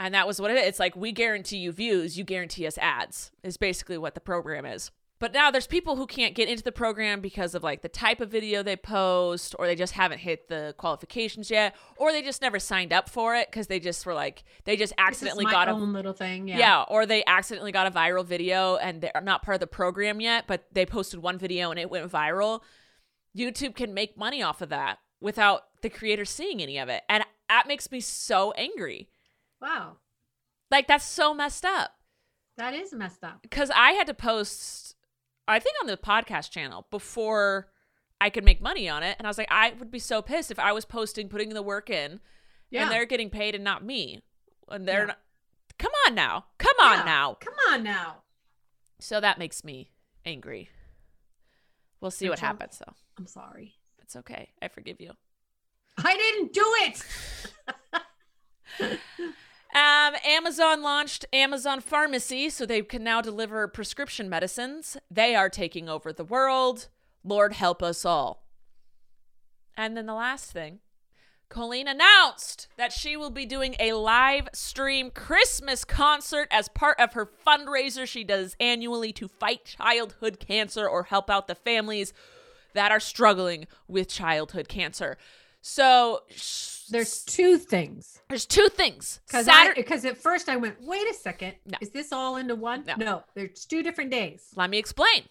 And 0.00 0.12
that 0.14 0.26
was 0.26 0.40
what 0.40 0.50
it 0.50 0.56
is. 0.56 0.66
It's 0.66 0.80
like 0.80 0.96
we 0.96 1.12
guarantee 1.12 1.58
you 1.58 1.70
views, 1.70 2.18
you 2.18 2.24
guarantee 2.24 2.66
us 2.66 2.76
ads, 2.76 3.30
is 3.44 3.56
basically 3.56 3.98
what 3.98 4.16
the 4.16 4.20
program 4.20 4.66
is. 4.66 4.90
But 5.20 5.32
now 5.32 5.52
there's 5.52 5.68
people 5.68 5.94
who 5.94 6.08
can't 6.08 6.34
get 6.34 6.48
into 6.48 6.64
the 6.64 6.72
program 6.72 7.20
because 7.20 7.54
of 7.54 7.62
like 7.62 7.82
the 7.82 7.88
type 7.88 8.20
of 8.20 8.30
video 8.30 8.64
they 8.64 8.74
post, 8.74 9.54
or 9.60 9.68
they 9.68 9.76
just 9.76 9.92
haven't 9.92 10.18
hit 10.18 10.48
the 10.48 10.74
qualifications 10.76 11.52
yet, 11.52 11.76
or 11.96 12.10
they 12.10 12.22
just 12.22 12.42
never 12.42 12.58
signed 12.58 12.92
up 12.92 13.08
for 13.08 13.36
it 13.36 13.48
because 13.48 13.68
they 13.68 13.78
just 13.78 14.04
were 14.04 14.14
like, 14.14 14.42
they 14.64 14.76
just 14.76 14.94
accidentally 14.98 15.44
got 15.44 15.68
a. 15.68 15.70
own 15.70 15.92
little 15.92 16.14
thing. 16.14 16.48
Yeah. 16.48 16.58
Yeah. 16.58 16.82
or 16.88 17.06
they 17.06 17.22
accidentally 17.28 17.70
got 17.70 17.86
a 17.86 17.92
viral 17.92 18.26
video 18.26 18.74
and 18.74 19.02
they're 19.02 19.22
not 19.22 19.42
part 19.44 19.54
of 19.54 19.60
the 19.60 19.68
program 19.68 20.20
yet, 20.20 20.48
but 20.48 20.64
they 20.72 20.84
posted 20.84 21.22
one 21.22 21.38
video 21.38 21.70
and 21.70 21.78
it 21.78 21.88
went 21.88 22.10
viral. 22.10 22.62
YouTube 23.36 23.74
can 23.74 23.94
make 23.94 24.16
money 24.16 24.42
off 24.42 24.60
of 24.60 24.68
that 24.70 24.98
without 25.20 25.62
the 25.82 25.90
creator 25.90 26.24
seeing 26.24 26.60
any 26.62 26.78
of 26.78 26.88
it. 26.88 27.02
And 27.08 27.24
that 27.48 27.66
makes 27.68 27.90
me 27.90 28.00
so 28.00 28.52
angry. 28.52 29.08
Wow. 29.60 29.96
Like, 30.70 30.86
that's 30.86 31.04
so 31.04 31.34
messed 31.34 31.64
up. 31.64 31.92
That 32.56 32.74
is 32.74 32.92
messed 32.92 33.24
up. 33.24 33.40
because 33.42 33.70
I 33.74 33.92
had 33.92 34.06
to 34.08 34.14
post, 34.14 34.94
I 35.48 35.58
think 35.58 35.76
on 35.80 35.86
the 35.86 35.96
podcast 35.96 36.50
channel 36.50 36.86
before 36.90 37.68
I 38.20 38.28
could 38.28 38.44
make 38.44 38.60
money 38.60 38.86
on 38.88 39.02
it, 39.02 39.16
and 39.18 39.26
I 39.26 39.30
was 39.30 39.38
like, 39.38 39.48
I 39.50 39.72
would 39.78 39.90
be 39.90 39.98
so 39.98 40.20
pissed 40.20 40.50
if 40.50 40.58
I 40.58 40.72
was 40.72 40.84
posting, 40.84 41.28
putting 41.30 41.50
the 41.54 41.62
work 41.62 41.88
in, 41.88 42.20
Yeah. 42.70 42.82
and 42.82 42.90
they're 42.92 43.06
getting 43.06 43.30
paid 43.30 43.54
and 43.54 43.64
not 43.64 43.82
me, 43.84 44.20
and 44.68 44.86
they're 44.86 45.00
Yeah. 45.00 45.06
not. 45.06 45.18
Come 45.78 45.92
on 46.06 46.14
now, 46.14 46.44
come 46.58 46.76
on 46.82 46.98
Yeah. 46.98 47.04
now. 47.04 47.34
Come 47.40 47.54
on 47.70 47.82
now. 47.82 48.22
So 48.98 49.20
that 49.20 49.38
makes 49.38 49.64
me 49.64 49.90
angry. 50.26 50.68
We'll 52.02 52.10
see 52.10 52.28
what 52.28 52.38
Rachel? 52.38 52.46
happens, 52.48 52.78
though. 52.84 52.94
I'm 53.20 53.26
sorry. 53.26 53.74
It's 53.98 54.16
okay. 54.16 54.48
I 54.62 54.68
forgive 54.68 54.98
you. 54.98 55.12
I 55.98 56.16
didn't 56.16 56.54
do 56.54 56.64
it. 56.78 57.04
Um, 59.72 60.14
Amazon 60.26 60.82
launched 60.82 61.26
Amazon 61.32 61.80
Pharmacy, 61.80 62.50
so 62.50 62.66
they 62.66 62.82
can 62.82 63.04
now 63.04 63.20
deliver 63.20 63.68
prescription 63.68 64.28
medicines. 64.28 64.96
They 65.08 65.36
are 65.36 65.48
taking 65.48 65.88
over 65.88 66.12
the 66.12 66.24
world. 66.24 66.88
Lord 67.22 67.52
help 67.52 67.80
us 67.80 68.04
all. 68.04 68.48
And 69.76 69.96
then 69.96 70.06
the 70.06 70.14
last 70.14 70.50
thing 70.50 70.80
Colleen 71.48 71.86
announced 71.86 72.66
that 72.76 72.92
she 72.92 73.16
will 73.16 73.30
be 73.30 73.46
doing 73.46 73.76
a 73.78 73.92
live 73.92 74.48
stream 74.52 75.10
Christmas 75.10 75.84
concert 75.84 76.48
as 76.50 76.68
part 76.68 76.98
of 76.98 77.12
her 77.12 77.26
fundraiser 77.46 78.08
she 78.08 78.24
does 78.24 78.56
annually 78.58 79.12
to 79.12 79.28
fight 79.28 79.64
childhood 79.64 80.40
cancer 80.40 80.88
or 80.88 81.04
help 81.04 81.30
out 81.30 81.46
the 81.46 81.54
families 81.54 82.12
that 82.74 82.90
are 82.92 83.00
struggling 83.00 83.66
with 83.88 84.08
childhood 84.08 84.68
cancer. 84.68 85.16
So 85.62 86.20
sh- 86.30 86.86
There's 86.88 87.22
two 87.24 87.58
things. 87.58 88.20
there's 88.28 88.46
two 88.46 88.68
things. 88.68 89.20
Because 89.26 89.44
Saturday. 89.46 89.82
at 90.08 90.16
first 90.18 90.48
I 90.48 90.56
went, 90.56 90.76
wait 90.80 91.08
a 91.10 91.14
second, 91.14 91.54
No. 91.66 91.76
is 91.80 91.90
this 91.90 92.12
all 92.12 92.36
into 92.36 92.54
one? 92.54 92.84
No. 92.96 93.24
there's 93.34 93.66
two 93.66 93.82
different 93.82 94.10
days. 94.10 94.46
Let 94.56 94.70
me 94.70 94.78
explain. 94.78 95.24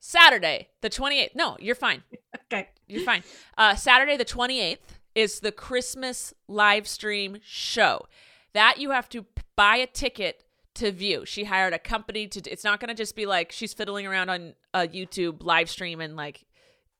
Saturday, 0.00 0.68
the 0.80 0.90
28th. 0.90 1.34
No, 1.34 1.56
you're 1.60 1.74
fine. 1.74 2.02
Okay. 2.52 2.68
You're 2.88 3.02
fine. 3.04 3.22
Uh, 3.56 3.74
Saturday, 3.74 4.16
the 4.16 4.24
28th, 4.24 4.78
is 5.14 5.40
the 5.40 5.50
Christmas 5.52 6.34
live 6.46 6.86
stream 6.86 7.38
show. 7.42 8.06
That 8.52 8.78
you 8.78 8.90
have 8.90 9.08
to 9.10 9.24
buy 9.56 9.76
a 9.76 9.86
ticket 9.86 10.44
to 10.74 10.90
view. 10.90 11.24
She 11.24 11.44
hired 11.44 11.72
a 11.72 11.78
company 11.78 12.26
to. 12.28 12.50
It's 12.50 12.64
not 12.64 12.80
going 12.80 12.88
to 12.88 12.94
just 12.94 13.16
be 13.16 13.26
like 13.26 13.52
she's 13.52 13.72
fiddling 13.72 14.06
around 14.06 14.30
on 14.30 14.54
a 14.72 14.88
YouTube 14.88 15.42
live 15.42 15.70
stream 15.70 16.00
and 16.00 16.16
like 16.16 16.44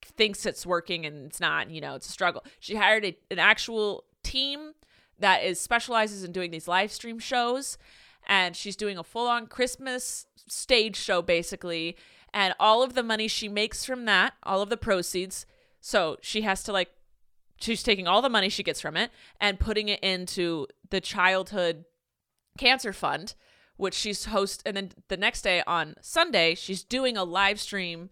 thinks 0.05 0.47
it's 0.47 0.65
working 0.65 1.05
and 1.07 1.27
it's 1.27 1.41
not. 1.41 1.71
You 1.71 1.81
know, 1.81 1.95
it's 1.95 2.09
a 2.09 2.13
struggle. 2.13 2.45
She 2.61 2.77
hired 2.77 3.05
a, 3.05 3.17
an 3.31 3.39
actual 3.39 4.05
team 4.23 4.73
that 5.19 5.45
is 5.45 5.61
specializes 5.61 6.25
in 6.25 6.33
doing 6.33 6.51
these 6.51 6.69
live 6.69 6.93
stream 6.93 7.19
shows, 7.19 7.79
and 8.27 8.57
she's 8.57 8.77
doing 8.77 8.99
a 8.99 9.05
full 9.05 9.29
on 9.29 9.47
Christmas 9.47 10.27
stage 10.49 10.97
show 10.97 11.23
basically. 11.23 11.97
And 12.33 12.53
all 12.59 12.83
of 12.83 12.95
the 12.95 13.05
money 13.05 13.29
she 13.29 13.49
makes 13.49 13.85
from 13.85 14.07
that, 14.07 14.35
all 14.43 14.61
of 14.61 14.69
the 14.69 14.77
proceeds, 14.77 15.47
so 15.81 16.17
she 16.21 16.43
has 16.43 16.63
to 16.65 16.73
like 16.73 16.89
she's 17.61 17.83
taking 17.83 18.07
all 18.07 18.23
the 18.23 18.29
money 18.29 18.49
she 18.49 18.63
gets 18.63 18.81
from 18.81 18.97
it 18.97 19.11
and 19.41 19.61
putting 19.61 19.89
it 19.89 20.01
into 20.01 20.67
the 20.91 21.01
childhood 21.01 21.85
cancer 22.59 22.93
fund 22.93 23.35
which 23.77 23.95
she's 23.95 24.27
host 24.27 24.63
and 24.65 24.77
then 24.77 24.91
the 25.09 25.17
next 25.17 25.43
day 25.43 25.63
on 25.67 25.95
sunday 26.01 26.55
she's 26.55 26.83
doing 26.83 27.17
a 27.17 27.25
live 27.25 27.61
stream 27.61 28.11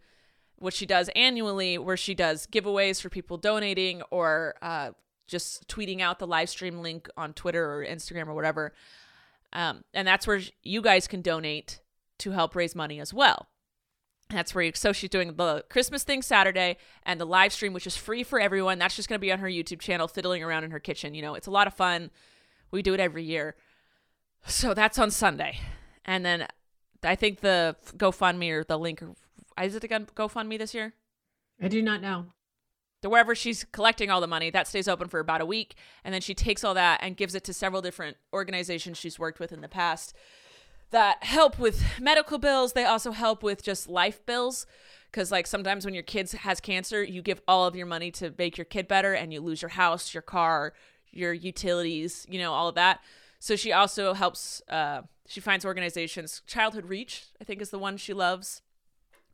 which 0.57 0.75
she 0.75 0.87
does 0.87 1.11
annually 1.16 1.79
where 1.79 1.96
she 1.96 2.14
does 2.14 2.46
giveaways 2.46 3.01
for 3.01 3.09
people 3.09 3.37
donating 3.37 4.03
or 4.11 4.55
uh, 4.62 4.90
just 5.27 5.66
tweeting 5.68 6.01
out 6.01 6.18
the 6.18 6.27
live 6.27 6.48
stream 6.48 6.79
link 6.81 7.09
on 7.16 7.33
twitter 7.33 7.75
or 7.75 7.85
instagram 7.85 8.27
or 8.27 8.35
whatever 8.35 8.72
um, 9.55 9.85
and 9.92 10.09
that's 10.09 10.27
where 10.27 10.40
you 10.62 10.81
guys 10.81 11.07
can 11.07 11.20
donate 11.20 11.81
to 12.18 12.31
help 12.31 12.55
raise 12.55 12.75
money 12.75 13.01
as 13.01 13.12
well 13.12 13.48
that's 14.33 14.55
where 14.55 14.64
you, 14.64 14.72
so 14.75 14.92
she's 14.92 15.11
doing 15.11 15.35
the 15.35 15.64
Christmas 15.68 16.05
thing 16.05 16.22
Saturday 16.22 16.79
and 17.05 17.20
the 17.20 17.27
live 17.27 17.53
stream, 17.53 17.72
which 17.72 17.87
is 17.87 17.96
free 17.96 18.22
for 18.22 18.40
everyone. 18.40 18.79
That's 18.79 18.96
just 18.96 19.09
going 19.09 19.18
to 19.18 19.20
be 19.20 19.33
on 19.33 19.38
her 19.40 19.48
YouTube 19.48 19.81
channel, 19.81 20.09
fiddling 20.09 20.42
around 20.42 20.64
in 20.64 20.70
her 20.70 20.81
kitchen. 20.81 21.14
You 21.14 21.22
know, 21.22 21.35
it's 21.35 21.46
a 21.46 21.51
lot 21.51 21.66
of 21.66 21.75
fun. 21.75 22.11
We 22.70 22.83
do 22.83 22.94
it 22.94 23.01
every 23.01 23.25
year. 23.25 23.55
So 24.46 24.74
that's 24.74 24.98
on 24.98 25.11
Sunday. 25.11 25.59
And 26.05 26.24
then 26.24 26.46
I 27.02 27.14
think 27.14 27.40
the 27.40 27.76
GoFundMe 27.96 28.50
or 28.50 28.64
the 28.64 28.78
link, 28.78 29.02
or 29.02 29.14
is 29.62 29.74
it 29.74 29.85
a 29.85 29.88
GoFundMe 29.88 30.59
this 30.59 30.74
year? 30.74 30.94
I 31.61 31.68
do 31.68 31.81
not 31.83 32.00
know. 32.02 32.26
to 33.02 33.09
wherever 33.11 33.35
she's 33.35 33.64
collecting 33.64 34.11
all 34.11 34.20
the 34.20 34.26
money 34.26 34.50
that 34.50 34.66
stays 34.66 34.88
open 34.88 35.09
for 35.09 35.20
about 35.20 35.40
a 35.40 35.46
week 35.46 35.74
and 36.05 36.12
then 36.14 36.20
she 36.20 36.35
takes 36.35 36.64
all 36.64 36.74
that 36.74 37.00
and 37.02 37.16
gives 37.16 37.35
it 37.35 37.44
to 37.44 37.52
several 37.52 37.83
different 37.83 38.16
organizations 38.33 38.96
she's 38.98 39.18
worked 39.18 39.38
with 39.40 39.52
in 39.52 39.61
the 39.61 39.68
past 39.68 40.14
that 40.90 41.22
help 41.24 41.59
with 41.59 41.83
medical 42.00 42.38
bills 42.38 42.72
they 42.72 42.85
also 42.85 43.11
help 43.12 43.42
with 43.42 43.62
just 43.62 43.88
life 43.88 44.24
bills 44.26 44.66
because 45.11 45.31
like 45.33 45.46
sometimes 45.46 45.85
when 45.85 45.94
your 45.94 46.02
kid 46.02 46.31
has 46.31 46.61
cancer 46.61 47.02
you 47.02 47.22
give 47.22 47.40
all 47.48 47.66
of 47.66 47.74
your 47.76 47.87
money 47.87 48.11
to 48.11 48.33
make 48.38 48.57
your 48.57 48.64
kid 48.64 48.87
better 48.88 49.12
and 49.12 49.33
you 49.33 49.40
lose 49.40 49.62
your 49.62 49.70
house 49.70 50.14
your 50.14 50.22
car 50.22 50.72
your 51.11 51.33
utilities 51.33 52.24
you 52.28 52.38
know 52.38 52.52
all 52.52 52.68
of 52.68 52.74
that 52.76 53.00
so 53.42 53.57
she 53.57 53.72
also 53.72 54.14
helps 54.14 54.62
uh, 54.68 55.02
she 55.26 55.40
finds 55.40 55.64
organizations 55.64 56.42
childhood 56.46 56.87
reach 56.87 57.24
i 57.40 57.44
think 57.44 57.61
is 57.61 57.70
the 57.70 57.78
one 57.78 57.96
she 57.96 58.12
loves 58.12 58.62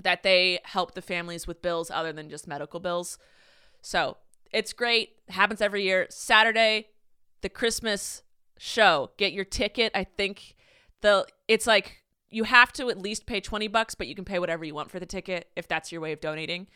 that 0.03 0.23
they 0.23 0.61
help 0.65 0.95
the 0.95 1.03
families 1.03 1.47
with 1.47 1.61
bills 1.61 1.91
other 1.91 2.13
than 2.13 2.31
just 2.31 2.47
medical 2.47 2.81
bills 2.81 3.19
so 3.83 4.17
it's 4.53 4.73
great. 4.73 5.11
happens 5.29 5.61
every 5.61 5.83
year. 5.83 6.07
Saturday, 6.11 6.89
the 7.43 7.49
Christmas 7.49 8.23
show. 8.59 9.11
Get 9.17 9.33
your 9.33 9.45
ticket. 9.45 9.93
I 9.95 10.05
think 10.05 10.55
the 11.01 11.27
it's 11.47 11.67
like 11.67 12.03
you 12.31 12.45
have 12.45 12.73
to 12.75 12.91
at 12.91 12.99
least 12.99 13.27
pay 13.27 13.41
20 13.41 13.69
bucks, 13.69 13.95
but 13.95 14.07
you 14.07 14.15
can 14.15 14.25
pay 14.25 14.39
whatever 14.39 14.65
you 14.65 14.75
want 14.75 14.91
for 14.91 15.01
the 15.01 15.07
ticket 15.07 15.49
if 15.57 15.69
that's 15.69 15.93
your 15.93 16.01
way 16.01 16.13
of 16.13 16.21
donating. 16.21 16.67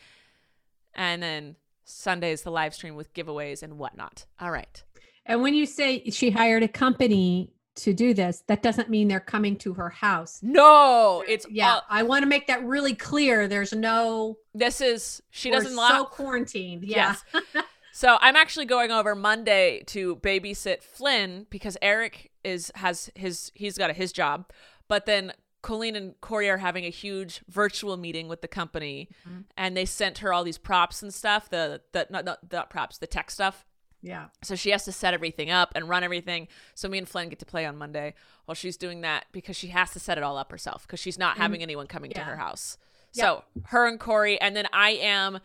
And 0.95 1.23
then 1.23 1.57
Sunday 1.85 2.33
is 2.33 2.43
the 2.43 2.51
live 2.51 2.75
stream 2.75 2.95
with 2.95 3.13
giveaways 3.15 3.63
and 3.63 3.79
whatnot. 3.79 4.27
All 4.41 4.51
right. 4.51 4.83
And 5.27 5.43
when 5.43 5.55
you 5.55 5.67
say 5.67 6.03
she 6.11 6.31
hired 6.31 6.63
a 6.63 6.69
company 6.69 7.53
to 7.77 7.95
do 7.95 8.13
this, 8.13 8.43
that 8.49 8.63
doesn't 8.63 8.91
mean 8.91 9.09
they're 9.09 9.21
coming 9.21 9.57
to 9.57 9.75
her 9.75 9.89
house. 9.89 10.41
No, 10.43 11.25
it's 11.27 11.47
Yeah, 11.49 11.75
all- 11.75 11.83
I 11.89 12.03
want 12.03 12.23
to 12.23 12.29
make 12.29 12.47
that 12.49 12.65
really 12.65 12.95
clear. 12.95 13.49
There's 13.49 13.73
no. 13.73 14.37
this 14.55 14.81
is 14.81 15.23
she 15.31 15.51
doesn't 15.51 15.75
so 15.77 16.05
quarantined. 16.05 16.85
Yeah. 16.85 17.15
Yes. 17.35 17.65
so 17.93 18.19
I'm 18.21 18.37
actually 18.37 18.67
going 18.67 18.91
over 18.91 19.15
Monday 19.15 19.83
to 19.87 20.17
babysit 20.17 20.83
Flynn 20.83 21.47
because 21.51 21.77
Erik 21.81 22.31
is 22.45 22.71
has 22.75 23.11
his 23.15 23.51
he's 23.55 23.79
got 23.79 23.89
a, 23.91 23.93
his 23.95 24.13
job, 24.13 24.51
but 24.89 25.07
then 25.07 25.33
Colleen 25.63 25.95
and 25.95 26.21
Corey 26.21 26.51
are 26.51 26.57
having 26.59 26.85
a 26.85 26.91
huge 26.91 27.41
virtual 27.49 27.97
meeting 27.97 28.27
with 28.27 28.43
the 28.43 28.49
company, 28.49 29.09
Mhm. 29.27 29.45
and 29.57 29.77
they 29.77 29.85
sent 29.85 30.19
her 30.19 30.33
all 30.33 30.43
these 30.43 30.59
props 30.59 31.03
and 31.03 31.15
stuff. 31.15 31.49
The 31.49 31.81
the 31.93 32.07
not, 32.11 32.25
not 32.25 32.41
not 32.53 32.69
props, 32.69 32.99
the 32.99 33.07
tech 33.07 33.31
stuff. 33.31 33.65
Yeah. 34.03 34.27
So 34.43 34.57
she 34.57 34.71
has 34.71 34.85
to 34.87 34.93
set 34.93 35.15
everything 35.15 35.51
up 35.51 35.73
and 35.75 35.89
run 35.89 36.03
everything. 36.03 36.49
So 36.75 36.89
me 36.89 36.99
and 36.99 37.09
Flynn 37.09 37.29
get 37.29 37.39
to 37.39 37.47
play 37.47 37.65
on 37.65 37.77
Monday 37.77 38.15
while 38.45 38.55
she's 38.57 38.77
doing 38.77 39.03
that 39.03 39.27
because 39.33 39.57
she 39.57 39.69
has 39.69 39.93
to 39.93 40.01
set 40.01 40.19
it 40.19 40.25
all 40.25 40.37
up 40.37 40.51
herself 40.51 40.83
because 40.83 40.99
she's 41.01 41.19
not 41.19 41.37
having 41.37 41.63
anyone 41.63 41.87
coming 41.87 42.11
to 42.11 42.21
her 42.21 42.37
house. 42.37 42.77
Yep. 43.15 43.25
So 43.25 43.45
her 43.67 43.87
and 43.87 44.01
Corey, 44.01 44.41
and 44.41 44.57
then 44.57 44.67
I 44.73 44.91
am. 44.91 45.39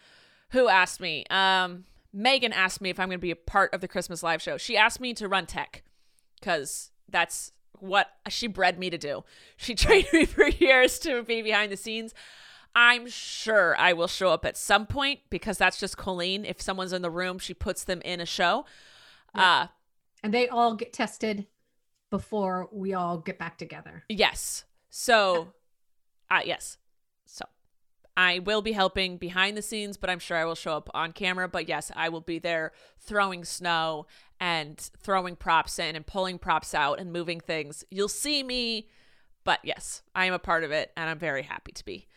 Who 0.52 0.70
asked 0.70 1.02
me? 1.02 1.26
Um, 1.30 1.84
Megan 2.14 2.54
asked 2.54 2.82
me 2.82 2.90
if 2.90 3.00
I'm 3.00 3.10
going 3.10 3.20
to 3.20 3.22
be 3.22 3.32
a 3.32 3.36
part 3.36 3.74
of 3.74 3.82
the 3.82 3.88
Christmas 3.88 4.24
live 4.24 4.42
show. 4.42 4.58
She 4.58 4.78
asked 4.78 5.02
me 5.02 5.14
to 5.16 5.28
run 5.28 5.46
tech 5.46 5.84
because 6.40 6.92
that's 7.10 7.52
what 7.80 8.12
she 8.30 8.48
bred 8.48 8.80
me 8.80 8.90
to 8.90 8.98
do. 8.98 9.24
She 9.58 9.76
trained 9.76 10.08
me 10.14 10.26
for 10.26 10.48
years 10.48 11.00
to 11.00 11.22
be 11.24 11.42
behind 11.42 11.72
the 11.72 11.78
scenes. 11.78 12.14
I'm 12.80 13.08
sure 13.10 13.76
I 13.80 13.94
will 13.94 14.08
show 14.08 14.30
up 14.30 14.46
at 14.46 14.56
some 14.56 14.86
point 14.86 15.22
because 15.32 15.58
that's 15.58 15.80
just 15.80 15.98
Colleen. 15.98 16.46
If 16.46 16.62
someone's 16.62 16.94
in 16.94 17.02
the 17.02 17.10
room, 17.10 17.40
she 17.40 17.56
puts 17.56 17.84
them 17.84 18.02
in 18.06 18.22
a 18.22 18.26
show. 18.26 18.66
Uh, 19.34 19.68
And 20.22 20.32
they 20.32 20.48
all 20.48 20.76
get 20.76 20.94
tested 20.94 21.48
before 22.12 22.70
we 22.72 22.94
all 22.94 23.18
get 23.18 23.40
back 23.40 23.58
together. 23.58 24.04
yes. 24.10 24.64
So, 24.92 25.54
uh, 26.30 26.42
yes. 26.46 26.78
So, 27.26 27.46
I 28.16 28.40
will 28.40 28.62
be 28.62 28.74
helping 28.74 29.18
behind 29.18 29.58
the 29.58 29.64
scenes, 29.64 29.98
but 29.98 30.12
I'm 30.12 30.20
sure 30.20 30.38
I 30.38 30.46
will 30.46 30.54
show 30.56 30.74
up 30.78 30.92
on 30.94 31.14
camera. 31.14 31.48
But 31.48 31.68
yes, 31.68 31.92
I 31.96 32.10
will 32.10 32.22
be 32.22 32.38
there 32.38 32.74
throwing 33.00 33.44
snow 33.44 34.06
and 34.40 34.78
throwing 35.02 35.36
props 35.36 35.80
in 35.80 35.96
and 35.96 36.06
pulling 36.06 36.38
props 36.38 36.76
out 36.76 37.00
and 37.00 37.12
moving 37.12 37.40
things. 37.40 37.84
You'll 37.90 38.08
see 38.08 38.44
me, 38.44 38.88
but 39.44 39.62
yes, 39.64 40.04
I 40.14 40.26
am 40.26 40.34
a 40.34 40.40
part 40.40 40.64
of 40.64 40.70
it 40.70 40.92
and 40.96 41.10
I'm 41.10 41.20
very 41.20 41.42
happy 41.42 41.72
to 41.72 41.84
be. 41.84 42.08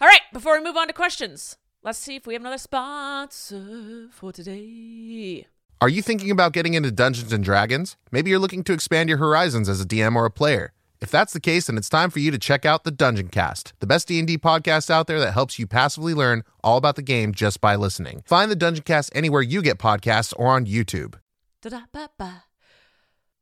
All 0.00 0.06
right, 0.08 0.20
before 0.32 0.56
we 0.56 0.64
move 0.64 0.76
on 0.76 0.86
to 0.86 0.92
questions, 0.92 1.56
let's 1.82 1.98
see 1.98 2.16
if 2.16 2.26
we 2.26 2.34
have 2.34 2.42
another 2.42 2.58
sponsor 2.58 4.08
for 4.12 4.32
today. 4.32 5.46
Are 5.80 5.88
you 5.88 6.02
thinking 6.02 6.30
about 6.30 6.52
getting 6.52 6.74
into 6.74 6.90
Dungeons 6.92 7.32
and 7.32 7.42
Dragons? 7.42 7.96
Maybe 8.12 8.30
you're 8.30 8.38
looking 8.38 8.62
to 8.64 8.72
expand 8.72 9.08
your 9.08 9.18
horizons 9.18 9.68
as 9.68 9.80
a 9.80 9.84
DM 9.86 10.14
or 10.14 10.24
a 10.24 10.30
player. 10.30 10.72
If 11.00 11.10
that's 11.10 11.32
the 11.32 11.40
case, 11.40 11.66
then 11.66 11.76
it's 11.76 11.88
time 11.88 12.10
for 12.10 12.18
you 12.18 12.30
to 12.32 12.38
check 12.38 12.64
out 12.66 12.82
the 12.84 12.90
Dungeon 12.90 13.28
Cast, 13.28 13.72
the 13.80 13.86
best 13.86 14.08
D&D 14.08 14.38
podcast 14.38 14.90
out 14.90 15.06
there 15.06 15.20
that 15.20 15.32
helps 15.32 15.58
you 15.58 15.66
passively 15.66 16.14
learn 16.14 16.42
all 16.64 16.76
about 16.76 16.96
the 16.96 17.02
game 17.02 17.32
just 17.32 17.60
by 17.60 17.76
listening. 17.76 18.22
Find 18.26 18.50
the 18.50 18.56
Dungeon 18.56 18.82
Cast 18.84 19.10
anywhere 19.14 19.42
you 19.42 19.62
get 19.62 19.78
podcasts 19.78 20.32
or 20.36 20.48
on 20.48 20.66
YouTube. 20.66 21.14
Da-da-ba-ba. 21.62 22.44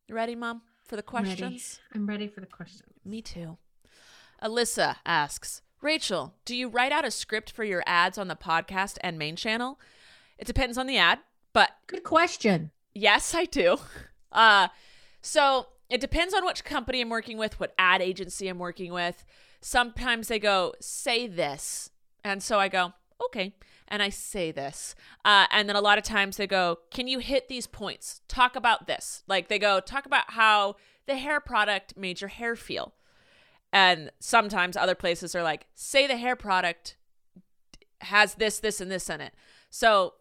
You 0.09 0.15
ready, 0.15 0.35
Mom? 0.35 0.63
for 0.85 0.97
the 0.97 1.05
I'm 1.09 1.25
ready. 1.25 1.37
questions? 1.37 1.81
I'm 1.95 2.07
ready 2.07 2.29
for 2.29 2.41
the 2.41 2.47
questions. 2.47 2.83
Me 3.05 3.21
too. 3.21 3.59
Alyssa 4.43 4.97
asks 5.05 5.63
Rachel, 5.87 6.34
do 6.45 6.57
you 6.57 6.68
write 6.68 6.91
out 6.91 7.05
a 7.05 7.12
script 7.12 7.53
for 7.53 7.62
your 7.62 7.84
ads 7.87 8.18
on 8.18 8.26
the 8.26 8.34
podcast 8.34 8.99
and 9.03 9.16
main 9.16 9.37
channel? 9.37 9.78
It 10.37 10.45
depends 10.45 10.76
on 10.76 10.89
the 10.89 10.97
ad, 10.99 11.20
but 11.53 11.70
Good 11.87 12.03
question. 12.03 12.72
yes, 12.93 13.34
I 13.34 13.45
do. 13.45 13.78
Uh, 14.32 14.68
so 15.22 15.68
it 15.89 15.99
depends 15.99 16.34
on 16.34 16.45
which 16.45 16.62
company 16.62 17.01
I'm 17.01 17.09
working 17.09 17.39
with, 17.39 17.59
what 17.59 17.72
ad 17.78 18.03
agency 18.03 18.49
I'm 18.49 18.59
working 18.59 18.93
with. 18.93 19.24
Sometimes 19.62 20.28
they 20.28 20.39
go, 20.39 20.74
say 20.78 21.26
this. 21.26 21.89
And 22.22 22.43
so 22.43 22.59
I 22.59 22.68
go, 22.68 22.93
okay. 23.24 23.55
And 23.89 24.03
I 24.03 24.11
say 24.11 24.51
this. 24.51 24.95
Uh, 25.24 25.47
and 25.51 25.68
then 25.68 25.76
a 25.76 25.80
lot 25.80 25.97
of 25.97 26.05
times 26.05 26.37
they 26.37 26.47
go, 26.47 26.80
can 26.91 27.09
you 27.09 27.20
hit 27.20 27.49
these 27.49 27.66
points? 27.66 28.20
Talk 28.28 28.57
about 28.57 28.87
this. 28.87 29.22
Like 29.26 29.49
they 29.49 29.61
go, 29.61 29.80
talk 29.80 30.05
about 30.05 30.32
how 30.32 30.76
the 31.07 31.16
hair 31.16 31.41
product 31.41 31.97
made 31.97 32.20
your 32.20 32.28
hair 32.28 32.57
feel. 32.57 32.93
And 33.77 34.11
sometimes 34.20 34.74
other 34.74 34.95
places 34.95 35.35
are 35.35 35.43
like, 35.43 35.66
say 35.74 36.07
the 36.07 36.16
hair 36.16 36.35
product 36.35 36.97
has 38.01 38.37
this, 38.37 38.59
this, 38.59 38.81
and 38.81 38.91
this 38.91 39.11
in 39.11 39.20
it. 39.20 39.35
So 39.68 40.14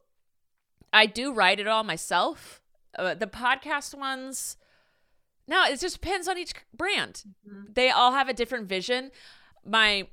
I 0.91 1.06
do 1.06 1.32
write 1.32 1.62
it 1.62 1.66
all 1.66 1.86
myself. 1.86 2.62
Uh, 2.99 3.14
the 3.14 3.28
podcast 3.28 3.97
ones, 3.97 4.58
no, 5.47 5.64
it 5.64 5.80
just 5.80 6.01
depends 6.01 6.28
on 6.28 6.38
each 6.38 6.51
brand. 6.76 7.24
They 7.74 7.89
all 7.89 8.12
have 8.12 8.28
a 8.28 8.34
different 8.34 8.68
vision. 8.68 9.12
My 9.66 10.10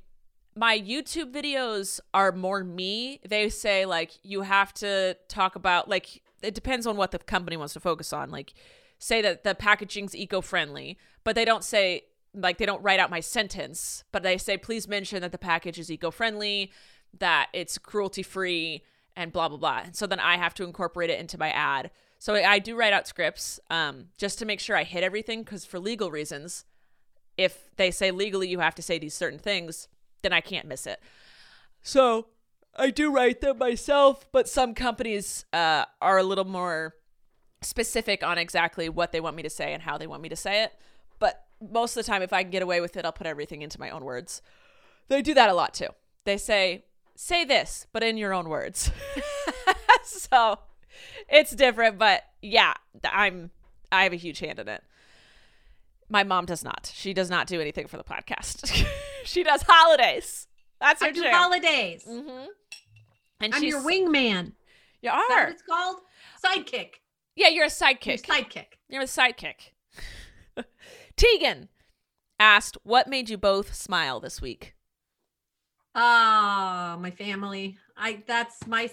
my 0.55 0.79
YouTube 0.79 1.33
videos 1.33 1.99
are 2.13 2.31
more 2.31 2.63
me. 2.63 3.19
They 3.27 3.49
say 3.49 3.85
like 3.85 4.11
you 4.23 4.43
have 4.43 4.73
to 4.75 5.17
talk 5.27 5.57
about 5.57 5.89
like 5.89 6.21
it 6.41 6.55
depends 6.55 6.87
on 6.87 6.95
what 6.95 7.11
the 7.11 7.19
company 7.19 7.57
wants 7.57 7.73
to 7.73 7.81
focus 7.81 8.13
on. 8.13 8.29
Like 8.29 8.53
say 8.99 9.21
that 9.21 9.43
the 9.43 9.53
packaging's 9.53 10.15
eco-friendly, 10.15 10.97
but 11.25 11.35
they 11.35 11.43
don't 11.43 11.65
say 11.65 12.03
like 12.33 12.57
they 12.57 12.65
don't 12.65 12.81
write 12.81 12.99
out 12.99 13.09
my 13.09 13.19
sentence, 13.19 14.03
but 14.11 14.23
they 14.23 14.37
say 14.37 14.57
please 14.57 14.87
mention 14.87 15.21
that 15.21 15.31
the 15.31 15.37
package 15.37 15.79
is 15.79 15.91
eco-friendly, 15.91 16.71
that 17.19 17.47
it's 17.53 17.77
cruelty-free 17.77 18.83
and 19.15 19.31
blah 19.31 19.47
blah 19.49 19.57
blah. 19.57 19.81
And 19.85 19.95
So 19.95 20.07
then 20.07 20.19
I 20.19 20.37
have 20.37 20.53
to 20.55 20.63
incorporate 20.63 21.09
it 21.09 21.19
into 21.19 21.37
my 21.37 21.49
ad. 21.49 21.91
So 22.19 22.35
I 22.35 22.59
do 22.59 22.75
write 22.75 22.93
out 22.93 23.07
scripts 23.07 23.59
um, 23.69 24.05
just 24.17 24.39
to 24.39 24.45
make 24.45 24.59
sure 24.59 24.77
I 24.77 24.83
hit 24.83 25.03
everything 25.03 25.43
because 25.43 25.65
for 25.65 25.77
legal 25.77 26.09
reasons, 26.09 26.65
if 27.37 27.69
they 27.75 27.91
say 27.91 28.11
legally 28.11 28.47
you 28.47 28.59
have 28.59 28.75
to 28.75 28.81
say 28.81 28.97
these 28.97 29.13
certain 29.13 29.39
things, 29.39 29.87
then 30.21 30.31
I 30.31 30.39
can't 30.39 30.67
miss 30.67 30.87
it. 30.87 31.01
So 31.81 32.27
I 32.75 32.89
do 32.89 33.11
write 33.11 33.41
them 33.41 33.57
myself, 33.57 34.25
but 34.31 34.47
some 34.47 34.73
companies 34.73 35.45
uh, 35.51 35.85
are 36.01 36.17
a 36.17 36.23
little 36.23 36.45
more 36.45 36.95
specific 37.61 38.23
on 38.23 38.37
exactly 38.37 38.89
what 38.89 39.11
they 39.11 39.19
want 39.19 39.35
me 39.35 39.43
to 39.43 39.49
say 39.49 39.73
and 39.73 39.83
how 39.83 39.97
they 39.97 40.07
want 40.07 40.21
me 40.21 40.29
to 40.29 40.35
say 40.35 40.63
it. 40.63 40.73
But 41.19 41.45
most 41.71 41.95
of 41.97 42.05
the 42.05 42.11
time, 42.11 42.21
if 42.21 42.33
I 42.33 42.43
can 42.43 42.51
get 42.51 42.63
away 42.63 42.81
with 42.81 42.97
it, 42.97 43.05
I'll 43.05 43.11
put 43.11 43.27
everything 43.27 43.61
into 43.61 43.79
my 43.79 43.89
own 43.89 44.03
words. 44.03 44.41
They 45.09 45.21
do 45.21 45.33
that 45.33 45.49
a 45.49 45.53
lot 45.53 45.73
too. 45.73 45.89
They 46.25 46.37
say, 46.37 46.85
say 47.15 47.45
this, 47.45 47.87
but 47.91 48.03
in 48.03 48.17
your 48.17 48.33
own 48.33 48.49
words. 48.49 48.91
so 50.03 50.59
it's 51.29 51.51
different, 51.51 51.97
but 51.97 52.23
yeah, 52.41 52.73
I'm 53.05 53.51
I 53.91 54.03
have 54.03 54.13
a 54.13 54.17
huge 54.17 54.39
hand 54.39 54.59
in 54.59 54.67
it. 54.67 54.83
My 56.09 56.23
mom 56.23 56.45
does 56.45 56.63
not. 56.63 56.91
She 56.93 57.13
does 57.13 57.29
not 57.29 57.47
do 57.47 57.61
anything 57.61 57.87
for 57.87 57.97
the 57.97 58.03
podcast. 58.03 58.85
she 59.23 59.43
does 59.43 59.63
holidays. 59.67 60.47
That's 60.79 61.01
her 61.01 61.07
I 61.07 61.11
do 61.11 61.23
jam. 61.23 61.33
holidays. 61.33 62.03
Mm-hmm. 62.07 62.45
And 63.41 63.55
I'm 63.55 63.63
your 63.63 63.81
wingman. 63.81 64.53
You 65.01 65.09
Is 65.09 65.15
that 65.15 65.25
what 65.29 65.41
are. 65.41 65.47
it's 65.49 65.61
called? 65.61 65.97
Sidekick. 66.43 66.95
Yeah, 67.35 67.49
you're 67.49 67.65
a 67.65 67.69
sidekick. 67.69 68.21
sidekick. 68.25 68.65
You're 68.89 69.01
a 69.01 69.05
sidekick. 69.05 69.71
Tegan 71.15 71.69
asked, 72.39 72.77
"What 72.83 73.07
made 73.07 73.29
you 73.29 73.37
both 73.37 73.73
smile 73.73 74.19
this 74.19 74.41
week?" 74.41 74.75
Ah, 75.95 76.97
my 76.99 77.11
family. 77.11 77.77
I 77.95 78.23
that's 78.25 78.65
my 78.65 78.89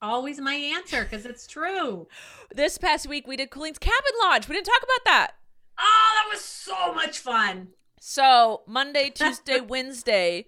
always 0.00 0.40
my 0.40 0.54
answer 0.54 1.04
because 1.04 1.24
it's 1.24 1.46
true. 1.46 2.08
This 2.50 2.78
past 2.78 3.06
week 3.06 3.26
we 3.26 3.36
did 3.36 3.50
Colleen's 3.50 3.78
cabin 3.78 4.12
lodge. 4.22 4.48
We 4.48 4.56
didn't 4.56 4.66
talk 4.66 4.82
about 4.82 5.04
that. 5.04 5.30
Oh, 5.78 6.22
that 6.24 6.32
was 6.32 6.44
so 6.44 6.92
much 6.92 7.18
fun. 7.18 7.68
So 8.00 8.62
Monday, 8.66 9.10
Tuesday, 9.10 9.60
Wednesday, 9.68 10.46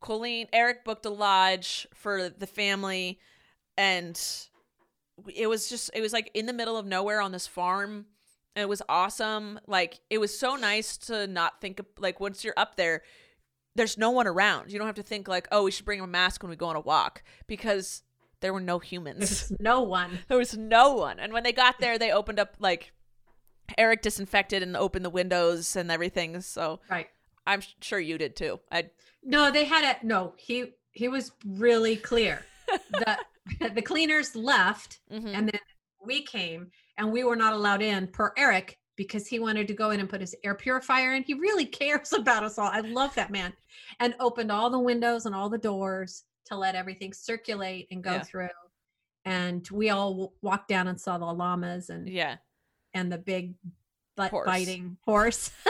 Colleen, 0.00 0.48
Erik 0.52 0.84
booked 0.84 1.06
a 1.06 1.10
lodge 1.10 1.86
for 1.94 2.30
the 2.30 2.46
family, 2.46 3.18
and 3.76 4.20
it 5.34 5.46
was 5.46 5.68
just 5.68 5.90
it 5.94 6.00
was 6.00 6.12
like 6.12 6.30
in 6.34 6.46
the 6.46 6.52
middle 6.52 6.76
of 6.76 6.86
nowhere 6.86 7.20
on 7.20 7.32
this 7.32 7.46
farm. 7.46 8.06
And 8.56 8.62
it 8.62 8.68
was 8.68 8.82
awesome. 8.88 9.58
Like 9.66 10.00
it 10.10 10.18
was 10.18 10.36
so 10.38 10.56
nice 10.56 10.96
to 10.98 11.26
not 11.26 11.60
think 11.60 11.80
of 11.80 11.86
like 11.98 12.20
once 12.20 12.44
you're 12.44 12.54
up 12.56 12.76
there, 12.76 13.02
there's 13.74 13.98
no 13.98 14.10
one 14.10 14.26
around. 14.26 14.72
You 14.72 14.78
don't 14.78 14.86
have 14.86 14.96
to 14.96 15.02
think 15.02 15.26
like, 15.26 15.48
oh, 15.50 15.64
we 15.64 15.70
should 15.70 15.84
bring 15.86 16.00
a 16.00 16.06
mask 16.06 16.42
when 16.42 16.50
we 16.50 16.56
go 16.56 16.66
on 16.66 16.76
a 16.76 16.80
walk 16.80 17.22
because 17.46 18.02
there 18.40 18.52
were 18.52 18.60
no 18.60 18.78
humans. 18.78 19.52
No 19.58 19.80
one. 19.80 20.18
There 20.28 20.38
was 20.38 20.56
no 20.56 20.94
one. 20.94 21.18
And 21.18 21.32
when 21.32 21.42
they 21.42 21.52
got 21.52 21.80
there, 21.80 21.98
they 21.98 22.12
opened 22.12 22.38
up 22.38 22.54
like 22.58 22.92
Erik 23.78 24.02
disinfected 24.02 24.62
and 24.62 24.76
opened 24.76 25.04
the 25.04 25.10
windows 25.10 25.76
and 25.76 25.90
everything. 25.90 26.40
So 26.40 26.80
Right. 26.90 27.08
I'm 27.46 27.60
sure 27.80 27.98
you 27.98 28.18
did 28.18 28.36
too. 28.36 28.60
I 28.70 28.90
No, 29.22 29.50
they 29.50 29.64
had 29.64 29.96
a 30.02 30.06
no. 30.06 30.34
He 30.36 30.74
he 30.92 31.08
was 31.08 31.32
really 31.44 31.96
clear. 31.96 32.44
the 32.92 33.18
the 33.74 33.82
cleaners 33.82 34.34
left, 34.36 35.00
mhm. 35.12 35.34
and 35.34 35.48
then 35.48 35.60
we 36.02 36.22
came, 36.22 36.70
and 36.98 37.10
we 37.12 37.24
were 37.24 37.36
not 37.36 37.52
allowed 37.52 37.82
in 37.82 38.06
per 38.08 38.32
Erik 38.36 38.78
because 38.96 39.26
he 39.26 39.38
wanted 39.40 39.66
to 39.68 39.74
go 39.74 39.90
in 39.90 39.98
and 40.00 40.08
put 40.08 40.20
his 40.20 40.34
air 40.44 40.54
purifier 40.54 41.14
in. 41.14 41.22
He 41.24 41.34
really 41.34 41.64
cares 41.80 42.12
about 42.12 42.44
us 42.44 42.58
all. 42.58 42.68
I 42.68 42.80
love 42.80 43.14
that 43.16 43.30
man, 43.30 43.52
and 44.00 44.14
opened 44.20 44.52
all 44.52 44.70
the 44.70 44.78
windows 44.78 45.26
and 45.26 45.34
all 45.34 45.48
the 45.48 45.58
doors 45.58 46.24
to 46.46 46.56
let 46.56 46.74
everything 46.74 47.12
circulate 47.12 47.88
and 47.90 48.02
go 48.04 48.12
Yeah. 48.12 48.22
through. 48.22 48.48
And 49.24 49.66
we 49.70 49.88
all 49.90 50.10
w- 50.10 50.30
walked 50.42 50.68
down 50.68 50.86
and 50.88 51.00
saw 51.00 51.16
the 51.18 51.24
llamas 51.24 51.88
and 51.88 52.06
yeah. 52.08 52.36
and 52.92 53.10
the 53.10 53.16
big 53.18 53.54
butt 54.16 54.30
Horse. 54.30 54.46
biting 54.46 54.96
horse. 55.04 55.50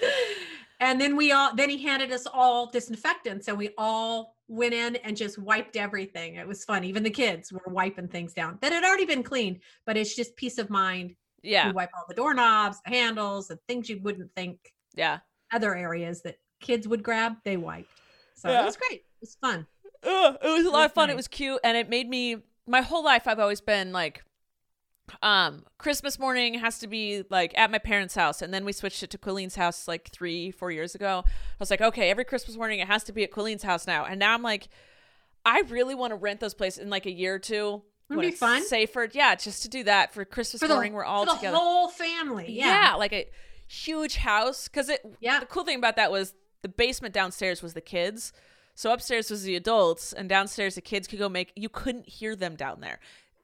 and 0.80 1.00
then 1.00 1.16
we 1.16 1.32
all 1.32 1.54
then 1.54 1.70
he 1.70 1.82
handed 1.82 2.12
us 2.12 2.26
all 2.32 2.66
disinfectants 2.66 3.48
and 3.48 3.56
we 3.56 3.70
all 3.78 4.36
went 4.48 4.74
in 4.74 4.96
and 4.96 5.16
just 5.16 5.38
wiped 5.38 5.76
everything 5.76 6.34
it 6.34 6.46
was 6.46 6.64
fun 6.64 6.84
even 6.84 7.02
the 7.02 7.10
kids 7.10 7.52
were 7.52 7.60
wiping 7.66 8.08
things 8.08 8.32
down 8.32 8.58
that 8.60 8.72
had 8.72 8.84
already 8.84 9.06
been 9.06 9.22
cleaned 9.22 9.58
but 9.86 9.96
it's 9.96 10.14
just 10.14 10.36
peace 10.36 10.58
of 10.58 10.68
mind 10.70 11.14
yeah. 11.42 11.68
we 11.68 11.72
wipe 11.72 11.90
all 11.96 12.04
the 12.08 12.14
doorknobs 12.14 12.78
handles 12.84 13.50
and 13.50 13.58
things 13.68 13.88
you 13.88 14.00
wouldn't 14.02 14.30
think 14.34 14.58
Yeah. 14.94 15.18
other 15.52 15.74
areas 15.74 16.22
that 16.22 16.36
kids 16.60 16.86
would 16.88 17.02
grab 17.02 17.36
they 17.44 17.56
wiped 17.56 18.00
so 18.34 18.50
Yeah. 18.50 18.62
it 18.62 18.64
was 18.64 18.76
great 18.76 19.00
it 19.00 19.04
was 19.20 19.36
fun 19.40 19.66
Ugh, 20.06 20.36
it 20.42 20.48
was 20.48 20.66
a 20.66 20.70
lot 20.70 20.80
was 20.80 20.84
of 20.86 20.92
fun. 20.92 21.08
It 21.08 21.16
was 21.16 21.28
cute, 21.28 21.60
and 21.64 21.78
it 21.78 21.88
made 21.88 22.08
me. 22.08 22.36
My 22.66 22.82
whole 22.82 23.02
life, 23.02 23.26
I've 23.26 23.38
always 23.38 23.62
been 23.62 23.90
like, 23.90 24.22
um, 25.22 25.64
Christmas 25.78 26.18
morning 26.18 26.54
has 26.54 26.78
to 26.78 26.86
be 26.86 27.24
like 27.30 27.56
at 27.56 27.70
my 27.70 27.78
parents' 27.78 28.14
house, 28.14 28.42
and 28.42 28.52
then 28.52 28.64
we 28.64 28.72
switched 28.72 29.02
it 29.02 29.10
to 29.10 29.18
Colleen's 29.18 29.54
house 29.54 29.86
like 29.86 30.10
three, 30.10 30.50
four 30.50 30.70
years 30.70 30.94
ago. 30.94 31.22
I 31.26 31.30
was 31.58 31.70
like, 31.70 31.80
okay, 31.80 32.10
every 32.10 32.24
Christmas 32.24 32.56
morning 32.56 32.80
it 32.80 32.86
has 32.88 33.04
to 33.04 33.12
be 33.12 33.24
at 33.24 33.30
Colleen's 33.30 33.62
house 33.62 33.86
now, 33.86 34.04
and 34.04 34.18
now 34.18 34.34
I'm 34.34 34.42
like, 34.42 34.68
I 35.44 35.62
really 35.68 35.94
want 35.94 36.12
to 36.12 36.16
rent 36.16 36.40
those 36.40 36.54
places 36.54 36.80
in 36.80 36.90
like 36.90 37.06
a 37.06 37.12
year 37.12 37.34
or 37.34 37.38
two. 37.38 37.82
Would 38.10 38.20
be 38.20 38.30
fun. 38.32 38.58
All 38.58 38.62
yeah, 39.14 39.34
just 39.34 39.62
to 39.62 39.68
do 39.68 39.84
that 39.84 40.12
for 40.12 40.24
Christmas 40.24 40.60
for 40.60 40.68
the, 40.68 40.74
morning. 40.74 40.92
We're 40.92 41.04
all 41.04 41.26
together. 41.26 41.56
whole 41.56 41.88
family 41.88 42.46
yeah. 42.50 42.90
yeah 42.90 42.94
like 42.96 43.12
a 43.12 43.28
huge 43.66 44.16
house 44.16 44.68
because 44.68 44.88
it 44.88 45.00
Yeah. 45.20 45.40
the 45.40 45.46
cool 45.46 45.64
thing 45.64 45.78
about 45.78 45.96
that 45.96 46.10
was 46.10 46.34
the 46.62 46.68
basement 46.68 47.14
downstairs 47.14 47.62
was 47.62 47.74
the 47.74 47.80
kids 47.80 48.32
so 48.74 48.92
upstairs 48.92 49.30
was 49.30 49.44
the 49.44 49.56
adults 49.56 50.12
and 50.12 50.28
downstairs 50.28 50.74
the 50.74 50.80
kids 50.80 51.06
could 51.06 51.18
go 51.18 51.28
make 51.28 51.52
you 51.56 51.68
couldn't 51.68 52.08
hear 52.08 52.36
them 52.36 52.56
down 52.56 52.80
there 52.80 53.00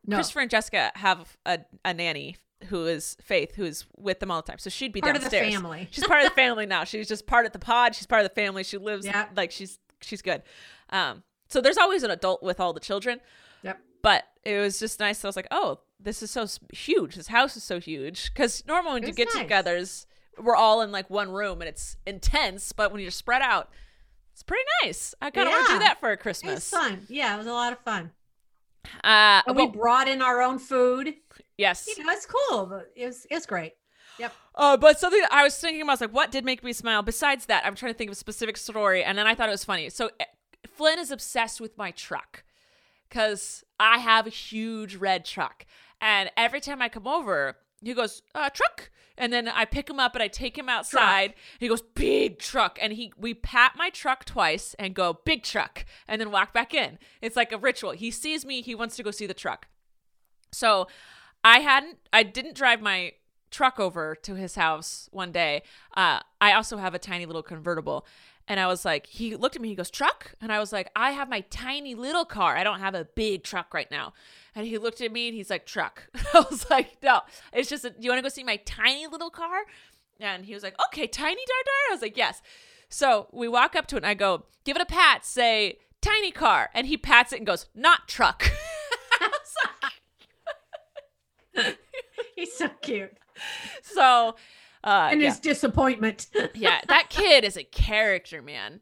no 0.07 0.17
christopher 0.17 0.41
and 0.41 0.51
jessica 0.51 0.91
have 0.97 1.37
a, 1.47 1.59
a 1.85 1.93
nanny 1.95 2.37
who 2.67 2.87
is 2.87 3.17
faith 3.23 3.55
who 3.55 3.65
is 3.65 3.85
with 3.97 4.21
them 4.21 4.31
all 4.31 4.43
the 4.43 4.47
time 4.47 4.59
so 4.59 4.69
she'd 4.71 4.93
be 4.93 5.01
part 5.01 5.17
of 5.17 5.25
the 5.25 5.31
family 5.31 5.89
she's 5.91 6.07
part 6.07 6.23
of 6.23 6.29
the 6.29 6.35
family 6.37 6.67
now 6.67 6.85
she's 6.85 7.09
just 7.09 7.27
part 7.27 7.47
of 7.47 7.53
the 7.53 7.59
pod 7.59 7.95
she's 7.95 8.07
part 8.07 8.23
of 8.25 8.29
the 8.29 8.35
family 8.35 8.63
she 8.63 8.77
lives 8.79 9.07
Yeah. 9.07 9.27
like 9.37 9.51
she's 9.51 9.79
she's 10.03 10.23
good 10.23 10.43
um 10.91 11.23
so 11.49 11.61
there's 11.61 11.79
always 11.79 12.03
an 12.03 12.11
adult 12.11 12.43
with 12.43 12.61
all 12.61 12.73
the 12.73 12.81
children 12.81 13.21
yep 13.63 13.79
but 14.03 14.25
it 14.45 14.59
was 14.59 14.79
just 14.79 14.99
nice. 14.99 15.23
I 15.23 15.29
was 15.29 15.37
like, 15.37 15.49
oh, 15.51 15.81
this 16.03 16.23
is 16.23 16.31
so 16.31 16.47
huge. 16.73 17.17
This 17.17 17.27
house 17.27 17.55
is 17.59 17.63
so 17.63 17.79
huge. 17.79 18.33
Because 18.33 18.65
normally 18.67 18.95
when 18.95 19.03
It 19.03 19.09
you 19.09 19.13
get 19.13 19.29
nice. 19.35 19.45
togethers, 19.45 20.07
we're 20.39 20.57
all 20.57 20.81
in 20.81 20.91
like 20.91 21.11
one 21.11 21.31
room 21.31 21.61
and 21.61 21.69
it's 21.69 21.99
intense. 22.07 22.73
But 22.73 22.93
when 22.93 23.03
you're 23.03 23.11
spread 23.11 23.43
out, 23.43 23.69
it's 24.33 24.43
pretty 24.43 24.65
nice. 24.83 25.15
I 25.21 25.29
kind 25.29 25.47
of 25.49 25.53
want 25.53 25.67
to 25.67 25.73
do 25.75 25.79
that 25.81 26.01
for 26.01 26.09
a 26.09 26.13
it 26.13 26.17
was 26.17 26.23
Christmas. 26.23 26.71
fun 26.71 27.05
yeah 27.11 27.35
it 27.35 27.37
was 27.37 27.47
a 27.47 27.53
lot 27.53 27.75
of 27.75 27.79
fun 27.81 28.11
Uh, 29.05 29.43
and 29.47 29.57
we 29.57 29.65
well, 29.65 29.73
brought 29.73 30.09
in 30.09 30.23
our 30.23 30.41
own 30.43 30.59
food 30.59 31.15
yes. 31.61 31.87
you 31.97 32.05
know, 32.05 32.13
it's 32.13 32.27
cool. 32.27 32.83
It 32.97 33.07
was 33.07 33.27
it's 33.31 33.47
great. 33.47 33.75
Yep. 34.19 34.33
Uh, 34.55 34.77
but 34.77 34.99
something 34.99 35.23
I 35.31 35.45
was 35.45 35.57
thinking 35.57 35.83
about 35.83 35.93
was 35.93 36.01
like, 36.01 36.13
what 36.13 36.31
did 36.31 36.45
make 36.45 36.65
me 36.65 36.73
smile? 36.73 37.03
Besides 37.03 37.47
that, 37.47 37.65
I'm 37.65 37.75
trying 37.75 37.93
to 37.93 37.99
think 37.99 38.11
of 38.11 38.13
a 38.13 38.17
specific 38.17 38.57
story, 38.57 39.05
and 39.05 39.17
then 39.17 39.27
I 39.27 39.35
thought 39.35 39.49
it 39.49 39.53
was 39.53 39.65
funny. 39.65 39.89
So 39.91 40.11
eh, 40.19 40.25
Flynn 40.67 40.99
is 40.99 41.11
obsessed 41.11 41.61
with 41.61 41.79
my 41.79 41.91
truck 41.93 42.45
because 43.09 43.65
I 43.79 43.99
have 43.99 44.27
a 44.27 44.31
huge 44.31 44.97
red 44.97 45.25
truck, 45.25 45.65
and 46.01 46.31
every 46.37 46.61
time 46.61 46.83
I 46.83 46.89
come 46.89 47.07
over, 47.07 47.57
he 47.83 47.95
goes, 47.95 48.23
uh, 48.35 48.51
truck. 48.51 48.91
And 49.17 49.33
then 49.33 49.49
I 49.49 49.67
pick 49.67 49.91
him 49.91 50.01
up 50.01 50.15
and 50.15 50.23
I 50.23 50.29
take 50.29 50.57
him 50.57 50.69
outside. 50.69 51.35
He 51.59 51.69
goes, 51.69 51.83
big 51.83 52.39
truck. 52.39 52.79
And 52.81 52.95
he 52.95 53.13
we 53.19 53.35
pat 53.35 53.73
my 53.77 53.91
truck 53.91 54.25
twice 54.25 54.75
and 54.79 54.95
go, 54.95 55.21
big 55.25 55.43
truck, 55.43 55.85
and 56.09 56.21
then 56.21 56.31
walk 56.31 56.55
back 56.55 56.73
in. 56.73 56.99
It's 57.21 57.37
like 57.37 57.53
a 57.53 57.59
ritual. 57.59 57.91
He 57.91 58.11
sees 58.11 58.47
me, 58.47 58.63
he 58.63 58.75
wants 58.75 58.97
to 58.97 59.03
go 59.03 59.11
see 59.11 59.27
the 59.27 59.35
truck. 59.35 59.69
So 60.53 60.89
I 61.45 61.61
hadn't 61.61 61.99
I 62.13 62.23
didn't 62.23 62.55
drive 62.57 62.81
my 62.81 63.13
truck 63.51 63.79
over 63.79 64.15
to 64.15 64.37
his 64.37 64.55
house 64.55 65.09
one 65.13 65.33
day. 65.33 65.63
Uh, 65.95 66.21
I 66.41 66.53
also 66.53 66.79
have 66.79 66.95
a 66.95 66.99
tiny 66.99 67.27
little 67.27 67.43
convertible. 67.43 68.07
And 68.49 68.59
I 68.59 68.67
was 68.67 68.85
like, 68.85 69.07
he 69.07 69.37
looked 69.37 69.55
at 69.55 69.63
me, 69.63 69.69
he 69.69 69.75
goes, 69.77 69.91
truck? 69.91 70.35
And 70.41 70.51
I 70.51 70.59
was 70.59 70.73
like, 70.73 70.91
I 70.97 71.13
have 71.13 71.29
my 71.29 71.43
tiny 71.51 71.95
little 71.95 72.25
car. 72.25 72.57
I 72.57 72.65
don't 72.65 72.81
have 72.81 72.97
a 72.97 73.05
big 73.05 73.45
truck 73.45 73.73
right 73.73 73.89
now. 73.91 74.13
And 74.55 74.67
he 74.67 74.79
looked 74.79 75.01
at 75.01 75.13
me 75.13 75.29
and 75.29 75.37
he's 75.37 75.51
like, 75.51 75.65
truck. 75.67 76.09
I 76.35 76.45
was 76.51 76.69
like, 76.71 76.97
no, 77.03 77.21
it's 77.53 77.69
just, 77.69 77.85
a, 77.85 77.91
do 77.91 77.97
you 78.01 78.11
want 78.11 78.19
to 78.19 78.23
go 78.23 78.29
see 78.29 78.45
my 78.45 78.57
tiny 78.65 79.07
little 79.07 79.31
car? 79.31 79.61
And 80.19 80.45
he 80.45 80.55
was 80.55 80.63
like, 80.63 80.75
okay, 80.89 81.07
tiny 81.07 81.37
dar 81.47 81.63
dar. 81.65 81.91
I 81.91 81.93
was 81.95 82.03
like, 82.03 82.17
yes. 82.17 82.43
So 82.89 83.29
we 83.33 83.49
walk 83.49 83.77
up 83.77 83.87
to 83.89 83.97
it 83.97 83.99
and 83.99 84.07
I 84.07 84.15
go, 84.15 84.45
give 84.65 84.77
it 84.77 84.83
a 84.83 84.87
pat, 84.87 85.25
say, 85.25 85.79
tiny 86.03 86.31
car. 86.33 86.69
And 86.75 86.87
he 86.89 86.97
pats 86.97 87.33
it 87.33 87.37
and 87.39 87.47
goes, 87.47 87.67
not 87.75 88.09
truck. 88.09 88.51
I 89.21 89.29
was 89.29 89.55
like, 91.65 91.79
He's 92.37 92.53
so 92.57 92.69
cute. 92.83 93.17
so, 93.83 94.35
uh, 94.85 95.09
And 95.13 95.21
yeah. 95.21 95.29
his 95.29 95.39
disappointment. 95.41 96.27
yeah, 96.55 96.81
that 96.89 97.09
kid 97.11 97.45
is 97.45 97.57
a 97.57 97.65
character, 97.65 98.43
man. 98.43 98.81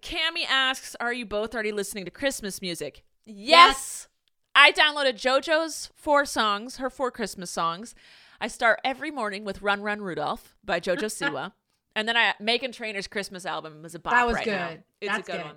Cammy 0.00 0.44
asks, 0.48 0.94
"Are 1.00 1.12
you 1.12 1.26
both 1.26 1.54
already 1.54 1.72
listening 1.72 2.04
to 2.04 2.10
Christmas 2.10 2.62
music?" 2.62 3.02
Yes. 3.28 4.08
I 4.54 4.72
downloaded 4.72 5.14
JoJo's 5.14 5.90
four 5.94 6.24
songs, 6.24 6.78
her 6.78 6.90
four 6.90 7.10
Christmas 7.10 7.50
songs. 7.50 7.94
I 8.40 8.48
start 8.48 8.80
every 8.84 9.10
morning 9.10 9.44
with 9.44 9.62
"Run 9.62 9.82
Run 9.82 10.00
Rudolph" 10.00 10.56
by 10.64 10.80
JoJo 10.80 10.98
Siwa, 11.32 11.52
and 11.94 12.08
then 12.08 12.16
I 12.16 12.34
Meghan 12.40 12.72
Trainor's 12.72 13.06
Christmas 13.06 13.44
album 13.46 13.84
is 13.84 13.94
a 13.94 13.98
bop 13.98 14.12
That 14.14 14.26
was 14.26 14.36
right 14.36 14.46
now. 14.46 14.68
good. 14.70 14.82
It's 15.00 15.12
That's 15.12 15.28
a 15.28 15.32
good, 15.32 15.38
good. 15.38 15.46
one. 15.46 15.56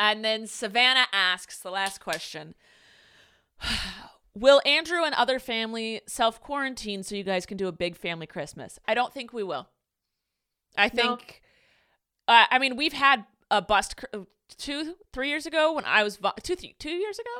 And 0.00 0.24
then 0.24 0.46
Savannah 0.46 1.06
asks 1.12 1.58
the 1.60 1.70
last 1.70 2.00
question. 2.00 2.54
Will 4.34 4.60
Andrew 4.64 5.02
and 5.04 5.14
other 5.14 5.38
family 5.38 6.00
self 6.06 6.40
quarantine 6.40 7.02
so 7.02 7.14
you 7.16 7.24
guys 7.24 7.46
can 7.46 7.56
do 7.56 7.66
a 7.68 7.72
big 7.72 7.96
family 7.96 8.26
Christmas? 8.26 8.78
I 8.86 8.94
don't 8.94 9.12
think 9.12 9.32
we 9.32 9.42
will. 9.42 9.68
I 10.76 10.90
No. 10.94 11.16
think, 11.16 11.42
uh, 12.28 12.44
I 12.50 12.58
mean, 12.58 12.76
we've 12.76 12.92
had 12.92 13.24
a 13.50 13.60
bust 13.60 13.96
cr- 13.96 14.18
two, 14.56 14.94
three 15.12 15.28
years 15.28 15.46
ago 15.46 15.74
when 15.74 15.84
I 15.84 16.02
was, 16.02 16.16
vo- 16.16 16.32
two, 16.42 16.56
three, 16.56 16.74
two 16.78 16.90
years 16.90 17.18
ago? 17.18 17.30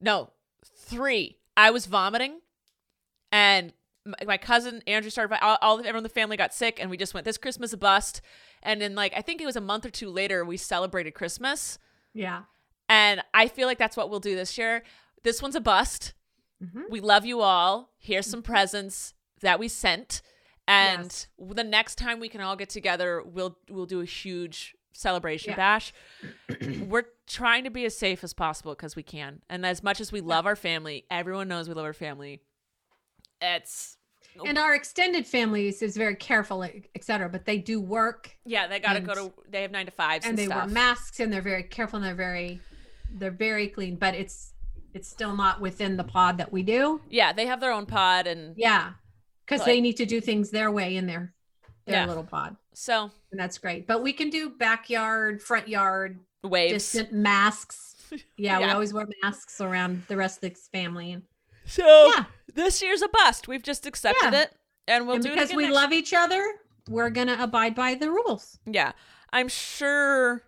No, 0.00 0.30
three. 0.64 1.38
I 1.56 1.70
was 1.70 1.86
vomiting 1.86 2.40
and 3.30 3.72
my, 4.04 4.16
my 4.26 4.36
cousin 4.38 4.82
Andrew 4.86 5.10
started, 5.10 5.38
all, 5.42 5.58
all 5.62 5.78
everyone 5.78 5.98
in 5.98 6.02
the 6.02 6.08
family 6.08 6.36
got 6.36 6.52
sick 6.54 6.78
and 6.80 6.90
we 6.90 6.96
just 6.96 7.14
went, 7.14 7.24
this 7.24 7.38
Christmas 7.38 7.72
a 7.72 7.76
bust. 7.76 8.20
And 8.62 8.80
then, 8.80 8.94
like, 8.94 9.12
I 9.16 9.22
think 9.22 9.40
it 9.40 9.46
was 9.46 9.56
a 9.56 9.60
month 9.60 9.84
or 9.86 9.90
two 9.90 10.08
later, 10.10 10.44
we 10.44 10.56
celebrated 10.56 11.12
Christmas. 11.12 11.78
yeah. 12.14 12.42
And 12.88 13.22
I 13.32 13.48
feel 13.48 13.66
like 13.68 13.78
that's 13.78 13.96
what 13.96 14.10
we'll 14.10 14.20
do 14.20 14.34
this 14.36 14.58
year. 14.58 14.82
This 15.22 15.40
one's 15.40 15.54
a 15.54 15.60
bust. 15.62 16.12
Mhm. 16.62 16.90
We 16.90 17.00
love 17.00 17.24
you 17.24 17.40
all. 17.40 17.90
Here's 17.98 18.26
some 18.26 18.42
Mm-hmm. 18.42 18.52
presents 18.52 19.14
that 19.40 19.58
we 19.58 19.68
sent. 19.68 20.20
And 20.68 21.04
Yes. 21.04 21.26
the 21.38 21.64
next 21.64 21.94
time 21.96 22.20
we 22.20 22.28
can 22.28 22.42
all 22.42 22.54
get 22.54 22.68
together, 22.68 23.22
we'll 23.24 23.56
we'll 23.70 23.86
do 23.86 24.00
a 24.00 24.04
huge 24.04 24.74
celebration 24.92 25.50
Yeah. 25.50 25.56
bash. 25.56 25.92
We're 26.86 27.04
trying 27.26 27.64
to 27.64 27.70
be 27.70 27.84
as 27.84 27.96
safe 27.96 28.22
as 28.24 28.32
possible 28.34 28.72
because 28.72 28.94
we 28.96 29.02
can. 29.02 29.42
And 29.50 29.64
as 29.66 29.82
much 29.82 30.00
as 30.00 30.12
we 30.12 30.20
love 30.20 30.46
our 30.46 30.56
family, 30.56 31.04
everyone 31.10 31.48
knows 31.48 31.68
we 31.68 31.74
love 31.74 31.84
our 31.84 31.92
family. 31.92 32.42
It's 33.40 33.96
And 34.46 34.56
our 34.58 34.74
extended 34.74 35.26
families 35.26 35.82
is 35.82 35.96
very 35.96 36.14
careful, 36.14 36.62
et 36.62 37.02
cetera, 37.04 37.28
but 37.28 37.44
they 37.44 37.58
do 37.58 37.80
work 37.80 38.30
yeah, 38.44 38.66
they 38.66 38.78
gotta 38.80 39.00
go 39.00 39.14
to 39.14 39.32
they 39.48 39.62
have 39.62 39.70
nine 39.70 39.86
to 39.86 39.92
fives 39.92 40.24
and, 40.24 40.30
and 40.30 40.38
they 40.38 40.46
stuff. 40.46 40.64
wear 40.66 40.72
masks 40.74 41.20
and 41.20 41.32
they're 41.32 41.42
very 41.42 41.64
careful 41.64 41.96
and 41.98 42.06
they're 42.06 42.14
very 42.14 42.60
they're 43.14 43.30
very 43.30 43.68
clean, 43.68 43.96
but 43.96 44.14
it's 44.14 44.52
it's 44.94 45.08
still 45.08 45.34
not 45.36 45.60
within 45.60 45.96
the 45.96 46.04
pod 46.04 46.38
that 46.38 46.52
we 46.52 46.62
do. 46.62 47.00
yeah, 47.08 47.32
they 47.32 47.46
have 47.46 47.60
their 47.60 47.72
own 47.72 47.86
pod 47.86 48.26
and 48.26 48.54
Yeah. 48.56 48.92
Because 49.44 49.60
But- 49.60 49.66
they 49.66 49.80
need 49.80 49.96
to 49.96 50.06
do 50.06 50.20
things 50.20 50.50
their 50.50 50.70
way 50.70 50.96
in 50.96 51.06
their 51.06 51.34
their 51.84 51.96
Yeah. 51.96 52.06
little 52.06 52.24
pod. 52.24 52.56
So 52.74 53.10
And 53.30 53.40
that's 53.40 53.58
great. 53.58 53.86
But 53.86 54.02
we 54.02 54.12
can 54.12 54.30
do 54.30 54.50
backyard, 54.50 55.42
front 55.42 55.68
yard, 55.68 56.18
waves. 56.42 56.72
distant 56.74 57.12
masks. 57.12 57.88
Yeah, 58.36 58.58
we 58.58 58.64
always 58.66 58.92
wear 58.92 59.06
masks 59.22 59.58
around 59.62 60.02
the 60.08 60.16
rest 60.18 60.44
of 60.44 60.50
the 60.52 60.60
family. 60.70 61.22
So 61.64 62.12
Yeah. 62.14 62.24
this 62.52 62.82
year's 62.82 63.00
a 63.00 63.08
bust. 63.08 63.48
We've 63.48 63.62
just 63.62 63.86
accepted 63.86 64.32
Yeah. 64.34 64.42
it, 64.42 64.52
and 64.86 65.06
we'll 65.06 65.14
and 65.16 65.24
do 65.24 65.30
it 65.30 65.34
because 65.34 65.48
again 65.48 65.56
we 65.56 65.62
next- 65.64 65.74
love 65.76 65.92
each 65.92 66.12
other, 66.12 66.44
we're 66.88 67.08
gonna 67.08 67.38
abide 67.40 67.74
by 67.74 67.94
the 67.94 68.10
rules. 68.10 68.58
Yeah, 68.66 68.92
I'm 69.32 69.48
sure 69.48 70.42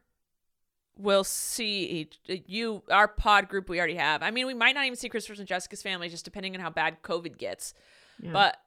we'll 0.99 1.25
see 1.25 1.85
each 1.87 2.19
you 2.47 2.83
our 2.91 3.09
pod 3.09 3.49
group 3.49 3.69
we 3.71 3.79
already 3.79 3.95
have. 3.97 4.23
I 4.23 4.31
mean, 4.31 4.47
we 4.47 4.53
might 4.55 4.75
not 4.75 4.85
even 4.85 4.97
see 4.97 5.09
Christopher's 5.09 5.39
and 5.41 5.49
Jessica's 5.49 5.83
family, 5.83 6.09
just 6.11 6.25
depending 6.27 6.55
on 6.55 6.61
how 6.61 6.69
bad 6.71 7.01
COVID 7.03 7.39
gets. 7.39 7.73
Yeah. 8.21 8.33
But 8.33 8.59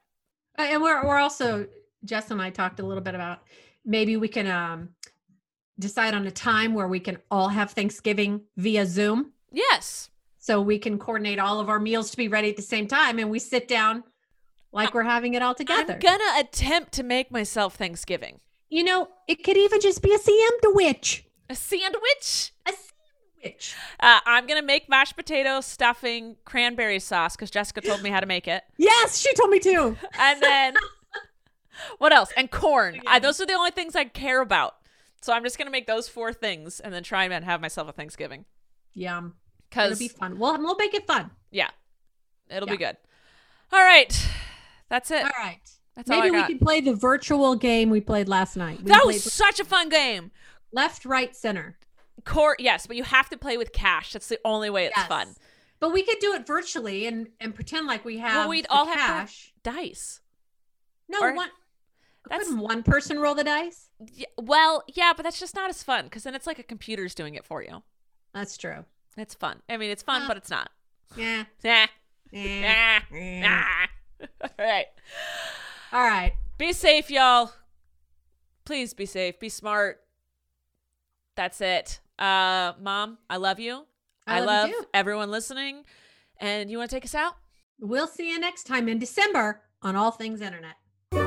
Uh, 0.57 0.63
and 0.63 0.81
we're 0.81 1.05
we're 1.05 1.17
also 1.19 1.67
Jess 2.05 2.31
and 2.31 2.41
I 2.41 2.49
talked 2.49 2.79
a 2.79 2.85
little 2.85 3.03
bit 3.03 3.15
about 3.15 3.39
maybe 3.85 4.17
we 4.17 4.27
can 4.27 4.47
um 4.47 4.89
decide 5.79 6.13
on 6.13 6.25
a 6.25 6.31
time 6.31 6.73
where 6.73 6.87
we 6.87 6.99
can 6.99 7.17
all 7.29 7.49
have 7.49 7.71
Thanksgiving 7.71 8.41
via 8.57 8.85
Zoom. 8.85 9.31
yes, 9.51 10.09
So 10.39 10.59
we 10.59 10.79
can 10.79 10.97
coordinate 10.97 11.37
all 11.39 11.59
of 11.59 11.69
our 11.69 11.79
meals 11.79 12.09
to 12.11 12.17
be 12.17 12.27
ready 12.27 12.49
at 12.49 12.55
the 12.55 12.63
same 12.63 12.87
time 12.87 13.19
and 13.19 13.29
we 13.29 13.37
sit 13.39 13.67
down 13.67 14.03
like 14.71 14.93
we're 14.93 15.03
having 15.03 15.35
it 15.35 15.41
all 15.41 15.53
together. 15.53 15.93
I'm 15.93 15.99
gonna 15.99 16.39
attempt 16.39 16.93
to 16.93 17.03
make 17.03 17.31
myself 17.31 17.75
Thanksgiving 17.75 18.39
you 18.69 18.83
know, 18.83 19.07
it 19.27 19.43
could 19.43 19.57
even 19.57 19.79
just 19.79 20.01
be 20.01 20.13
a 20.13 20.17
sandwich. 20.17 21.25
a 21.49 21.55
sandwich. 21.55 22.51
A 22.65 22.73
sandwich. 23.41 23.75
Uh, 23.99 24.19
I'm 24.25 24.45
gonna 24.45 24.61
make 24.61 24.89
mashed 24.89 25.15
potato 25.15 25.61
stuffing 25.61 26.35
cranberry 26.43 26.99
sauce 26.99 27.35
because 27.35 27.49
Jessica 27.49 27.81
told 27.81 28.01
me 28.03 28.09
how 28.09 28.19
to 28.19 28.25
make 28.25 28.47
it. 28.47 28.63
Yes, 28.77 29.19
she 29.19 29.33
told 29.35 29.49
me 29.51 29.59
too. 29.59 29.95
And 30.19 30.41
then 30.41 30.73
what 31.97 32.13
else? 32.13 32.31
And 32.37 32.49
corn. 32.51 33.01
I, 33.07 33.19
those 33.19 33.39
are 33.41 33.45
the 33.45 33.53
only 33.53 33.71
things 33.71 33.95
I 33.95 34.05
care 34.05 34.41
about. 34.41 34.75
So 35.21 35.33
I'm 35.33 35.43
just 35.43 35.57
gonna 35.57 35.71
make 35.71 35.87
those 35.87 36.07
four 36.07 36.31
things 36.33 36.79
and 36.79 36.93
then 36.93 37.03
try 37.03 37.25
and 37.25 37.43
have 37.45 37.59
myself 37.61 37.89
a 37.89 37.91
Thanksgiving. 37.91 38.45
Yum. 38.93 39.35
It'll 39.71 39.89
Cause 39.89 39.99
be 39.99 40.07
fun. 40.07 40.37
We'll 40.39 40.57
we'll 40.59 40.75
make 40.77 40.93
it 40.93 41.05
fun. 41.07 41.31
yeah, 41.51 41.69
it'll 42.49 42.69
be 42.69 42.77
good. 42.77 42.95
All 43.73 43.83
right, 43.83 44.15
that's 44.89 45.11
it. 45.11 45.23
All 45.23 45.31
right. 45.37 45.59
That's 45.95 46.09
all 46.11 46.19
Maybe 46.21 46.35
we 46.37 46.43
can 46.43 46.59
play 46.59 46.79
the 46.79 46.93
virtual 46.93 47.55
game 47.55 47.89
we 47.89 47.99
played 48.01 48.29
last 48.29 48.55
night. 48.55 48.77
We 48.83 48.91
that 48.91 49.03
was 49.05 49.23
such 49.33 49.59
a 49.59 49.65
fun 49.65 49.89
game. 49.89 50.29
left, 50.71 51.05
right, 51.05 51.35
center. 51.35 51.77
Court, 52.23 52.59
yes, 52.59 52.85
but 52.85 52.95
you 52.95 53.03
have 53.03 53.29
to 53.29 53.37
play 53.37 53.57
with 53.57 53.73
cash. 53.73 54.13
That's 54.13 54.27
the 54.27 54.39
only 54.45 54.69
way 54.69 54.85
it's 54.85 54.95
Yes. 54.95 55.07
fun. 55.07 55.35
But 55.79 55.91
we 55.91 56.03
could 56.03 56.19
do 56.19 56.33
it 56.33 56.45
virtually 56.47 57.07
and 57.07 57.29
and 57.39 57.53
pretend 57.55 57.87
like 57.87 58.05
we 58.05 58.19
have 58.19 58.35
Well, 58.35 58.49
we'd 58.49 58.67
all 58.69 58.85
have 58.85 58.95
cash. 58.97 59.53
Dice. 59.63 60.21
No, 61.09 61.19
or- 61.19 61.33
one. 61.33 61.49
That's- 62.29 62.47
Couldn't 62.47 62.61
one 62.61 62.83
person 62.83 63.19
roll 63.19 63.35
the 63.35 63.43
dice? 63.43 63.89
Yeah, 64.13 64.27
well, 64.37 64.83
yeah, 64.87 65.13
but 65.15 65.23
that's 65.23 65.39
just 65.39 65.55
not 65.55 65.69
as 65.69 65.83
fun 65.83 66.05
because 66.05 66.23
then 66.23 66.35
it's 66.35 66.47
like 66.47 66.59
a 66.59 66.63
computer's 66.63 67.15
doing 67.15 67.35
it 67.35 67.45
for 67.45 67.61
you. 67.63 67.83
That's 68.33 68.57
true. 68.57 68.85
It's 69.17 69.33
fun. 69.33 69.61
I 69.69 69.77
mean, 69.77 69.89
it's 69.89 70.03
fun, 70.03 70.23
Uh, 70.23 70.27
but 70.27 70.37
it's 70.37 70.49
not. 70.49 70.69
Yeah. 71.15 71.45
Eh, 71.63 71.87
nah, 73.11 73.17
eh. 73.17 73.85
All 74.41 74.49
right. 74.59 74.85
All 75.91 76.03
right. 76.07 76.33
Be 76.57 76.73
safe, 76.73 77.09
y'all. 77.09 77.51
Please 78.65 78.93
be 78.93 79.05
safe. 79.05 79.39
Be 79.39 79.49
smart. 79.49 80.01
That's 81.35 81.61
it. 81.61 81.99
Uh, 82.19 82.73
mom, 82.81 83.19
I 83.29 83.37
love 83.37 83.59
you. 83.59 83.85
I 84.25 84.39
love 84.39 84.47
love 84.47 84.69
you 84.69 84.85
everyone 84.93 85.31
listening. 85.31 85.83
And 86.39 86.69
you 86.69 86.77
want 86.77 86.89
to 86.89 86.95
take 86.95 87.05
us 87.05 87.15
out? 87.15 87.35
We'll 87.79 88.07
see 88.07 88.29
you 88.29 88.39
next 88.39 88.65
time 88.65 88.89
in 88.89 88.99
December 88.99 89.61
on 89.81 89.95
All 89.95 90.11
Things 90.11 90.41
Internet. 90.41 90.75